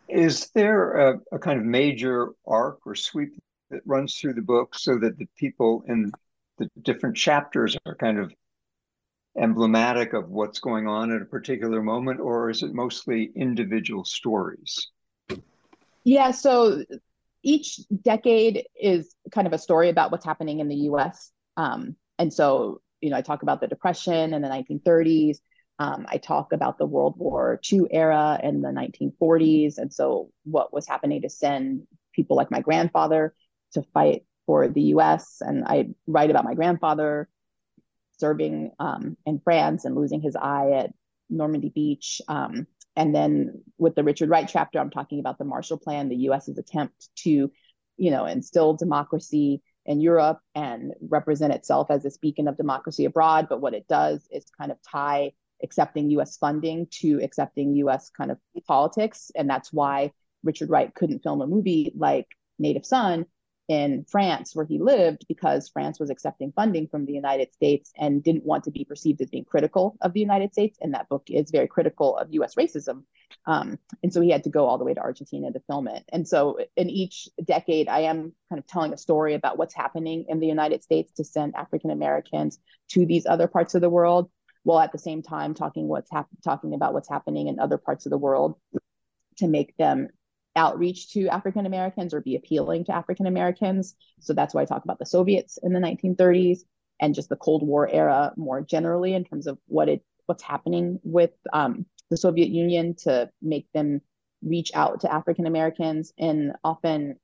Is 0.09 0.51
there 0.51 0.93
a, 0.93 1.21
a 1.33 1.39
kind 1.39 1.59
of 1.59 1.65
major 1.65 2.31
arc 2.47 2.81
or 2.87 2.95
sweep 2.95 3.41
that 3.71 3.81
runs 3.87 4.17
through 4.17 4.35
the 4.35 4.43
book 4.43 4.75
so 4.75 4.99
that 4.99 5.19
the 5.19 5.27
people 5.37 5.85
in 5.89 6.13
the 6.59 6.69
different 6.83 7.17
chapters 7.17 7.77
are 7.87 7.97
kind 7.97 8.19
of 8.19 8.33
emblematic 9.37 10.13
of 10.13 10.29
what's 10.29 10.61
going 10.61 10.87
on 10.87 11.11
at 11.11 11.23
a 11.23 11.25
particular 11.25 11.83
moment, 11.83 12.21
or 12.21 12.51
is 12.51 12.63
it 12.63 12.73
mostly 12.73 13.33
individual 13.35 14.05
stories? 14.05 14.91
Yeah, 16.05 16.31
so 16.31 16.85
each 17.43 17.81
decade 18.03 18.65
is 18.81 19.15
kind 19.33 19.47
of 19.47 19.53
a 19.53 19.59
story 19.59 19.89
about 19.89 20.13
what's 20.13 20.25
happening 20.25 20.61
in 20.61 20.69
the 20.69 20.77
US. 20.91 21.33
Um, 21.57 21.97
and 22.19 22.33
so, 22.33 22.81
you 23.01 23.11
know, 23.11 23.17
I 23.17 23.23
talk 23.23 23.43
about 23.43 23.61
the 23.61 23.67
Depression 23.67 24.35
in 24.35 24.43
the 24.43 24.49
1930s. 24.49 25.39
Um, 25.79 26.07
I 26.09 26.19
talk 26.19 26.53
about 26.53 26.79
the 26.79 26.87
World 26.87 27.15
War 27.17 27.61
II 27.71 27.83
era 27.91 28.39
in 28.43 28.63
the 28.63 28.69
1940s. 28.69 29.79
And 29.79 29.93
so, 29.93 30.31
what 30.45 30.73
was 30.73 30.87
happening 30.87 31.23
to 31.23 31.31
send 31.31 31.87
people 32.13 32.37
like 32.37 32.51
my 32.51 32.61
grandfather 32.61 33.35
to 33.73 33.83
fight 33.93 34.25
for 34.47 34.69
the 34.69 34.83
US. 34.83 35.39
And 35.41 35.65
I 35.65 35.89
write 36.07 36.31
about 36.31 36.45
my 36.45 36.55
grandfather 36.55 37.29
serving 38.19 38.71
um, 38.79 39.17
in 39.27 39.41
France 39.41 39.85
and 39.85 39.97
losing 39.97 40.21
his 40.21 40.37
eye 40.37 40.73
at 40.73 40.93
Normandy 41.29 41.71
Beach. 41.71 42.21
Um, 42.29 42.67
and 42.97 43.15
then 43.15 43.63
with 43.79 43.95
the 43.95 44.05
Richard 44.05 44.29
Wright 44.29 44.49
chapter, 44.51 44.79
I'm 44.79 44.91
talking 44.91 45.19
about 45.19 45.39
the 45.39 45.45
Marshall 45.45 45.79
Plan, 45.79 46.09
the 46.09 46.29
US's 46.29 46.59
attempt 46.59 47.09
to, 47.17 47.51
you 47.97 48.11
know, 48.11 48.27
instill 48.27 48.75
democracy 48.75 49.63
in 49.87 50.01
Europe 50.01 50.41
and 50.55 50.93
represent 51.01 51.53
itself 51.53 51.91
as 51.91 52.03
this 52.03 52.17
beacon 52.17 52.49
of 52.49 52.57
democracy 52.57 53.05
abroad. 53.05 53.47
But 53.49 53.61
what 53.61 53.75
it 53.75 53.87
does 53.89 54.27
is 54.31 54.45
kind 54.57 54.73
of 54.73 54.79
tie 54.83 55.33
accepting 55.63 56.11
US 56.11 56.37
funding 56.37 56.87
to 57.01 57.21
accepting 57.23 57.75
US 57.77 58.11
kind 58.11 58.31
of 58.31 58.39
politics. 58.67 59.31
And 59.35 59.49
that's 59.49 59.73
why 59.73 60.13
Richard 60.43 60.71
Wright 60.71 60.95
couldn't 60.95 61.23
film 61.23 61.41
a 61.41 61.47
movie 61.47 61.93
like 61.97 62.27
Native 62.59 62.87
Son 62.87 63.27
in 63.69 64.05
France 64.09 64.55
where 64.55 64.67
he 64.67 64.79
lived 64.79 65.25
because 65.27 65.69
France 65.69 65.99
was 65.99 66.11
accepting 66.11 66.53
funding 66.53 66.87
from 66.87 67.07
the 67.07 67.13
United 67.13 67.53
States 67.55 67.93
and 67.97 68.23
didn't 68.23 68.45
want 68.45 68.65
to 68.65 68.71
be 68.71 68.85
perceived 68.85 69.21
as 69.23 69.31
being 69.31 69.45
critical 69.45 69.97
of 70.03 70.13
the 70.13 70.21
United 70.21 70.53
States. 70.53 70.79
And 70.81 70.93
that 70.95 71.09
book 71.09 71.25
is 71.29 71.51
very 71.51 71.67
critical 71.67 72.17
of 72.17 72.33
US 72.33 72.57
racism. 72.57 73.05
Um, 73.47 73.79
and 74.03 74.13
so 74.13 74.21
he 74.21 74.31
had 74.31 74.45
to 74.45 74.51
go 74.51 74.67
all 74.67 74.79
the 74.79 74.85
way 74.85 74.95
to 74.95 75.01
Argentina 75.01 75.51
to 75.51 75.61
film 75.61 75.89
it. 75.89 76.05
And 76.11 76.29
so 76.29 76.59
in 76.77 76.91
each 76.91 77.29
decade, 77.43 77.89
I 77.89 78.01
am 78.01 78.33
kind 78.51 78.59
of 78.59 78.67
telling 78.67 78.93
a 78.93 78.99
story 78.99 79.35
about 79.35 79.57
what's 79.57 79.75
happening 79.75 80.27
in 80.29 80.41
the 80.41 80.47
United 80.47 80.83
States 80.83 81.13
to 81.13 81.25
send 81.25 81.55
African 81.55 81.91
Americans 81.91 82.59
to 82.91 83.07
these 83.07 83.27
other 83.27 83.49
parts 83.49 83.75
of 83.75 83.81
the 83.81 83.91
world, 83.91 84.31
while 84.63 84.81
at 84.81 84.93
the 84.93 84.99
same 84.99 85.23
time 85.23 85.55
talking 85.55 85.89
what's 85.89 86.11
hap- 86.11 86.29
talking 86.43 86.75
about 86.75 86.93
what's 86.93 87.09
happening 87.09 87.49
in 87.49 87.59
other 87.59 87.79
parts 87.79 88.07
of 88.07 88.11
the 88.11 88.19
world 88.19 88.57
to 89.39 89.49
make 89.49 89.77
them 89.77 90.09
outreach 90.57 91.13
to 91.13 91.29
African 91.29 91.67
Americans 91.67 92.15
or 92.15 92.21
be 92.21 92.37
appealing 92.37 92.85
to 92.85 92.95
African 92.95 93.27
Americans. 93.27 93.95
So 94.21 94.33
that's 94.33 94.55
why 94.55 94.63
I 94.63 94.67
talk 94.67 94.85
about 94.85 94.99
the 94.99 95.07
Soviets 95.07 95.59
in 95.63 95.73
the 95.73 95.81
1930s 95.81 96.61
and 97.01 97.15
just 97.15 97.29
the 97.29 97.37
Cold 97.37 97.67
War 97.67 97.89
era 97.89 98.33
more 98.37 98.61
generally 98.61 99.15
in 99.15 99.25
terms 99.25 99.47
of 99.47 99.59
what 99.67 99.89
it 99.89 100.03
what's 100.27 100.43
happening 100.43 101.01
with 101.03 101.33
um, 101.53 101.85
the 102.11 102.17
Soviet 102.17 102.49
Union 102.49 102.95
to 102.95 103.31
make 103.43 103.67
them 103.73 104.01
reach 104.43 104.71
out 104.75 105.01
to 105.01 105.13
African 105.13 105.47
Americans 105.47 106.13
in 106.17 106.53
often 106.63 107.17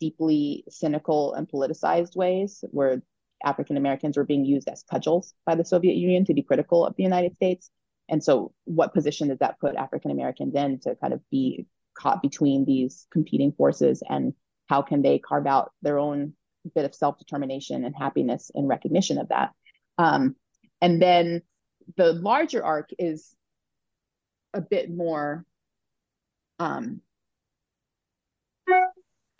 deeply 0.00 0.64
cynical 0.68 1.34
and 1.34 1.48
politicized 1.48 2.16
ways, 2.16 2.64
where 2.70 3.02
African 3.44 3.76
Americans 3.76 4.16
were 4.16 4.24
being 4.24 4.44
used 4.44 4.68
as 4.68 4.82
cudgels 4.82 5.34
by 5.46 5.54
the 5.54 5.64
Soviet 5.64 5.94
Union 5.94 6.24
to 6.24 6.34
be 6.34 6.42
critical 6.42 6.84
of 6.84 6.96
the 6.96 7.02
United 7.02 7.34
States. 7.36 7.70
And 8.08 8.22
so, 8.22 8.52
what 8.64 8.94
position 8.94 9.28
does 9.28 9.38
that 9.38 9.60
put 9.60 9.76
African 9.76 10.10
Americans 10.10 10.54
in 10.54 10.80
to 10.80 10.96
kind 10.96 11.12
of 11.12 11.20
be 11.30 11.66
caught 11.94 12.22
between 12.22 12.64
these 12.64 13.06
competing 13.10 13.52
forces 13.52 14.02
and 14.08 14.34
how 14.68 14.82
can 14.82 15.02
they 15.02 15.18
carve 15.18 15.46
out 15.46 15.72
their 15.82 15.98
own 15.98 16.34
bit 16.74 16.84
of 16.84 16.94
self-determination 16.94 17.84
and 17.84 17.94
happiness 17.96 18.50
and 18.54 18.68
recognition 18.68 19.18
of 19.18 19.28
that 19.28 19.50
um, 19.98 20.36
and 20.80 21.00
then 21.02 21.42
the 21.96 22.12
larger 22.12 22.64
arc 22.64 22.90
is 22.98 23.34
a 24.54 24.60
bit 24.60 24.90
more 24.90 25.44
um, 26.58 27.00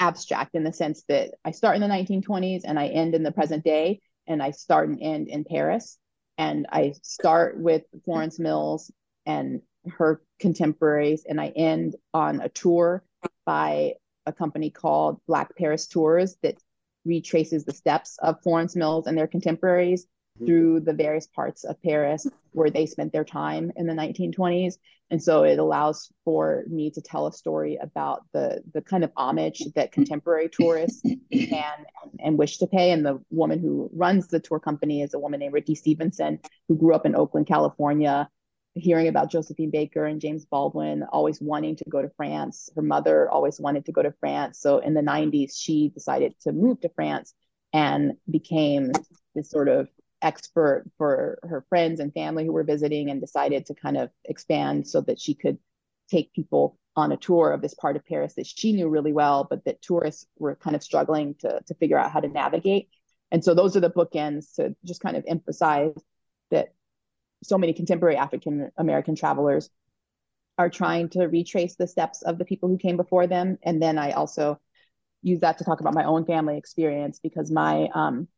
abstract 0.01 0.55
in 0.55 0.65
the 0.65 0.73
sense 0.73 1.05
that 1.09 1.35
I 1.45 1.53
start 1.53 1.77
in 1.77 1.83
the 1.83 1.89
1920s 1.89 2.63
and 2.65 2.79
I 2.79 2.89
end 2.89 3.15
in 3.15 3.23
the 3.23 3.33
present 3.33 3.65
day, 3.65 4.01
and 4.27 4.43
I 4.43 4.51
start 4.51 4.89
and 4.89 4.99
end 5.01 5.29
in 5.29 5.45
Paris. 5.45 5.99
And 6.39 6.67
I 6.73 6.95
start 7.03 7.59
with 7.59 7.83
Florence 8.05 8.39
Mills 8.39 8.91
and 9.27 9.63
her 9.89 10.23
contemporaries, 10.41 11.25
and 11.29 11.41
I 11.41 11.49
end 11.49 11.97
on 12.15 12.41
a 12.41 12.49
tour 12.49 13.05
by 13.45 13.95
a 14.27 14.33
company 14.33 14.71
called 14.71 15.21
Black 15.27 15.57
Paris 15.57 15.87
Tours 15.87 16.37
that 16.43 16.59
retraces 17.05 17.65
the 17.65 17.73
steps 17.73 18.19
of 18.21 18.41
Florence 18.43 18.77
Mills 18.77 19.07
and 19.07 19.19
their 19.19 19.27
contemporaries 19.27 20.05
mm-hmm. 20.05 20.47
through 20.47 20.81
the 20.81 20.93
various 20.93 21.27
parts 21.27 21.65
of 21.65 21.83
Paris 21.83 22.27
where 22.53 22.71
they 22.71 22.87
spent 22.87 23.13
their 23.13 23.25
time 23.25 23.73
in 23.77 23.87
the 23.87 23.95
1920s. 23.95 24.75
And 25.11 25.23
so 25.23 25.43
it 25.43 25.59
allows 25.59 26.11
for 26.25 26.65
me 26.69 26.91
to 26.93 27.03
tell 27.03 27.27
a 27.27 27.33
story 27.33 27.77
about 27.77 28.23
the 28.33 28.63
the 28.73 28.81
kind 28.81 29.05
of 29.05 29.13
homage 29.15 29.63
that 29.75 29.93
contemporary 29.93 30.49
tourists 30.49 31.03
can 31.31 31.85
and 32.19 32.39
wish 32.39 32.57
to 32.59 32.67
pay. 32.67 32.93
And 32.93 33.05
the 33.05 33.21
woman 33.31 33.59
who 33.59 33.91
runs 33.93 34.29
the 34.29 34.41
tour 34.41 34.59
company 34.59 35.03
is 35.03 35.13
a 35.13 35.19
woman 35.19 35.41
named 35.41 35.53
Ricki 35.53 35.75
Stevenson, 35.75 36.39
who 36.67 36.77
grew 36.77 36.95
up 36.95 37.05
in 37.05 37.15
Oakland, 37.15 37.47
California, 37.47 38.27
hearing 38.75 39.09
about 39.09 39.31
Josephine 39.31 39.71
Baker 39.71 40.05
and 40.05 40.21
James 40.21 40.45
Baldwin, 40.47 41.03
always 41.03 41.41
wanting 41.41 41.77
to 41.77 41.85
go 41.89 42.01
to 42.01 42.11
France. 42.17 42.71
Her 42.75 42.83
mother 42.83 43.31
always 43.31 43.61
wanted 43.61 43.87
to 43.87 43.93
go 43.93 44.03
to 44.03 44.15
France. 44.21 44.61
So 44.61 44.79
in 44.79 44.95
the 44.95 45.03
90s, 45.03 45.53
she 45.57 45.91
decided 45.91 46.35
to 46.41 46.53
move 46.53 46.81
to 46.81 46.89
France 46.89 47.35
and 47.73 48.13
became 48.31 48.93
this 49.35 49.51
sort 49.51 49.69
of 49.69 49.89
expert 50.23 50.85
for 50.97 51.39
her 51.43 51.65
friends 51.69 52.01
and 52.01 52.15
family 52.15 52.47
who 52.47 52.53
were 52.53 52.63
visiting 52.63 53.11
and 53.11 53.21
decided 53.21 53.67
to 53.67 53.75
kind 53.75 53.97
of 53.97 54.11
expand 54.25 54.87
so 54.87 55.01
that 55.03 55.21
she 55.21 55.35
could 55.35 55.59
take 56.11 56.33
people 56.33 56.79
on 56.95 57.13
a 57.13 57.17
tour 57.17 57.53
of 57.53 57.63
this 57.63 57.75
part 57.75 57.97
of 57.97 58.05
Paris 58.05 58.35
that 58.35 58.47
she 58.47 58.73
knew 58.73 58.89
really 58.89 59.13
well, 59.13 59.47
but 59.49 59.65
that 59.65 59.83
tourists 59.83 60.27
were 60.39 60.55
kind 60.57 60.77
of 60.77 60.83
struggling 60.83 61.35
to, 61.35 61.61
to 61.67 61.75
figure 61.75 61.99
out 61.99 62.13
how 62.13 62.21
to 62.21 62.29
navigate. 62.29 62.89
And 63.31 63.43
so 63.43 63.55
those 63.55 63.77
are 63.77 63.81
the 63.81 63.91
bookends 63.91 64.55
to 64.57 64.77
just 64.85 65.01
kind 65.01 65.17
of 65.17 65.25
emphasize 65.27 65.95
so 67.43 67.59
many 67.59 67.73
contemporary 67.73 68.17
African 68.17 68.71
American 68.77 69.15
travelers 69.15 69.71
are 70.59 70.71
trying 70.71 71.09
to 71.11 71.27
retrace 71.27 71.77
the 71.77 71.87
steps 71.87 72.23
of 72.23 72.39
the 72.39 72.45
people 72.45 72.69
who 72.69 72.79
came 72.79 72.97
before 72.97 73.27
them. 73.27 73.59
And 73.63 73.83
then 73.83 73.99
I 73.99 74.13
also 74.13 74.61
use 75.23 75.41
that 75.41 75.59
to 75.59 75.65
talk 75.65 75.81
about 75.81 75.95
my 75.95 76.05
own 76.05 76.25
family 76.25 76.59
experience 76.59 77.21
because 77.23 77.51
my 77.51 77.89
um, 77.95 78.29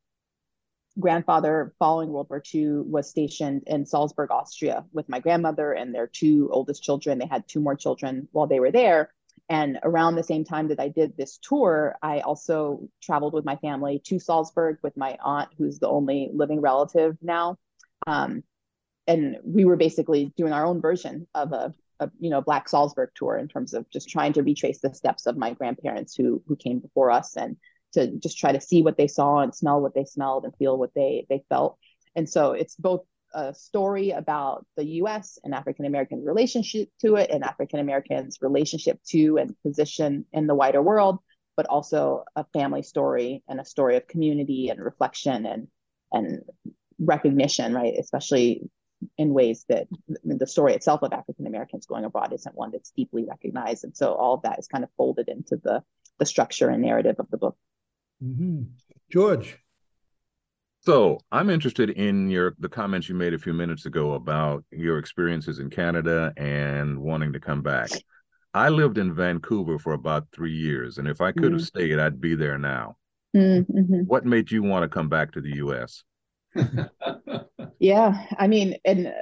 grandfather, 0.98 1.74
following 1.78 2.10
World 2.10 2.28
War 2.30 2.42
II, 2.54 2.82
was 2.86 3.08
stationed 3.08 3.64
in 3.66 3.84
Salzburg, 3.84 4.30
Austria, 4.30 4.84
with 4.92 5.08
my 5.08 5.18
grandmother 5.18 5.72
and 5.72 5.94
their 5.94 6.06
two 6.06 6.48
oldest 6.52 6.82
children. 6.82 7.18
They 7.18 7.26
had 7.26 7.48
two 7.48 7.60
more 7.60 7.74
children 7.74 8.28
while 8.32 8.46
they 8.46 8.60
were 8.60 8.70
there. 8.70 9.12
And 9.48 9.78
around 9.82 10.14
the 10.14 10.22
same 10.22 10.44
time 10.44 10.68
that 10.68 10.80
I 10.80 10.88
did 10.88 11.16
this 11.16 11.38
tour, 11.38 11.96
I 12.02 12.20
also 12.20 12.88
traveled 13.02 13.34
with 13.34 13.44
my 13.44 13.56
family 13.56 14.00
to 14.06 14.18
Salzburg 14.18 14.78
with 14.82 14.96
my 14.96 15.18
aunt, 15.22 15.50
who's 15.58 15.78
the 15.78 15.88
only 15.88 16.30
living 16.32 16.60
relative 16.60 17.16
now. 17.20 17.58
Um, 18.06 18.42
and 19.06 19.36
we 19.44 19.64
were 19.64 19.76
basically 19.76 20.32
doing 20.36 20.52
our 20.52 20.64
own 20.64 20.80
version 20.80 21.26
of 21.34 21.52
a, 21.52 21.74
a, 22.00 22.10
you 22.18 22.30
know 22.30 22.40
Black 22.40 22.68
Salzburg 22.68 23.10
tour 23.14 23.36
in 23.36 23.48
terms 23.48 23.74
of 23.74 23.88
just 23.90 24.08
trying 24.08 24.32
to 24.34 24.42
retrace 24.42 24.80
the 24.80 24.94
steps 24.94 25.26
of 25.26 25.36
my 25.36 25.52
grandparents 25.52 26.14
who 26.14 26.42
who 26.46 26.56
came 26.56 26.78
before 26.78 27.10
us 27.10 27.36
and 27.36 27.56
to 27.92 28.08
just 28.18 28.38
try 28.38 28.52
to 28.52 28.60
see 28.60 28.82
what 28.82 28.96
they 28.96 29.06
saw 29.06 29.38
and 29.38 29.54
smell 29.54 29.80
what 29.80 29.94
they 29.94 30.04
smelled 30.04 30.44
and 30.44 30.56
feel 30.56 30.76
what 30.76 30.94
they 30.94 31.26
they 31.28 31.44
felt. 31.48 31.78
And 32.16 32.28
so 32.28 32.52
it's 32.52 32.76
both 32.76 33.02
a 33.34 33.52
story 33.52 34.10
about 34.10 34.64
the 34.76 34.84
U.S. 34.84 35.38
and 35.42 35.54
African 35.54 35.84
American 35.84 36.24
relationship 36.24 36.88
to 37.00 37.16
it, 37.16 37.30
and 37.30 37.44
African 37.44 37.80
Americans' 37.80 38.38
relationship 38.40 39.00
to 39.08 39.38
and 39.38 39.54
position 39.62 40.24
in 40.32 40.46
the 40.46 40.54
wider 40.54 40.80
world, 40.80 41.18
but 41.56 41.66
also 41.66 42.24
a 42.36 42.44
family 42.52 42.82
story 42.82 43.42
and 43.48 43.60
a 43.60 43.64
story 43.64 43.96
of 43.96 44.06
community 44.06 44.68
and 44.68 44.80
reflection 44.80 45.46
and 45.46 45.68
and 46.12 46.42
recognition, 46.98 47.74
right? 47.74 47.94
Especially 47.98 48.62
in 49.18 49.32
ways 49.32 49.64
that 49.68 49.86
the 50.24 50.46
story 50.46 50.74
itself 50.74 51.02
of 51.02 51.12
African 51.12 51.46
Americans 51.46 51.86
going 51.86 52.04
abroad 52.04 52.32
isn't 52.32 52.54
one 52.54 52.70
that's 52.70 52.90
deeply 52.90 53.24
recognized, 53.24 53.84
and 53.84 53.96
so 53.96 54.14
all 54.14 54.34
of 54.34 54.42
that 54.42 54.58
is 54.58 54.66
kind 54.66 54.84
of 54.84 54.90
folded 54.96 55.28
into 55.28 55.56
the 55.56 55.82
the 56.18 56.26
structure 56.26 56.68
and 56.68 56.82
narrative 56.82 57.16
of 57.18 57.28
the 57.30 57.36
book. 57.36 57.56
Mm-hmm. 58.22 58.62
George. 59.10 59.58
So 60.80 61.18
I'm 61.32 61.48
interested 61.48 61.90
in 61.90 62.28
your 62.28 62.54
the 62.58 62.68
comments 62.68 63.08
you 63.08 63.14
made 63.14 63.32
a 63.32 63.38
few 63.38 63.54
minutes 63.54 63.86
ago 63.86 64.12
about 64.12 64.64
your 64.70 64.98
experiences 64.98 65.58
in 65.58 65.70
Canada 65.70 66.32
and 66.36 66.98
wanting 66.98 67.32
to 67.32 67.40
come 67.40 67.62
back. 67.62 67.90
I 68.52 68.68
lived 68.68 68.98
in 68.98 69.14
Vancouver 69.14 69.78
for 69.78 69.94
about 69.94 70.28
three 70.32 70.54
years, 70.54 70.98
and 70.98 71.08
if 71.08 71.20
I 71.20 71.32
could 71.32 71.52
have 71.52 71.62
mm-hmm. 71.62 71.78
stayed, 71.78 71.98
I'd 71.98 72.20
be 72.20 72.34
there 72.34 72.58
now. 72.58 72.96
Mm-hmm. 73.34 74.02
What 74.06 74.24
made 74.24 74.50
you 74.50 74.62
want 74.62 74.84
to 74.84 74.88
come 74.88 75.08
back 75.08 75.32
to 75.32 75.40
the 75.40 75.56
U.S.? 75.56 76.04
yeah, 77.78 78.26
I 78.38 78.46
mean, 78.46 78.76
and 78.84 79.12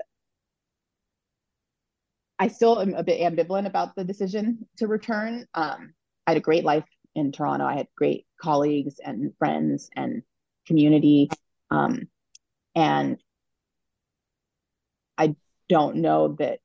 I 2.39 2.49
still 2.49 2.81
am 2.81 2.95
a 2.95 3.05
bit 3.05 3.21
ambivalent 3.21 3.67
about 3.67 3.95
the 3.95 4.05
decision 4.05 4.67
to 4.79 4.87
return. 4.87 5.47
Um, 5.55 5.95
I 6.27 6.33
had 6.33 6.37
a 6.37 6.41
great 6.41 6.65
life 6.65 6.85
in 7.15 7.33
Toronto. 7.33 7.65
I 7.65 7.77
had 7.77 7.89
great 7.97 8.27
colleagues 8.41 8.97
and 9.05 9.33
friends 9.39 9.91
and 9.95 10.23
community. 10.67 11.31
Um, 11.71 12.09
and 12.75 13.19
I 15.17 15.37
don't 15.69 15.97
know 15.97 16.37
that 16.39 16.61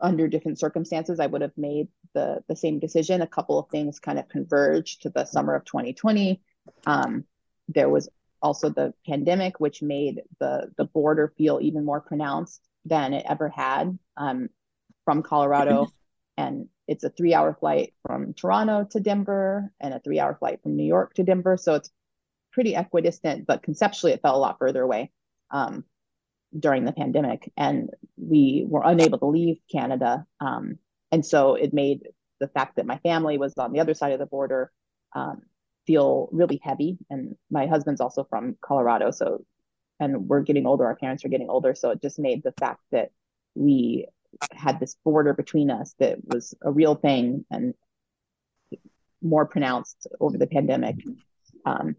under 0.00 0.26
different 0.26 0.58
circumstances 0.58 1.20
I 1.20 1.26
would 1.26 1.42
have 1.42 1.56
made 1.56 1.88
the 2.14 2.42
the 2.48 2.56
same 2.56 2.78
decision. 2.80 3.22
A 3.22 3.26
couple 3.26 3.58
of 3.58 3.68
things 3.68 4.00
kind 4.00 4.18
of 4.18 4.28
converged 4.28 5.02
to 5.02 5.10
the 5.10 5.24
summer 5.24 5.54
of 5.54 5.64
2020. 5.64 6.42
Um, 6.86 7.24
there 7.68 7.88
was 7.88 8.08
also 8.42 8.68
the 8.68 8.92
pandemic, 9.06 9.60
which 9.60 9.82
made 9.82 10.22
the 10.40 10.70
the 10.76 10.84
border 10.84 11.32
feel 11.36 11.58
even 11.62 11.84
more 11.84 12.00
pronounced 12.00 12.60
than 12.84 13.14
it 13.14 13.24
ever 13.28 13.48
had 13.48 13.98
um, 14.16 14.48
from 15.04 15.22
Colorado 15.22 15.88
and 16.36 16.68
it's 16.88 17.04
a 17.04 17.10
three 17.10 17.34
hour 17.34 17.54
flight 17.58 17.94
from 18.06 18.34
Toronto 18.34 18.86
to 18.90 19.00
Denver 19.00 19.72
and 19.80 19.94
a 19.94 20.00
three 20.00 20.18
hour 20.18 20.34
flight 20.34 20.60
from 20.62 20.76
New 20.76 20.84
York 20.84 21.14
to 21.14 21.22
Denver. 21.22 21.56
So 21.56 21.74
it's 21.74 21.90
pretty 22.52 22.74
equidistant, 22.74 23.46
but 23.46 23.62
conceptually 23.62 24.12
it 24.12 24.22
felt 24.22 24.36
a 24.36 24.38
lot 24.38 24.58
further 24.58 24.82
away 24.82 25.10
um, 25.50 25.84
during 26.58 26.84
the 26.84 26.92
pandemic. 26.92 27.50
And 27.56 27.90
we 28.16 28.64
were 28.66 28.82
unable 28.84 29.18
to 29.18 29.26
leave 29.26 29.58
Canada. 29.70 30.26
Um, 30.40 30.78
and 31.10 31.24
so 31.24 31.54
it 31.54 31.72
made 31.72 32.08
the 32.40 32.48
fact 32.48 32.76
that 32.76 32.86
my 32.86 32.98
family 32.98 33.38
was 33.38 33.54
on 33.56 33.72
the 33.72 33.80
other 33.80 33.94
side 33.94 34.12
of 34.12 34.18
the 34.18 34.26
border 34.26 34.72
um, 35.14 35.42
feel 35.86 36.28
really 36.32 36.60
heavy. 36.62 36.98
And 37.10 37.36
my 37.50 37.66
husband's 37.66 38.00
also 38.00 38.24
from 38.24 38.56
Colorado, 38.60 39.10
so 39.10 39.44
and 40.00 40.28
we're 40.28 40.42
getting 40.42 40.66
older. 40.66 40.84
Our 40.84 40.96
parents 40.96 41.24
are 41.24 41.28
getting 41.28 41.48
older, 41.48 41.74
so 41.74 41.90
it 41.90 42.02
just 42.02 42.18
made 42.18 42.42
the 42.42 42.54
fact 42.58 42.80
that 42.90 43.10
we 43.54 44.06
had 44.52 44.80
this 44.80 44.96
border 45.04 45.34
between 45.34 45.70
us 45.70 45.94
that 45.98 46.18
was 46.24 46.54
a 46.62 46.70
real 46.70 46.94
thing 46.94 47.44
and 47.50 47.74
more 49.22 49.46
pronounced 49.46 50.06
over 50.20 50.38
the 50.38 50.46
pandemic. 50.46 50.96
Um, 51.64 51.96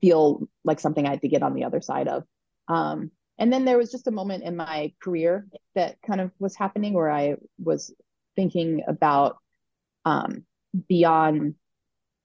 feel 0.00 0.48
like 0.64 0.80
something 0.80 1.06
I 1.06 1.10
had 1.10 1.22
to 1.22 1.28
get 1.28 1.42
on 1.42 1.54
the 1.54 1.64
other 1.64 1.80
side 1.80 2.08
of. 2.08 2.24
Um, 2.68 3.10
and 3.38 3.52
then 3.52 3.64
there 3.64 3.78
was 3.78 3.90
just 3.90 4.06
a 4.06 4.12
moment 4.12 4.44
in 4.44 4.56
my 4.56 4.92
career 5.02 5.46
that 5.74 5.96
kind 6.02 6.20
of 6.20 6.30
was 6.38 6.56
happening 6.56 6.92
where 6.92 7.10
I 7.10 7.36
was 7.62 7.92
thinking 8.36 8.82
about 8.86 9.38
um, 10.04 10.44
beyond, 10.88 11.54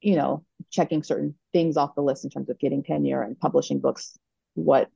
you 0.01 0.15
know, 0.15 0.45
checking 0.69 1.03
certain 1.03 1.35
things 1.53 1.77
off 1.77 1.95
the 1.95 2.01
list 2.01 2.23
in 2.23 2.29
terms 2.29 2.49
of 2.49 2.59
getting 2.59 2.83
tenure 2.83 3.21
and 3.21 3.39
publishing 3.39 3.79
books, 3.79 4.17
what 4.53 4.89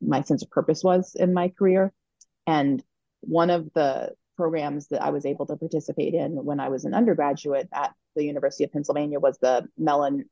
my 0.00 0.22
sense 0.22 0.42
of 0.42 0.50
purpose 0.50 0.82
was 0.82 1.14
in 1.14 1.32
my 1.32 1.48
career. 1.48 1.92
And 2.46 2.82
one 3.20 3.50
of 3.50 3.72
the 3.74 4.14
programs 4.36 4.88
that 4.88 5.02
I 5.02 5.10
was 5.10 5.26
able 5.26 5.46
to 5.46 5.56
participate 5.56 6.14
in 6.14 6.44
when 6.44 6.58
I 6.58 6.68
was 6.68 6.84
an 6.84 6.94
undergraduate 6.94 7.68
at 7.72 7.94
the 8.16 8.24
University 8.24 8.64
of 8.64 8.72
Pennsylvania 8.72 9.20
was 9.20 9.38
the 9.38 9.68
Mellon 9.78 10.24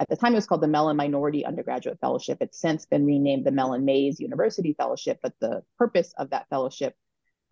at 0.00 0.08
the 0.08 0.16
time 0.16 0.32
it 0.32 0.36
was 0.36 0.46
called 0.46 0.62
the 0.62 0.68
Mellon 0.68 0.96
Minority 0.96 1.44
Undergraduate 1.44 2.00
Fellowship. 2.00 2.38
It's 2.40 2.60
since 2.60 2.86
been 2.86 3.06
renamed 3.06 3.46
the 3.46 3.52
Mellon 3.52 3.84
Mays 3.84 4.18
University 4.18 4.74
Fellowship, 4.76 5.20
but 5.22 5.34
the 5.40 5.62
purpose 5.78 6.12
of 6.18 6.30
that 6.30 6.48
fellowship 6.48 6.96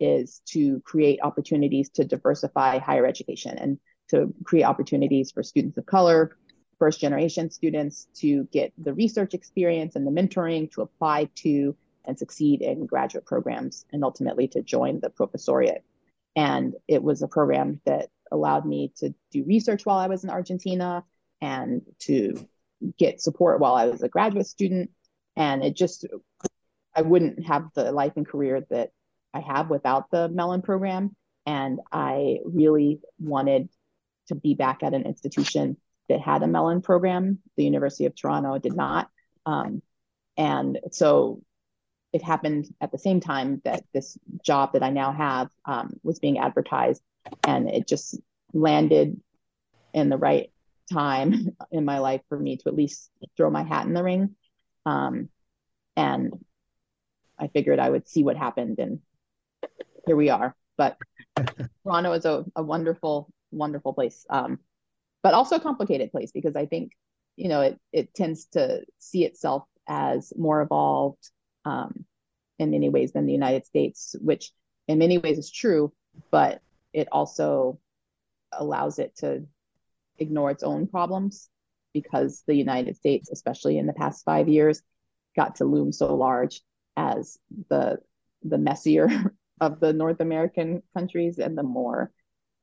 is 0.01 0.41
to 0.47 0.81
create 0.81 1.19
opportunities 1.23 1.89
to 1.91 2.03
diversify 2.03 2.79
higher 2.79 3.05
education 3.05 3.57
and 3.57 3.79
to 4.11 4.33
create 4.43 4.63
opportunities 4.63 5.31
for 5.31 5.43
students 5.43 5.77
of 5.77 5.85
color, 5.85 6.37
first 6.79 6.99
generation 6.99 7.49
students 7.49 8.07
to 8.15 8.45
get 8.51 8.73
the 8.77 8.93
research 8.93 9.33
experience 9.33 9.95
and 9.95 10.05
the 10.05 10.11
mentoring 10.11 10.71
to 10.71 10.81
apply 10.81 11.29
to 11.35 11.75
and 12.05 12.17
succeed 12.17 12.61
in 12.61 12.85
graduate 12.85 13.25
programs 13.25 13.85
and 13.91 14.03
ultimately 14.03 14.47
to 14.47 14.61
join 14.61 14.99
the 14.99 15.09
professoriate. 15.09 15.81
And 16.35 16.73
it 16.87 17.03
was 17.03 17.21
a 17.21 17.27
program 17.27 17.81
that 17.85 18.09
allowed 18.31 18.65
me 18.65 18.91
to 18.97 19.13
do 19.31 19.43
research 19.43 19.85
while 19.85 19.99
I 19.99 20.07
was 20.07 20.23
in 20.23 20.29
Argentina 20.29 21.03
and 21.41 21.81
to 21.99 22.47
get 22.97 23.21
support 23.21 23.59
while 23.59 23.75
I 23.75 23.85
was 23.85 24.01
a 24.01 24.09
graduate 24.09 24.47
student. 24.47 24.89
And 25.35 25.63
it 25.63 25.75
just, 25.75 26.05
I 26.95 27.01
wouldn't 27.01 27.45
have 27.45 27.69
the 27.75 27.91
life 27.91 28.13
and 28.15 28.27
career 28.27 28.65
that 28.69 28.91
I 29.33 29.41
have 29.41 29.69
without 29.69 30.09
the 30.09 30.29
Mellon 30.29 30.61
program. 30.61 31.15
And 31.45 31.79
I 31.91 32.39
really 32.45 33.01
wanted 33.19 33.69
to 34.27 34.35
be 34.35 34.53
back 34.53 34.83
at 34.83 34.93
an 34.93 35.05
institution 35.05 35.77
that 36.09 36.21
had 36.21 36.43
a 36.43 36.47
Mellon 36.47 36.81
program. 36.81 37.39
The 37.57 37.63
University 37.63 38.05
of 38.05 38.15
Toronto 38.15 38.57
did 38.57 38.75
not. 38.75 39.09
Um, 39.45 39.81
and 40.37 40.79
so 40.91 41.41
it 42.13 42.21
happened 42.21 42.73
at 42.81 42.91
the 42.91 42.97
same 42.97 43.19
time 43.19 43.61
that 43.63 43.83
this 43.93 44.17
job 44.43 44.73
that 44.73 44.83
I 44.83 44.89
now 44.89 45.11
have 45.11 45.49
um, 45.65 45.99
was 46.03 46.19
being 46.19 46.39
advertised. 46.39 47.01
And 47.43 47.69
it 47.69 47.87
just 47.87 48.19
landed 48.53 49.19
in 49.93 50.09
the 50.09 50.17
right 50.17 50.51
time 50.91 51.55
in 51.71 51.85
my 51.85 51.99
life 51.99 52.21
for 52.29 52.37
me 52.37 52.57
to 52.57 52.63
at 52.67 52.75
least 52.75 53.09
throw 53.37 53.49
my 53.49 53.63
hat 53.63 53.85
in 53.85 53.93
the 53.93 54.03
ring. 54.03 54.35
Um, 54.85 55.29
and 55.95 56.33
I 57.37 57.47
figured 57.47 57.79
I 57.79 57.89
would 57.89 58.07
see 58.07 58.23
what 58.23 58.37
happened, 58.37 58.79
and 58.79 58.99
here 60.05 60.15
we 60.15 60.29
are. 60.29 60.55
But 60.77 60.97
Toronto 61.83 62.13
is 62.13 62.25
a, 62.25 62.45
a 62.55 62.63
wonderful, 62.63 63.31
wonderful 63.51 63.93
place, 63.93 64.25
um, 64.29 64.59
but 65.23 65.33
also 65.33 65.57
a 65.57 65.59
complicated 65.59 66.11
place 66.11 66.31
because 66.31 66.55
I 66.55 66.65
think, 66.65 66.91
you 67.35 67.49
know, 67.49 67.61
it 67.61 67.79
it 67.91 68.13
tends 68.13 68.45
to 68.53 68.83
see 68.99 69.25
itself 69.25 69.63
as 69.87 70.33
more 70.37 70.61
evolved 70.61 71.29
um, 71.65 72.05
in 72.59 72.71
many 72.71 72.89
ways 72.89 73.11
than 73.11 73.25
the 73.25 73.33
United 73.33 73.65
States, 73.65 74.15
which 74.19 74.51
in 74.87 74.99
many 74.99 75.17
ways 75.17 75.37
is 75.37 75.51
true, 75.51 75.91
but 76.31 76.61
it 76.93 77.07
also 77.11 77.79
allows 78.51 78.99
it 78.99 79.15
to 79.17 79.45
ignore 80.19 80.51
its 80.51 80.63
own 80.63 80.87
problems 80.87 81.49
because 81.93 82.43
the 82.47 82.55
United 82.55 82.95
States, 82.95 83.29
especially 83.31 83.77
in 83.77 83.87
the 83.87 83.93
past 83.93 84.23
five 84.23 84.47
years, 84.47 84.81
got 85.35 85.55
to 85.55 85.65
loom 85.65 85.91
so 85.91 86.15
large 86.15 86.61
as 86.97 87.37
the 87.69 87.97
the 88.43 88.57
messier 88.57 89.07
of 89.61 89.79
the 89.79 89.93
North 89.93 90.19
American 90.19 90.81
countries 90.93 91.37
and 91.37 91.57
the 91.57 91.63
more 91.63 92.11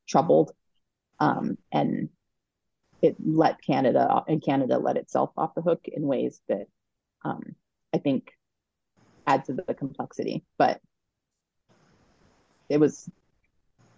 troubled. 0.09 0.53
Um, 1.21 1.59
and 1.73 2.09
it 3.03 3.17
let 3.25 3.63
Canada 3.63 4.25
and 4.27 4.43
Canada 4.43 4.79
let 4.79 4.97
itself 4.97 5.31
off 5.37 5.55
the 5.55 5.63
hook 5.63 5.83
in 5.85 6.03
ways 6.03 6.41
that 6.49 6.67
um, 7.25 7.55
I 7.95 7.99
think 7.99 8.33
add 9.27 9.45
to 9.47 9.53
the 9.53 9.75
complexity. 9.75 10.45
But 10.57 10.81
it 12.69 12.79
was 12.79 13.09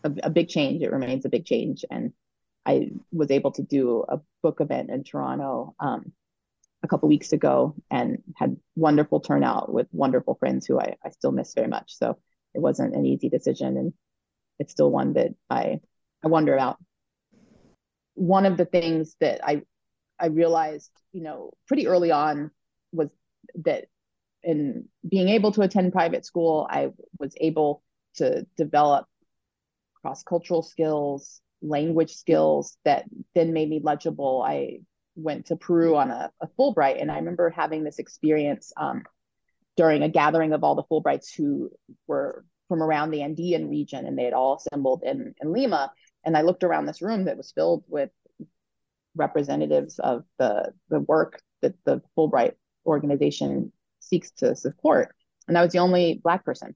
a, 0.04 0.12
a 0.24 0.30
big 0.30 0.48
change. 0.48 0.82
It 0.82 0.92
remains 0.92 1.24
a 1.24 1.30
big 1.30 1.44
change, 1.44 1.84
and 1.90 2.12
I 2.66 2.90
was 3.12 3.30
able 3.30 3.52
to 3.52 3.62
do 3.62 4.04
a 4.08 4.20
book 4.42 4.60
event 4.60 4.90
in 4.90 5.04
Toronto 5.04 5.74
um, 5.80 6.12
a 6.82 6.88
couple 6.88 7.08
weeks 7.08 7.32
ago 7.32 7.74
and 7.90 8.22
had 8.36 8.56
wonderful 8.76 9.20
turnout 9.20 9.72
with 9.72 9.86
wonderful 9.92 10.34
friends 10.34 10.66
who 10.66 10.78
I, 10.78 10.96
I 11.04 11.10
still 11.10 11.32
miss 11.32 11.54
very 11.54 11.68
much. 11.68 11.96
So 11.96 12.18
it 12.54 12.60
wasn't 12.60 12.94
an 12.94 13.06
easy 13.06 13.28
decision, 13.28 13.76
and 13.76 13.92
it's 14.58 14.72
still 14.72 14.90
one 14.90 15.14
that 15.14 15.34
I 15.48 15.80
I 16.22 16.28
wonder 16.28 16.54
about. 16.54 16.78
One 18.20 18.44
of 18.44 18.58
the 18.58 18.66
things 18.66 19.16
that 19.20 19.40
I 19.42 19.62
I 20.18 20.26
realized, 20.26 20.90
you 21.12 21.22
know, 21.22 21.54
pretty 21.66 21.86
early 21.86 22.10
on 22.10 22.50
was 22.92 23.08
that 23.64 23.86
in 24.42 24.88
being 25.08 25.30
able 25.30 25.52
to 25.52 25.62
attend 25.62 25.92
private 25.92 26.26
school, 26.26 26.66
I 26.68 26.90
was 27.18 27.34
able 27.40 27.82
to 28.16 28.46
develop 28.58 29.06
cross 30.02 30.22
cultural 30.22 30.62
skills, 30.62 31.40
language 31.62 32.12
skills 32.12 32.76
that 32.84 33.06
then 33.34 33.54
made 33.54 33.70
me 33.70 33.80
legible. 33.82 34.44
I 34.46 34.80
went 35.16 35.46
to 35.46 35.56
Peru 35.56 35.96
on 35.96 36.10
a, 36.10 36.30
a 36.42 36.48
Fulbright, 36.58 37.00
and 37.00 37.10
I 37.10 37.16
remember 37.16 37.48
having 37.48 37.84
this 37.84 37.98
experience 37.98 38.70
um, 38.76 39.04
during 39.78 40.02
a 40.02 40.10
gathering 40.10 40.52
of 40.52 40.62
all 40.62 40.74
the 40.74 40.84
Fulbrights 40.84 41.34
who 41.34 41.70
were 42.06 42.44
from 42.68 42.82
around 42.82 43.10
the 43.10 43.22
Andean 43.22 43.70
region, 43.70 44.06
and 44.06 44.18
they 44.18 44.24
had 44.24 44.34
all 44.34 44.56
assembled 44.56 45.02
in, 45.04 45.34
in 45.40 45.52
Lima. 45.52 45.90
And 46.24 46.36
I 46.36 46.42
looked 46.42 46.64
around 46.64 46.86
this 46.86 47.02
room 47.02 47.24
that 47.24 47.36
was 47.36 47.52
filled 47.52 47.84
with 47.88 48.10
representatives 49.16 49.98
of 49.98 50.24
the 50.38 50.72
the 50.88 51.00
work 51.00 51.40
that 51.62 51.74
the 51.84 52.02
Fulbright 52.16 52.54
organization 52.86 53.72
seeks 54.00 54.30
to 54.32 54.54
support, 54.54 55.14
and 55.48 55.58
I 55.58 55.62
was 55.62 55.72
the 55.72 55.78
only 55.78 56.20
Black 56.22 56.44
person. 56.44 56.74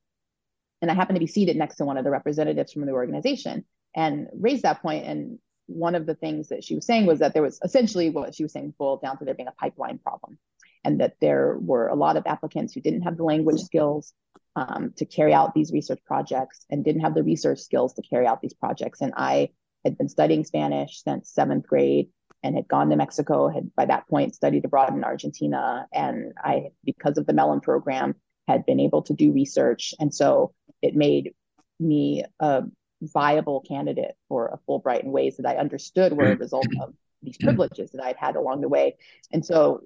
And 0.82 0.90
I 0.90 0.94
happened 0.94 1.16
to 1.16 1.20
be 1.20 1.26
seated 1.26 1.56
next 1.56 1.76
to 1.76 1.84
one 1.84 1.96
of 1.96 2.04
the 2.04 2.10
representatives 2.10 2.72
from 2.72 2.84
the 2.84 2.92
organization 2.92 3.64
and 3.96 4.28
raised 4.34 4.64
that 4.64 4.82
point. 4.82 5.06
And 5.06 5.38
one 5.66 5.94
of 5.94 6.04
the 6.04 6.14
things 6.14 6.48
that 6.48 6.62
she 6.62 6.74
was 6.74 6.84
saying 6.84 7.06
was 7.06 7.20
that 7.20 7.32
there 7.32 7.42
was 7.42 7.58
essentially 7.64 8.10
what 8.10 8.34
she 8.34 8.42
was 8.42 8.52
saying 8.52 8.74
boiled 8.78 9.00
down 9.00 9.16
to 9.18 9.24
there 9.24 9.34
being 9.34 9.48
a 9.48 9.52
pipeline 9.52 9.98
problem 9.98 10.38
and 10.84 11.00
that 11.00 11.14
there 11.20 11.56
were 11.60 11.88
a 11.88 11.94
lot 11.94 12.16
of 12.16 12.26
applicants 12.26 12.72
who 12.72 12.80
didn't 12.80 13.02
have 13.02 13.16
the 13.16 13.24
language 13.24 13.60
skills 13.60 14.12
um, 14.56 14.92
to 14.96 15.04
carry 15.04 15.32
out 15.32 15.54
these 15.54 15.72
research 15.72 16.00
projects 16.06 16.64
and 16.70 16.84
didn't 16.84 17.02
have 17.02 17.14
the 17.14 17.22
research 17.22 17.60
skills 17.60 17.94
to 17.94 18.02
carry 18.02 18.26
out 18.26 18.40
these 18.40 18.54
projects. 18.54 19.00
And 19.00 19.12
I 19.16 19.50
had 19.84 19.98
been 19.98 20.08
studying 20.08 20.44
Spanish 20.44 21.02
since 21.02 21.30
seventh 21.30 21.66
grade 21.66 22.08
and 22.42 22.54
had 22.54 22.68
gone 22.68 22.90
to 22.90 22.96
Mexico, 22.96 23.48
had 23.48 23.74
by 23.74 23.86
that 23.86 24.06
point 24.08 24.34
studied 24.34 24.64
abroad 24.64 24.94
in 24.94 25.02
Argentina. 25.02 25.86
And 25.92 26.34
I, 26.38 26.68
because 26.84 27.18
of 27.18 27.26
the 27.26 27.32
Mellon 27.32 27.60
program, 27.60 28.14
had 28.46 28.66
been 28.66 28.80
able 28.80 29.02
to 29.02 29.14
do 29.14 29.32
research. 29.32 29.94
And 29.98 30.14
so 30.14 30.54
it 30.82 30.94
made 30.94 31.32
me 31.80 32.24
a 32.40 32.64
viable 33.00 33.60
candidate 33.60 34.14
for 34.28 34.46
a 34.48 34.58
Fulbright 34.68 35.04
in 35.04 35.10
ways 35.10 35.38
that 35.38 35.46
I 35.46 35.56
understood 35.56 36.12
were 36.12 36.32
a 36.32 36.36
result 36.36 36.66
of 36.80 36.94
these 37.22 37.38
privileges 37.38 37.90
that 37.92 38.04
I'd 38.04 38.16
had 38.16 38.36
along 38.36 38.60
the 38.60 38.68
way. 38.68 38.96
And 39.32 39.44
so 39.44 39.80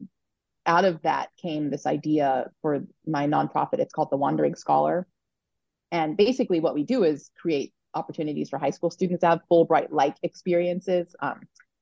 out 0.69 0.85
of 0.85 1.03
that 1.03 1.31
came 1.41 1.71
this 1.71 1.87
idea 1.87 2.51
for 2.62 2.85
my 3.07 3.27
nonprofit. 3.27 3.81
It's 3.81 3.93
called 3.93 4.11
the 4.11 4.16
Wandering 4.16 4.55
Scholar. 4.55 5.09
And 5.91 6.16
basically, 6.16 6.61
what 6.61 6.75
we 6.75 6.85
do 6.85 7.03
is 7.03 7.31
create 7.41 7.73
opportunities 7.95 8.51
for 8.51 8.59
high 8.59 8.71
school 8.71 8.91
students 8.91 9.23
to 9.23 9.29
have 9.29 9.41
Fulbright 9.51 9.89
like 9.91 10.16
experiences. 10.23 11.16
Um, 11.21 11.41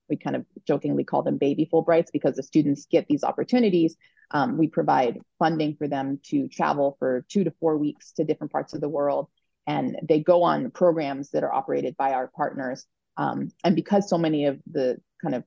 we 0.09 0.17
kind 0.17 0.37
of 0.37 0.47
jokingly 0.67 1.05
call 1.05 1.23
them 1.23 1.37
baby 1.37 1.69
Fulbrights 1.71 2.13
because 2.13 2.37
the 2.37 2.43
students 2.43 2.87
get 2.87 3.07
these 3.09 3.25
opportunities. 3.25 3.97
Um, 4.31 4.57
we 4.57 4.69
provide 4.69 5.21
funding 5.39 5.77
for 5.77 5.89
them 5.89 6.21
to 6.31 6.49
travel 6.49 6.97
for 7.01 7.27
two 7.29 7.45
to 7.45 7.53
four 7.61 7.77
weeks 7.77 8.13
to 8.13 8.25
different 8.25 8.53
parts 8.53 8.73
of 8.73 8.81
the 8.81 8.89
world 8.89 9.29
and 9.67 9.99
they 10.03 10.21
go 10.21 10.43
on 10.45 10.71
programs 10.71 11.31
that 11.31 11.43
are 11.43 11.53
operated 11.53 11.97
by 11.97 12.13
our 12.13 12.29
partners. 12.29 12.87
Um, 13.17 13.51
and 13.65 13.75
because 13.75 14.09
so 14.09 14.19
many 14.19 14.47
of 14.47 14.61
the 14.71 14.99
kind 15.21 15.35
of 15.35 15.45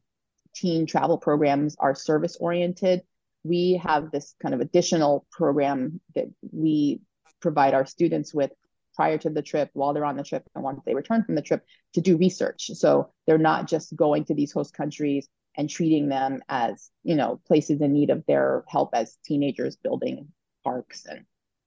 teen 0.54 0.86
travel 0.86 1.18
programs 1.18 1.76
are 1.80 1.96
service 1.96 2.36
oriented, 2.40 3.02
we 3.44 3.82
have 3.84 4.12
this 4.12 4.36
kind 4.42 4.54
of 4.54 4.62
additional 4.62 5.26
program 5.32 6.02
that 6.16 6.26
we 6.52 7.02
provide 7.42 7.74
our 7.74 7.86
students 7.86 8.34
with 8.34 8.52
prior 8.96 9.18
to 9.18 9.30
the 9.30 9.42
trip, 9.42 9.70
while 9.74 9.94
they're 9.94 10.06
on 10.06 10.18
the 10.18 10.24
trip, 10.24 10.44
and 10.56 10.64
once 10.64 10.82
they 10.86 10.94
return 10.94 11.24
from 11.24 11.36
the 11.36 11.42
trip 11.42 11.64
to 11.94 12.02
do 12.02 12.18
research. 12.18 12.72
So 12.74 13.12
they're 13.26 13.38
not 13.38 13.68
just 13.68 13.96
going 13.96 14.26
to 14.26 14.34
these 14.34 14.52
host 14.52 14.74
countries 14.74 15.28
and 15.60 15.70
treating 15.70 16.08
them 16.10 16.42
as 16.48 16.90
you 17.04 17.16
know 17.16 17.40
places 17.48 17.82
in 17.82 17.94
need 17.94 18.10
of 18.10 18.24
their 18.28 18.64
help 18.68 18.92
as 18.94 19.18
teenagers 19.26 19.76
building 19.76 20.28
parks 20.64 21.06
and 21.06 21.26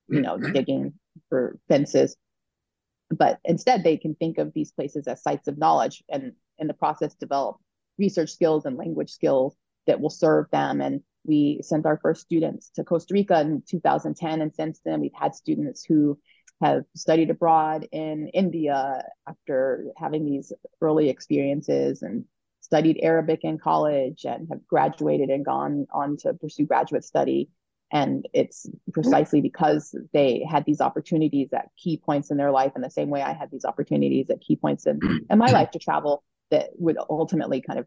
you 0.08 0.20
know 0.20 0.36
mm-hmm. 0.36 0.52
digging 0.52 0.94
for 1.28 1.58
fences 1.68 2.16
but 3.10 3.38
instead 3.44 3.84
they 3.84 3.96
can 3.96 4.14
think 4.14 4.38
of 4.38 4.52
these 4.54 4.72
places 4.72 5.06
as 5.06 5.22
sites 5.22 5.48
of 5.48 5.58
knowledge 5.58 6.02
and 6.08 6.32
in 6.58 6.66
the 6.66 6.74
process 6.74 7.14
develop 7.14 7.56
research 7.98 8.30
skills 8.30 8.64
and 8.64 8.78
language 8.78 9.10
skills 9.10 9.54
that 9.86 10.00
will 10.00 10.10
serve 10.10 10.46
them 10.50 10.80
and 10.80 11.02
we 11.24 11.60
sent 11.62 11.86
our 11.86 11.98
first 11.98 12.22
students 12.22 12.70
to 12.70 12.84
costa 12.84 13.14
rica 13.14 13.40
in 13.40 13.62
2010 13.68 14.40
and 14.40 14.54
since 14.54 14.80
then 14.84 15.00
we've 15.00 15.10
had 15.14 15.34
students 15.34 15.84
who 15.84 16.18
have 16.60 16.84
studied 16.94 17.30
abroad 17.30 17.86
in 17.92 18.28
india 18.28 19.04
after 19.28 19.86
having 19.96 20.24
these 20.24 20.52
early 20.80 21.08
experiences 21.08 22.02
and 22.02 22.24
studied 22.60 22.98
arabic 23.02 23.40
in 23.42 23.58
college 23.58 24.24
and 24.24 24.48
have 24.50 24.66
graduated 24.66 25.28
and 25.28 25.44
gone 25.44 25.86
on 25.92 26.16
to 26.16 26.32
pursue 26.34 26.64
graduate 26.64 27.04
study. 27.04 27.50
And 27.94 28.26
it's 28.32 28.66
precisely 28.94 29.42
because 29.42 29.94
they 30.14 30.46
had 30.50 30.64
these 30.64 30.80
opportunities 30.80 31.52
at 31.52 31.68
key 31.76 31.98
points 32.02 32.30
in 32.30 32.38
their 32.38 32.50
life, 32.50 32.72
in 32.74 32.80
the 32.80 32.90
same 32.90 33.10
way 33.10 33.20
I 33.20 33.34
had 33.34 33.50
these 33.50 33.66
opportunities 33.66 34.30
at 34.30 34.40
key 34.40 34.56
points 34.56 34.86
in, 34.86 34.98
in 35.28 35.38
my 35.38 35.50
life 35.50 35.72
to 35.72 35.78
travel 35.78 36.24
that 36.50 36.70
would 36.78 36.96
ultimately 37.10 37.60
kind 37.60 37.78
of 37.78 37.86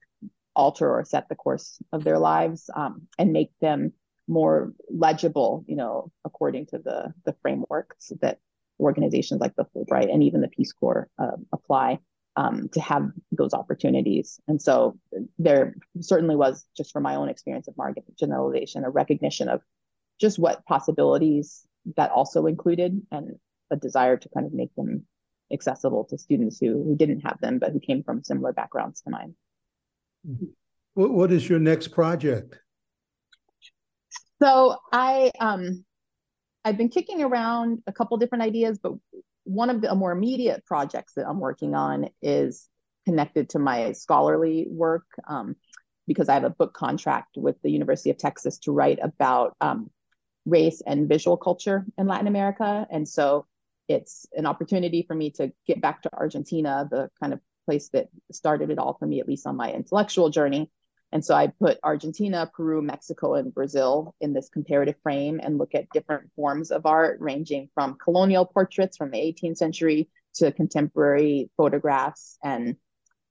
alter 0.56 0.90
or 0.90 1.04
set 1.04 1.30
the 1.30 1.36
course 1.36 1.78
of 1.92 2.04
their 2.04 2.20
lives 2.20 2.70
um, 2.76 3.08
and 3.18 3.34
make 3.34 3.52
them 3.62 3.94
more 4.28 4.74
legible, 4.90 5.64
you 5.68 5.76
know, 5.76 6.12
according 6.24 6.66
to 6.68 6.80
the 6.80 7.14
the 7.26 7.36
frameworks 7.42 8.12
that 8.22 8.40
organizations 8.80 9.40
like 9.40 9.56
the 9.56 9.66
Fulbright 9.66 10.12
and 10.12 10.24
even 10.24 10.42
the 10.42 10.48
Peace 10.48 10.74
Corps 10.74 11.08
uh, 11.18 11.38
apply 11.54 12.00
um, 12.36 12.70
to 12.70 12.82
have 12.82 13.10
those 13.32 13.54
opportunities. 13.54 14.40
And 14.48 14.62
so 14.62 14.98
there 15.40 15.76
certainly 16.02 16.36
was, 16.36 16.66
just 16.76 16.92
from 16.92 17.04
my 17.04 17.16
own 17.16 17.30
experience 17.30 17.68
of 17.68 17.76
marginalization, 17.76 18.86
a 18.86 18.90
recognition 18.90 19.48
of 19.48 19.62
just 20.20 20.40
what 20.40 20.66
possibilities 20.66 21.66
that 21.96 22.12
also 22.12 22.48
included 22.48 23.02
and 23.12 23.36
a 23.72 23.76
desire 23.76 24.18
to 24.18 24.30
kind 24.30 24.46
of 24.46 24.54
make 24.54 24.74
them 24.76 25.06
accessible 25.54 26.06
to 26.06 26.18
students 26.18 26.60
who, 26.60 26.84
who 26.84 26.96
didn't 26.96 27.22
have 27.22 27.40
them 27.40 27.60
but 27.60 27.72
who 27.72 27.80
came 27.80 28.04
from 28.04 28.24
similar 28.24 28.52
backgrounds 28.52 29.02
to 29.02 29.10
mine. 29.10 29.36
What, 30.94 31.12
what 31.12 31.32
is 31.32 31.48
your 31.48 31.60
next 31.60 31.90
project? 31.90 32.58
So 34.42 34.78
I 34.92 35.32
um 35.40 35.86
I've 36.64 36.78
been 36.78 36.90
kicking 36.90 37.22
around 37.22 37.84
a 37.88 37.94
couple 37.94 38.18
different 38.18 38.44
ideas, 38.44 38.80
but 38.82 38.94
one 39.44 39.70
of 39.70 39.82
the 39.82 39.94
more 39.94 40.12
immediate 40.12 40.66
projects 40.66 41.14
that 41.16 41.28
I'm 41.28 41.40
working 41.40 41.76
on 41.76 42.10
is 42.22 42.68
connected 43.06 43.50
to 43.50 43.60
my 43.60 43.92
scholarly 43.92 44.68
work 44.70 45.06
um, 45.28 45.56
because 46.08 46.28
I 46.28 46.34
have 46.34 46.44
a 46.44 46.50
book 46.50 46.74
contract 46.74 47.38
with 47.38 47.56
the 47.62 47.70
University 47.70 48.10
of 48.10 48.18
Texas 48.18 48.58
to 48.60 48.72
write 48.72 49.00
about 49.02 49.56
um, 49.62 49.92
race 50.46 50.82
and 50.86 51.08
visual 51.08 51.38
culture 51.38 51.86
in 51.98 52.08
Latin 52.08 52.28
America. 52.28 52.88
And 52.90 53.08
so 53.08 53.46
it's 53.88 54.26
an 54.34 54.48
opportunity 54.48 55.04
for 55.08 55.14
me 55.14 55.30
to 55.32 55.52
get 55.68 55.82
back 55.82 56.02
to 56.02 56.14
Argentina, 56.14 56.88
the 56.90 57.10
kind 57.20 57.34
of 57.34 57.40
place 57.66 57.90
that 57.90 58.08
started 58.32 58.70
it 58.70 58.80
all 58.80 58.96
for 58.98 59.06
me, 59.06 59.20
at 59.20 59.28
least 59.28 59.48
on 59.48 59.56
my 59.56 59.72
intellectual 59.72 60.30
journey. 60.30 60.72
And 61.12 61.24
so 61.24 61.36
I 61.36 61.48
put 61.48 61.80
Argentina, 61.84 62.50
Peru, 62.54 62.82
Mexico, 62.82 63.36
and 63.36 63.54
Brazil 63.54 64.14
in 64.20 64.34
this 64.34 64.50
comparative 64.50 64.96
frame 65.02 65.40
and 65.42 65.58
look 65.58 65.76
at 65.76 65.90
different 65.92 66.30
forms 66.36 66.72
of 66.72 66.86
art, 66.86 67.18
ranging 67.22 67.70
from 67.74 67.98
colonial 68.04 68.46
portraits 68.46 68.98
from 68.98 69.12
the 69.12 69.18
18th 69.18 69.58
century 69.58 70.10
to 70.36 70.52
contemporary 70.52 71.50
photographs 71.56 72.38
and 72.44 72.76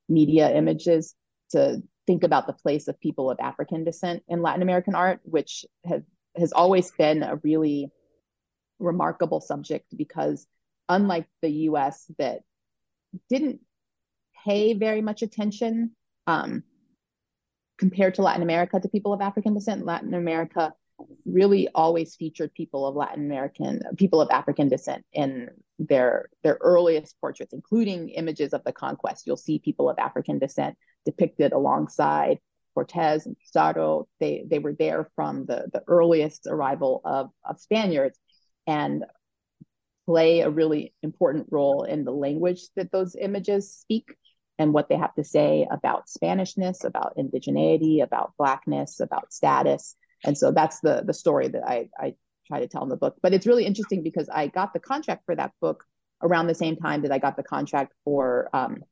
media 0.09 0.55
images 0.55 1.15
to 1.51 1.83
think 2.07 2.23
about 2.23 2.47
the 2.47 2.53
place 2.53 2.89
of 2.89 2.99
people 3.01 3.31
of 3.31 3.39
African 3.41 3.85
descent 3.85 4.23
in 4.29 4.43
Latin 4.43 4.63
American 4.63 4.95
art, 4.95 5.21
which 5.25 5.65
have 5.85 6.03
has 6.37 6.53
always 6.53 6.91
been 6.93 7.23
a 7.23 7.37
really 7.37 7.91
remarkable 8.79 9.41
subject 9.41 9.87
because 9.97 10.47
unlike 10.89 11.27
the 11.43 11.51
US 11.69 12.11
that 12.19 12.41
didn't 13.29 13.61
pay 14.45 14.75
very 14.75 15.01
much 15.01 15.23
attention 15.23 15.93
um, 16.27 16.63
compared 17.79 18.15
to 18.15 18.23
Latin 18.23 18.43
America 18.43 18.79
to 18.79 18.89
people 18.89 19.13
of 19.13 19.21
African 19.21 19.55
descent, 19.55 19.85
Latin 19.85 20.15
America 20.15 20.73
really 21.27 21.69
always 21.75 22.15
featured 22.15 22.55
people 22.55 22.87
of 22.87 22.95
Latin 22.95 23.25
American 23.25 23.81
people 23.97 24.21
of 24.21 24.29
African 24.31 24.69
descent 24.69 25.05
in 25.13 25.49
their 25.79 26.29
their 26.45 26.57
earliest 26.61 27.21
portraits, 27.21 27.53
including 27.53 28.11
images 28.11 28.53
of 28.53 28.63
the 28.65 28.73
conquest. 28.73 29.27
You'll 29.27 29.37
see 29.37 29.59
people 29.59 29.91
of 29.91 29.99
African 29.99 30.39
descent 30.39 30.77
depicted 31.05 31.53
alongside 31.53 32.39
Cortez 32.75 33.27
and 33.27 33.39
Pizarro, 33.39 34.09
they, 34.21 34.45
they 34.49 34.59
were 34.59 34.75
there 34.75 35.09
from 35.15 35.47
the, 35.47 35.69
the 35.73 35.83
earliest 35.87 36.47
arrival 36.49 37.01
of, 37.05 37.31
of 37.45 37.61
Spaniards 37.61 38.19
and 38.67 39.05
play 40.07 40.41
a 40.41 40.51
really 40.51 40.93
important 41.03 41.47
role 41.51 41.85
in 41.85 42.05
the 42.05 42.13
language 42.13 42.63
that 42.77 42.93
those 42.93 43.17
images 43.17 43.73
speak 43.73 44.17
and 44.59 44.73
what 44.73 44.89
they 44.89 44.97
have 44.97 45.15
to 45.15 45.25
say 45.25 45.67
about 45.71 46.07
Spanishness, 46.07 46.85
about 46.85 47.17
indigeneity, 47.17 48.03
about 48.03 48.33
blackness, 48.39 49.01
about 49.01 49.33
status. 49.33 49.97
And 50.25 50.37
so 50.39 50.53
that's 50.53 50.81
the 50.81 51.03
the 51.05 51.13
story 51.13 51.49
that 51.49 51.67
I, 51.67 51.89
I 51.99 52.15
try 52.47 52.61
to 52.61 52.69
tell 52.69 52.83
in 52.83 52.89
the 52.89 52.97
book. 52.97 53.17
But 53.23 53.35
it's 53.35 53.47
really 53.47 53.67
interesting 53.67 54.03
because 54.03 54.29
I 54.29 54.47
got 54.47 54.73
the 54.73 54.81
contract 54.81 55.25
for 55.27 55.35
that 55.37 55.53
book 55.61 55.85
around 56.23 56.47
the 56.47 56.55
same 56.55 56.77
time 56.77 57.03
that 57.03 57.13
I 57.13 57.19
got 57.19 57.37
the 57.37 57.43
contract 57.43 57.93
for 58.05 58.49
um, 58.53 58.83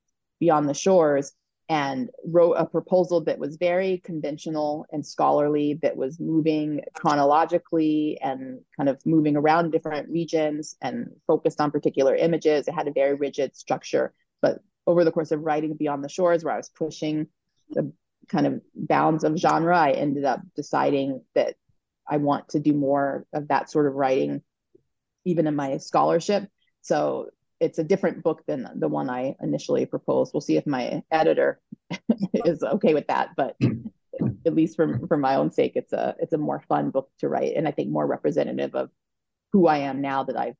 Beyond 0.40 0.68
the 0.68 0.74
Shores 0.74 1.32
and 1.68 2.10
wrote 2.26 2.54
a 2.54 2.66
proposal 2.66 3.22
that 3.24 3.38
was 3.38 3.56
very 3.56 3.98
conventional 4.04 4.84
and 4.92 5.06
scholarly 5.06 5.78
that 5.82 5.96
was 5.96 6.18
moving 6.18 6.82
chronologically 6.94 8.18
and 8.20 8.60
kind 8.76 8.88
of 8.88 9.00
moving 9.06 9.36
around 9.36 9.70
different 9.70 10.08
regions 10.10 10.76
and 10.82 11.10
focused 11.26 11.60
on 11.60 11.70
particular 11.70 12.14
images 12.16 12.66
it 12.66 12.74
had 12.74 12.88
a 12.88 12.92
very 12.92 13.14
rigid 13.14 13.56
structure 13.56 14.12
but 14.42 14.60
over 14.86 15.04
the 15.04 15.12
course 15.12 15.30
of 15.30 15.40
writing 15.42 15.74
beyond 15.74 16.04
the 16.04 16.08
shores 16.08 16.44
where 16.44 16.54
i 16.54 16.56
was 16.56 16.70
pushing 16.70 17.26
the 17.70 17.92
kind 18.28 18.46
of 18.46 18.60
bounds 18.74 19.24
of 19.24 19.36
genre 19.36 19.76
i 19.76 19.92
ended 19.92 20.24
up 20.24 20.40
deciding 20.54 21.22
that 21.34 21.54
i 22.08 22.16
want 22.16 22.48
to 22.48 22.60
do 22.60 22.72
more 22.72 23.26
of 23.32 23.48
that 23.48 23.70
sort 23.70 23.86
of 23.86 23.94
writing 23.94 24.42
even 25.24 25.46
in 25.46 25.54
my 25.54 25.76
scholarship 25.78 26.48
so 26.82 27.30
it's 27.62 27.78
a 27.78 27.84
different 27.84 28.24
book 28.24 28.42
than 28.48 28.68
the 28.74 28.88
one 28.88 29.08
I 29.08 29.36
initially 29.40 29.86
proposed. 29.86 30.34
We'll 30.34 30.40
see 30.40 30.56
if 30.56 30.66
my 30.66 31.00
editor 31.12 31.60
is 32.34 32.64
okay 32.64 32.92
with 32.92 33.06
that, 33.06 33.30
but 33.36 33.56
at 34.46 34.54
least 34.54 34.74
for 34.74 34.98
for 35.06 35.16
my 35.16 35.36
own 35.36 35.52
sake, 35.52 35.72
it's 35.76 35.92
a 35.92 36.16
it's 36.18 36.32
a 36.32 36.38
more 36.38 36.60
fun 36.68 36.90
book 36.90 37.08
to 37.20 37.28
write, 37.28 37.54
and 37.54 37.68
I 37.68 37.70
think 37.70 37.88
more 37.88 38.06
representative 38.06 38.74
of 38.74 38.90
who 39.52 39.68
I 39.68 39.78
am 39.78 40.00
now 40.00 40.24
that 40.24 40.36
I've 40.36 40.56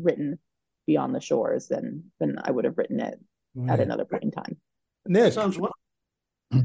written 0.00 0.38
Beyond 0.86 1.12
the 1.12 1.20
Shores 1.20 1.66
than 1.66 2.12
than 2.20 2.38
I 2.40 2.52
would 2.52 2.66
have 2.66 2.78
written 2.78 3.00
it 3.00 3.18
right. 3.54 3.72
at 3.72 3.80
another 3.80 4.04
point 4.04 4.24
in 4.24 4.30
time. 4.30 4.56
Nick. 5.06 5.32
Sounds 5.32 5.58
well. 5.58 5.74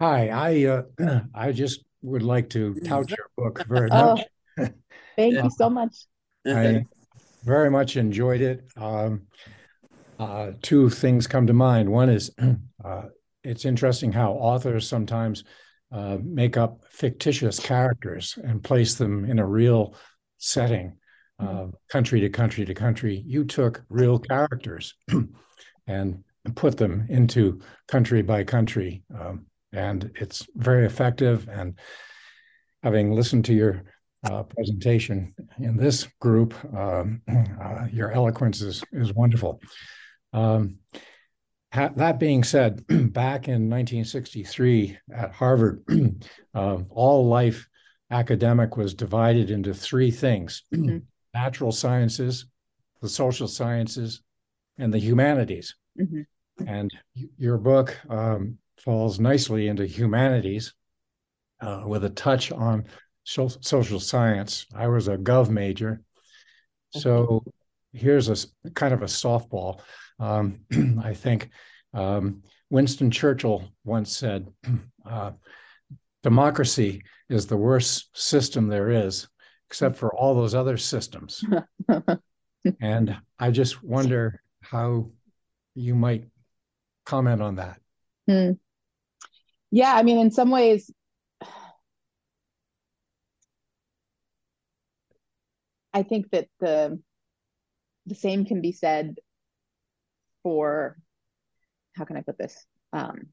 Hi, 0.00 0.28
I 0.28 0.64
uh, 0.64 0.82
I 1.34 1.52
just 1.52 1.84
would 2.02 2.22
like 2.22 2.50
to 2.50 2.74
tout 2.84 3.10
your 3.10 3.30
book 3.36 3.64
very 3.66 3.88
much. 3.88 4.22
Oh, 4.58 4.68
thank 5.16 5.34
you 5.34 5.50
so 5.56 5.68
much. 5.70 5.96
I 6.46 6.84
very 7.44 7.70
much 7.70 7.96
enjoyed 7.96 8.40
it. 8.40 8.64
Um, 8.76 9.22
uh, 10.18 10.52
two 10.62 10.88
things 10.88 11.26
come 11.26 11.46
to 11.46 11.52
mind. 11.52 11.90
One 11.90 12.08
is 12.08 12.30
uh, 12.84 13.02
it's 13.44 13.64
interesting 13.64 14.12
how 14.12 14.32
authors 14.32 14.88
sometimes 14.88 15.44
uh, 15.92 16.18
make 16.22 16.56
up 16.56 16.80
fictitious 16.90 17.60
characters 17.60 18.38
and 18.42 18.62
place 18.62 18.94
them 18.94 19.24
in 19.24 19.38
a 19.38 19.46
real 19.46 19.94
setting, 20.38 20.96
mm-hmm. 21.40 21.70
country 21.88 22.20
to 22.20 22.28
country 22.28 22.64
to 22.64 22.74
country. 22.74 23.22
You 23.26 23.44
took 23.44 23.84
real 23.88 24.18
characters 24.18 24.94
and 25.86 26.24
put 26.54 26.76
them 26.76 27.06
into 27.08 27.60
country 27.88 28.22
by 28.22 28.44
country. 28.44 29.02
Um, 29.18 29.46
and 29.72 30.10
it's 30.14 30.46
very 30.54 30.86
effective. 30.86 31.48
And 31.48 31.78
having 32.82 33.12
listened 33.12 33.44
to 33.46 33.54
your 33.54 33.84
uh, 34.30 34.42
presentation 34.42 35.34
in 35.58 35.76
this 35.76 36.08
group. 36.20 36.54
Um, 36.74 37.22
uh, 37.62 37.86
your 37.92 38.12
eloquence 38.12 38.60
is, 38.60 38.82
is 38.92 39.12
wonderful. 39.12 39.60
Um, 40.32 40.78
that 41.72 42.18
being 42.18 42.42
said, 42.42 42.86
back 42.88 43.48
in 43.48 43.68
1963 43.68 44.98
at 45.14 45.32
Harvard, 45.32 45.82
uh, 46.54 46.78
all 46.90 47.28
life 47.28 47.68
academic 48.10 48.76
was 48.76 48.94
divided 48.94 49.50
into 49.50 49.74
three 49.74 50.10
things 50.10 50.62
mm-hmm. 50.72 50.98
Natural 51.36 51.72
sciences, 51.72 52.46
the 53.02 53.08
social 53.08 53.46
sciences, 53.46 54.22
and 54.78 54.92
the 54.92 54.98
humanities. 54.98 55.74
Mm-hmm. 56.00 56.22
And 56.66 56.90
your 57.36 57.58
book 57.58 57.94
um, 58.08 58.56
falls 58.78 59.20
nicely 59.20 59.68
into 59.68 59.84
humanities 59.86 60.72
uh, 61.60 61.82
with 61.86 62.04
a 62.04 62.10
touch 62.10 62.52
on 62.52 62.84
social 63.24 64.00
science. 64.00 64.66
I 64.74 64.88
was 64.88 65.08
a 65.08 65.18
gov 65.18 65.50
major. 65.50 66.00
So 66.90 67.44
here's 67.92 68.28
a 68.30 68.70
kind 68.70 68.94
of 68.94 69.02
a 69.02 69.06
softball. 69.06 69.80
Um, 70.18 70.60
I 71.04 71.12
think 71.12 71.50
um, 71.92 72.42
Winston 72.70 73.10
Churchill 73.10 73.68
once 73.84 74.16
said, 74.16 74.48
uh, 75.10 75.32
democracy 76.22 77.02
is 77.28 77.46
the 77.46 77.56
worst 77.58 78.16
system 78.16 78.68
there 78.68 78.90
is, 78.90 79.28
except 79.68 79.96
for 79.96 80.14
all 80.14 80.34
those 80.34 80.54
other 80.54 80.76
systems. 80.76 81.44
and 82.80 83.16
I 83.38 83.50
just 83.50 83.82
wonder 83.82 84.40
how 84.60 85.10
you 85.74 85.94
might 85.94 86.24
comment 87.04 87.42
on 87.42 87.56
that. 87.56 87.80
Hmm. 88.28 88.52
Yeah, 89.70 89.94
I 89.94 90.02
mean, 90.02 90.18
in 90.18 90.30
some 90.30 90.50
ways, 90.50 90.90
I 95.92 96.02
think 96.02 96.30
that 96.30 96.48
the 96.60 97.00
the 98.06 98.14
same 98.14 98.44
can 98.44 98.60
be 98.60 98.72
said 98.72 99.16
for 100.42 100.96
how 101.96 102.04
can 102.04 102.16
I 102.16 102.20
put 102.20 102.38
this? 102.38 102.66
Um, 102.92 103.28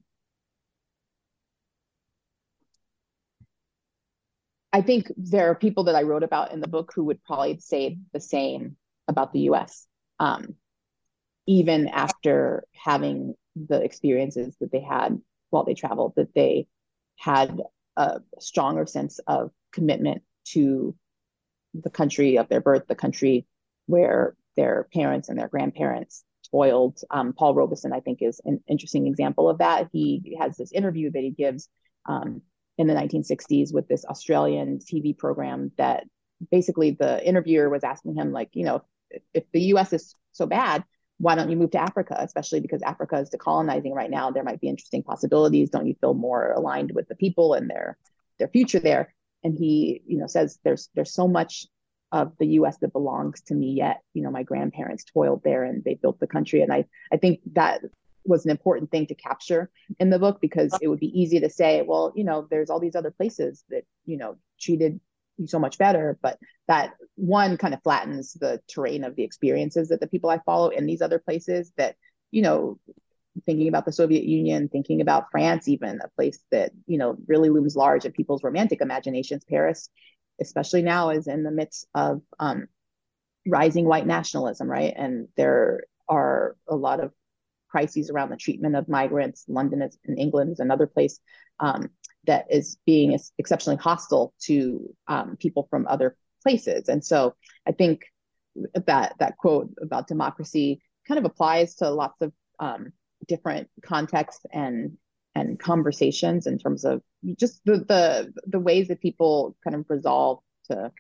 I 4.74 4.82
think 4.82 5.11
there 5.15 5.51
are 5.51 5.55
people 5.55 5.84
that 5.84 5.95
I 5.95 6.01
wrote 6.01 6.24
about 6.24 6.51
in 6.51 6.59
the 6.59 6.67
book 6.67 6.91
who 6.95 7.03
would 7.05 7.24
probably 7.24 7.59
say 7.59 7.99
the 8.11 8.19
same 8.19 8.76
about 9.07 9.32
the 9.32 9.41
US, 9.51 9.86
um, 10.19 10.55
even 11.45 11.88
after 11.88 12.65
having 12.74 13.36
the 13.55 13.82
experiences 13.84 14.57
that 14.59 14.71
they 14.71 14.82
had 14.82 15.21
while 15.51 15.63
they 15.63 15.76
traveled, 15.76 16.13
that 16.15 16.34
they 16.34 16.67
had 17.17 17.61
a 17.95 18.21
stronger 18.39 18.88
sense 18.88 19.19
of 19.28 19.51
commitment 19.71 20.24
to 20.45 20.95
the 21.76 21.91
country 21.91 22.38
of 22.39 22.49
their 22.49 22.61
birth, 22.61 22.88
the 22.88 22.95
country 22.95 23.45
where 23.86 24.36
their 24.55 24.88
parents 24.91 25.30
and 25.30 25.38
their 25.38 25.47
grandparents 25.47 26.24
toiled. 26.49 26.99
Um, 27.11 27.34
Paul 27.34 27.53
Robeson, 27.53 27.93
I 27.93 27.99
think, 27.99 28.24
is 28.24 28.41
an 28.43 28.63
interesting 28.67 29.05
example 29.05 29.49
of 29.49 29.59
that. 29.59 29.89
He 29.91 30.36
has 30.39 30.57
this 30.57 30.71
interview 30.71 31.11
that 31.11 31.21
he 31.21 31.30
gives 31.30 31.69
um, 32.07 32.41
in 32.78 32.88
the 32.88 32.93
1960s 32.93 33.74
with 33.74 33.88
this 33.88 34.05
Australian 34.05 34.80
TV 34.80 35.17
program 35.17 35.71
that 35.78 36.05
basically 36.51 36.91
the 36.91 37.26
interviewer 37.26 37.69
was 37.69 37.84
asking 37.84 38.15
him, 38.15 38.32
like, 38.32 38.49
you 38.53 38.65
know, 38.65 38.84
if, 39.09 39.21
if 39.34 39.43
the 39.51 39.61
US 39.74 39.93
is 39.93 40.15
so 40.32 40.45
bad, 40.45 40.84
why 41.19 41.36
don't 41.36 41.49
you 41.49 41.55
move 41.55 41.71
to 41.71 41.82
Africa, 41.82 42.15
especially 42.19 42.59
because 42.59 42.82
Africa 42.82 43.17
is 43.17 43.30
decolonizing 43.30 43.93
right 43.93 44.09
now? 44.09 44.32
There 44.32 44.43
might 44.43 44.59
be 44.59 44.67
interesting 44.67 45.03
possibilities. 45.03 45.69
Don't 45.69 45.88
you 45.88 45.95
feel 46.01 46.13
more 46.13 46.51
aligned 46.51 46.91
with 46.93 47.07
the 47.07 47.15
people 47.15 47.53
and 47.53 47.69
their 47.69 47.97
their 48.39 48.47
future 48.47 48.80
there? 48.80 49.13
And 49.43 49.55
he, 49.57 50.01
you 50.07 50.17
know, 50.17 50.28
says 50.28 50.59
there's 50.63 50.89
there's 50.95 51.13
so 51.13 51.28
much 51.28 51.67
of 52.11 52.34
the 52.39 52.47
US 52.59 52.78
that 52.78 52.93
belongs 52.93 53.41
to 53.43 53.53
me 53.53 53.71
yet. 53.74 54.01
You 54.13 54.24
know, 54.24 54.32
my 54.32 54.43
grandparents 54.43 55.03
toiled 55.03 55.43
there 55.43 55.63
and 55.63 55.84
they 55.84 55.93
built 55.95 56.19
the 56.19 56.28
country. 56.28 56.61
And 56.61 56.74
I 56.74 56.86
I 57.11 57.17
think 57.17 57.41
that 57.53 57.82
was 58.26 58.45
an 58.45 58.51
important 58.51 58.91
thing 58.91 59.07
to 59.07 59.15
capture 59.15 59.69
in 59.99 60.09
the 60.09 60.19
book 60.19 60.39
because 60.41 60.78
it 60.82 60.88
would 60.88 60.99
be 60.99 61.19
easy 61.19 61.39
to 61.39 61.49
say, 61.49 61.82
well, 61.82 62.13
you 62.15 62.24
know, 62.24 62.47
there's 62.49 62.69
all 62.69 62.80
these 62.80 62.95
other 62.95 63.11
places 63.11 63.63
that, 63.69 63.84
you 64.05 64.17
know, 64.17 64.38
treated 64.59 64.99
you 65.38 65.47
so 65.47 65.57
much 65.57 65.80
better 65.80 66.19
but 66.21 66.38
that 66.67 66.93
one 67.15 67.57
kind 67.57 67.74
of 67.74 67.82
flattens 67.82 68.34
the 68.34 68.61
terrain 68.67 69.03
of 69.03 69.15
the 69.15 69.24
experiences 69.24 69.89
that 69.89 69.99
the 69.99 70.05
people 70.05 70.30
i 70.30 70.38
follow 70.45 70.69
in 70.69 70.86
these 70.86 71.01
other 71.01 71.17
places 71.17 71.74
that 71.76 71.95
you 72.30 72.43
know 72.43 72.80
thinking 73.47 73.67
about 73.67 73.84
the 73.84 73.91
soviet 73.91 74.26
union 74.26 74.69
thinking 74.69 75.01
about 75.01 75.32
france 75.32 75.67
even 75.67 75.99
a 76.03 76.09
place 76.09 76.38
that 76.51 76.71
you 76.86 76.99
know 76.99 77.17
really 77.26 77.49
looms 77.49 77.76
large 77.76 78.05
in 78.05 78.11
people's 78.11 78.43
romantic 78.43 78.80
imaginations 78.80 79.43
paris 79.43 79.89
especially 80.39 80.84
now 80.84 81.09
is 81.09 81.26
in 81.26 81.41
the 81.41 81.49
midst 81.49 81.88
of 81.95 82.21
um, 82.39 82.67
rising 83.45 83.86
white 83.86 84.07
nationalism 84.07 84.69
right? 84.69 84.93
And 84.95 85.28
there 85.36 85.84
are 86.07 86.55
a 86.67 86.76
lot 86.76 86.99
of 86.99 87.11
crises 87.74 88.09
around 88.09 88.30
the 88.30 88.43
treatment 88.45 88.76
of 88.76 88.88
migrants 88.88 89.45
london 89.47 89.82
is 89.82 89.97
in 90.05 90.15
england 90.26 90.51
is 90.51 90.59
another 90.59 90.88
place 90.95 91.19
um, 91.59 91.89
that 92.26 92.45
is 92.49 92.78
being 92.86 93.17
exceptionally 93.38 93.78
hostile 93.78 94.34
to 94.43 94.95
um, 95.07 95.38
people 95.38 95.67
from 95.69 95.88
other 95.88 96.15
places. 96.41 96.89
And 96.89 97.03
so 97.03 97.36
I 97.67 97.71
think 97.71 98.05
that 98.86 99.15
that 99.19 99.38
quote 99.38 99.69
about 99.82 100.07
democracy 100.07 100.82
kind 101.07 101.17
of 101.17 101.26
applies 101.26 101.76
to 101.76 101.89
lots 101.89 102.21
of 102.21 102.32
um, 102.59 102.93
different 103.28 103.69
contexts 103.82 104.45
and 104.51 104.97
and 105.36 105.59
conversations 105.59 106.45
in 106.45 106.59
terms 106.59 106.86
of 106.86 107.01
just 107.39 107.59
the, 107.65 107.78
the 107.78 108.34
the 108.45 108.59
ways 108.59 108.89
that 108.89 109.01
people 109.01 109.55
kind 109.63 109.76
of 109.76 109.86
resolve 109.89 110.39
to 110.69 110.91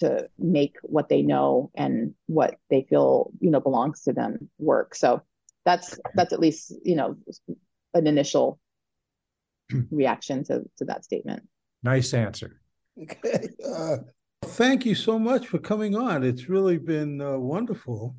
to 0.00 0.28
make 0.38 0.76
what 0.82 1.08
they 1.08 1.22
know 1.22 1.70
and 1.74 2.14
what 2.26 2.56
they 2.68 2.86
feel 2.90 3.30
you 3.40 3.50
know 3.50 3.60
belongs 3.60 4.02
to 4.02 4.12
them 4.12 4.50
work. 4.58 4.94
So 4.94 5.22
that's 5.64 5.98
that's 6.14 6.32
at 6.32 6.40
least 6.40 6.72
you 6.84 6.96
know 6.96 7.16
an 7.94 8.06
initial 8.06 8.58
reaction 9.90 10.44
to, 10.44 10.62
to 10.78 10.84
that 10.86 11.04
statement. 11.04 11.42
Nice 11.82 12.14
answer. 12.14 12.60
Okay. 13.00 13.48
Uh, 13.64 13.98
thank 14.44 14.84
you 14.84 14.94
so 14.94 15.18
much 15.18 15.48
for 15.48 15.58
coming 15.58 15.96
on. 15.96 16.22
It's 16.22 16.48
really 16.48 16.78
been 16.78 17.20
uh, 17.20 17.38
wonderful. 17.38 18.16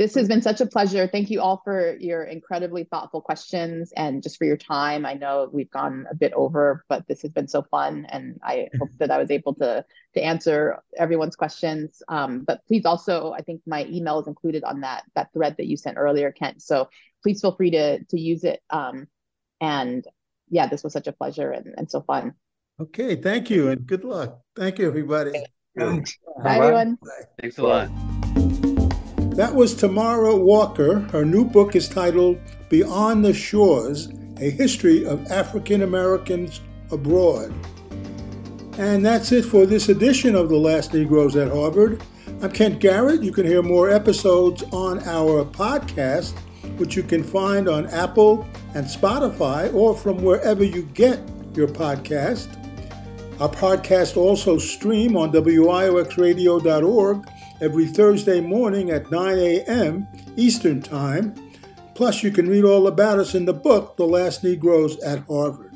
This 0.00 0.14
has 0.14 0.28
been 0.28 0.40
such 0.40 0.62
a 0.62 0.66
pleasure. 0.66 1.06
Thank 1.06 1.28
you 1.28 1.42
all 1.42 1.60
for 1.62 1.94
your 1.98 2.24
incredibly 2.24 2.84
thoughtful 2.84 3.20
questions 3.20 3.92
and 3.94 4.22
just 4.22 4.38
for 4.38 4.46
your 4.46 4.56
time. 4.56 5.04
I 5.04 5.12
know 5.12 5.50
we've 5.52 5.70
gone 5.70 6.06
a 6.10 6.14
bit 6.14 6.32
over, 6.32 6.86
but 6.88 7.06
this 7.06 7.20
has 7.20 7.32
been 7.32 7.48
so 7.48 7.60
fun, 7.60 8.06
and 8.08 8.40
I 8.42 8.70
hope 8.78 8.88
that 8.98 9.10
I 9.10 9.18
was 9.18 9.30
able 9.30 9.52
to 9.56 9.84
to 10.14 10.20
answer 10.22 10.78
everyone's 10.96 11.36
questions. 11.36 12.02
Um, 12.08 12.44
but 12.46 12.64
please 12.66 12.86
also, 12.86 13.32
I 13.32 13.42
think 13.42 13.60
my 13.66 13.84
email 13.90 14.18
is 14.20 14.26
included 14.26 14.64
on 14.64 14.80
that 14.80 15.04
that 15.16 15.34
thread 15.34 15.56
that 15.58 15.66
you 15.66 15.76
sent 15.76 15.98
earlier, 15.98 16.32
Kent. 16.32 16.62
So 16.62 16.88
please 17.22 17.42
feel 17.42 17.54
free 17.54 17.72
to 17.72 18.02
to 18.02 18.18
use 18.18 18.44
it. 18.44 18.62
Um, 18.70 19.06
and 19.60 20.02
yeah, 20.48 20.66
this 20.66 20.82
was 20.82 20.94
such 20.94 21.08
a 21.08 21.12
pleasure 21.12 21.50
and, 21.50 21.74
and 21.76 21.90
so 21.90 22.00
fun. 22.00 22.32
Okay, 22.80 23.16
thank 23.16 23.50
you 23.50 23.68
and 23.68 23.86
good 23.86 24.04
luck. 24.04 24.40
Thank 24.56 24.78
you, 24.78 24.86
everybody. 24.86 25.44
Bye, 25.76 26.00
Bye 26.42 26.56
everyone. 26.56 26.96
Thanks 27.38 27.58
a 27.58 27.64
lot. 27.64 27.90
That 29.40 29.54
was 29.54 29.72
Tamara 29.74 30.36
Walker. 30.36 30.98
Her 31.12 31.24
new 31.24 31.46
book 31.46 31.74
is 31.74 31.88
titled 31.88 32.38
Beyond 32.68 33.24
the 33.24 33.32
Shores 33.32 34.10
A 34.38 34.50
History 34.50 35.06
of 35.06 35.32
African 35.32 35.80
Americans 35.80 36.60
Abroad. 36.90 37.50
And 38.76 39.02
that's 39.02 39.32
it 39.32 39.46
for 39.46 39.64
this 39.64 39.88
edition 39.88 40.34
of 40.34 40.50
The 40.50 40.58
Last 40.58 40.92
Negroes 40.92 41.36
at 41.36 41.48
Harvard. 41.48 42.02
I'm 42.42 42.50
Kent 42.50 42.80
Garrett. 42.80 43.22
You 43.22 43.32
can 43.32 43.46
hear 43.46 43.62
more 43.62 43.88
episodes 43.88 44.62
on 44.72 44.98
our 45.08 45.46
podcast 45.46 46.34
which 46.76 46.94
you 46.94 47.02
can 47.02 47.24
find 47.24 47.66
on 47.66 47.86
Apple 47.86 48.46
and 48.74 48.84
Spotify 48.84 49.72
or 49.72 49.96
from 49.96 50.22
wherever 50.22 50.62
you 50.62 50.82
get 50.92 51.18
your 51.54 51.68
podcast. 51.68 52.46
Our 53.40 53.48
podcast 53.48 54.18
also 54.18 54.58
stream 54.58 55.16
on 55.16 55.32
WIOXradio.org 55.32 57.26
every 57.60 57.86
Thursday 57.86 58.40
morning 58.40 58.90
at 58.90 59.10
9 59.10 59.38
a.m. 59.38 60.08
Eastern 60.36 60.80
Time. 60.80 61.34
Plus, 61.94 62.22
you 62.22 62.30
can 62.30 62.48
read 62.48 62.64
all 62.64 62.86
about 62.86 63.18
us 63.18 63.34
in 63.34 63.44
the 63.44 63.52
book, 63.52 63.96
The 63.96 64.06
Last 64.06 64.42
Negroes 64.42 64.98
at 65.00 65.20
Harvard. 65.26 65.69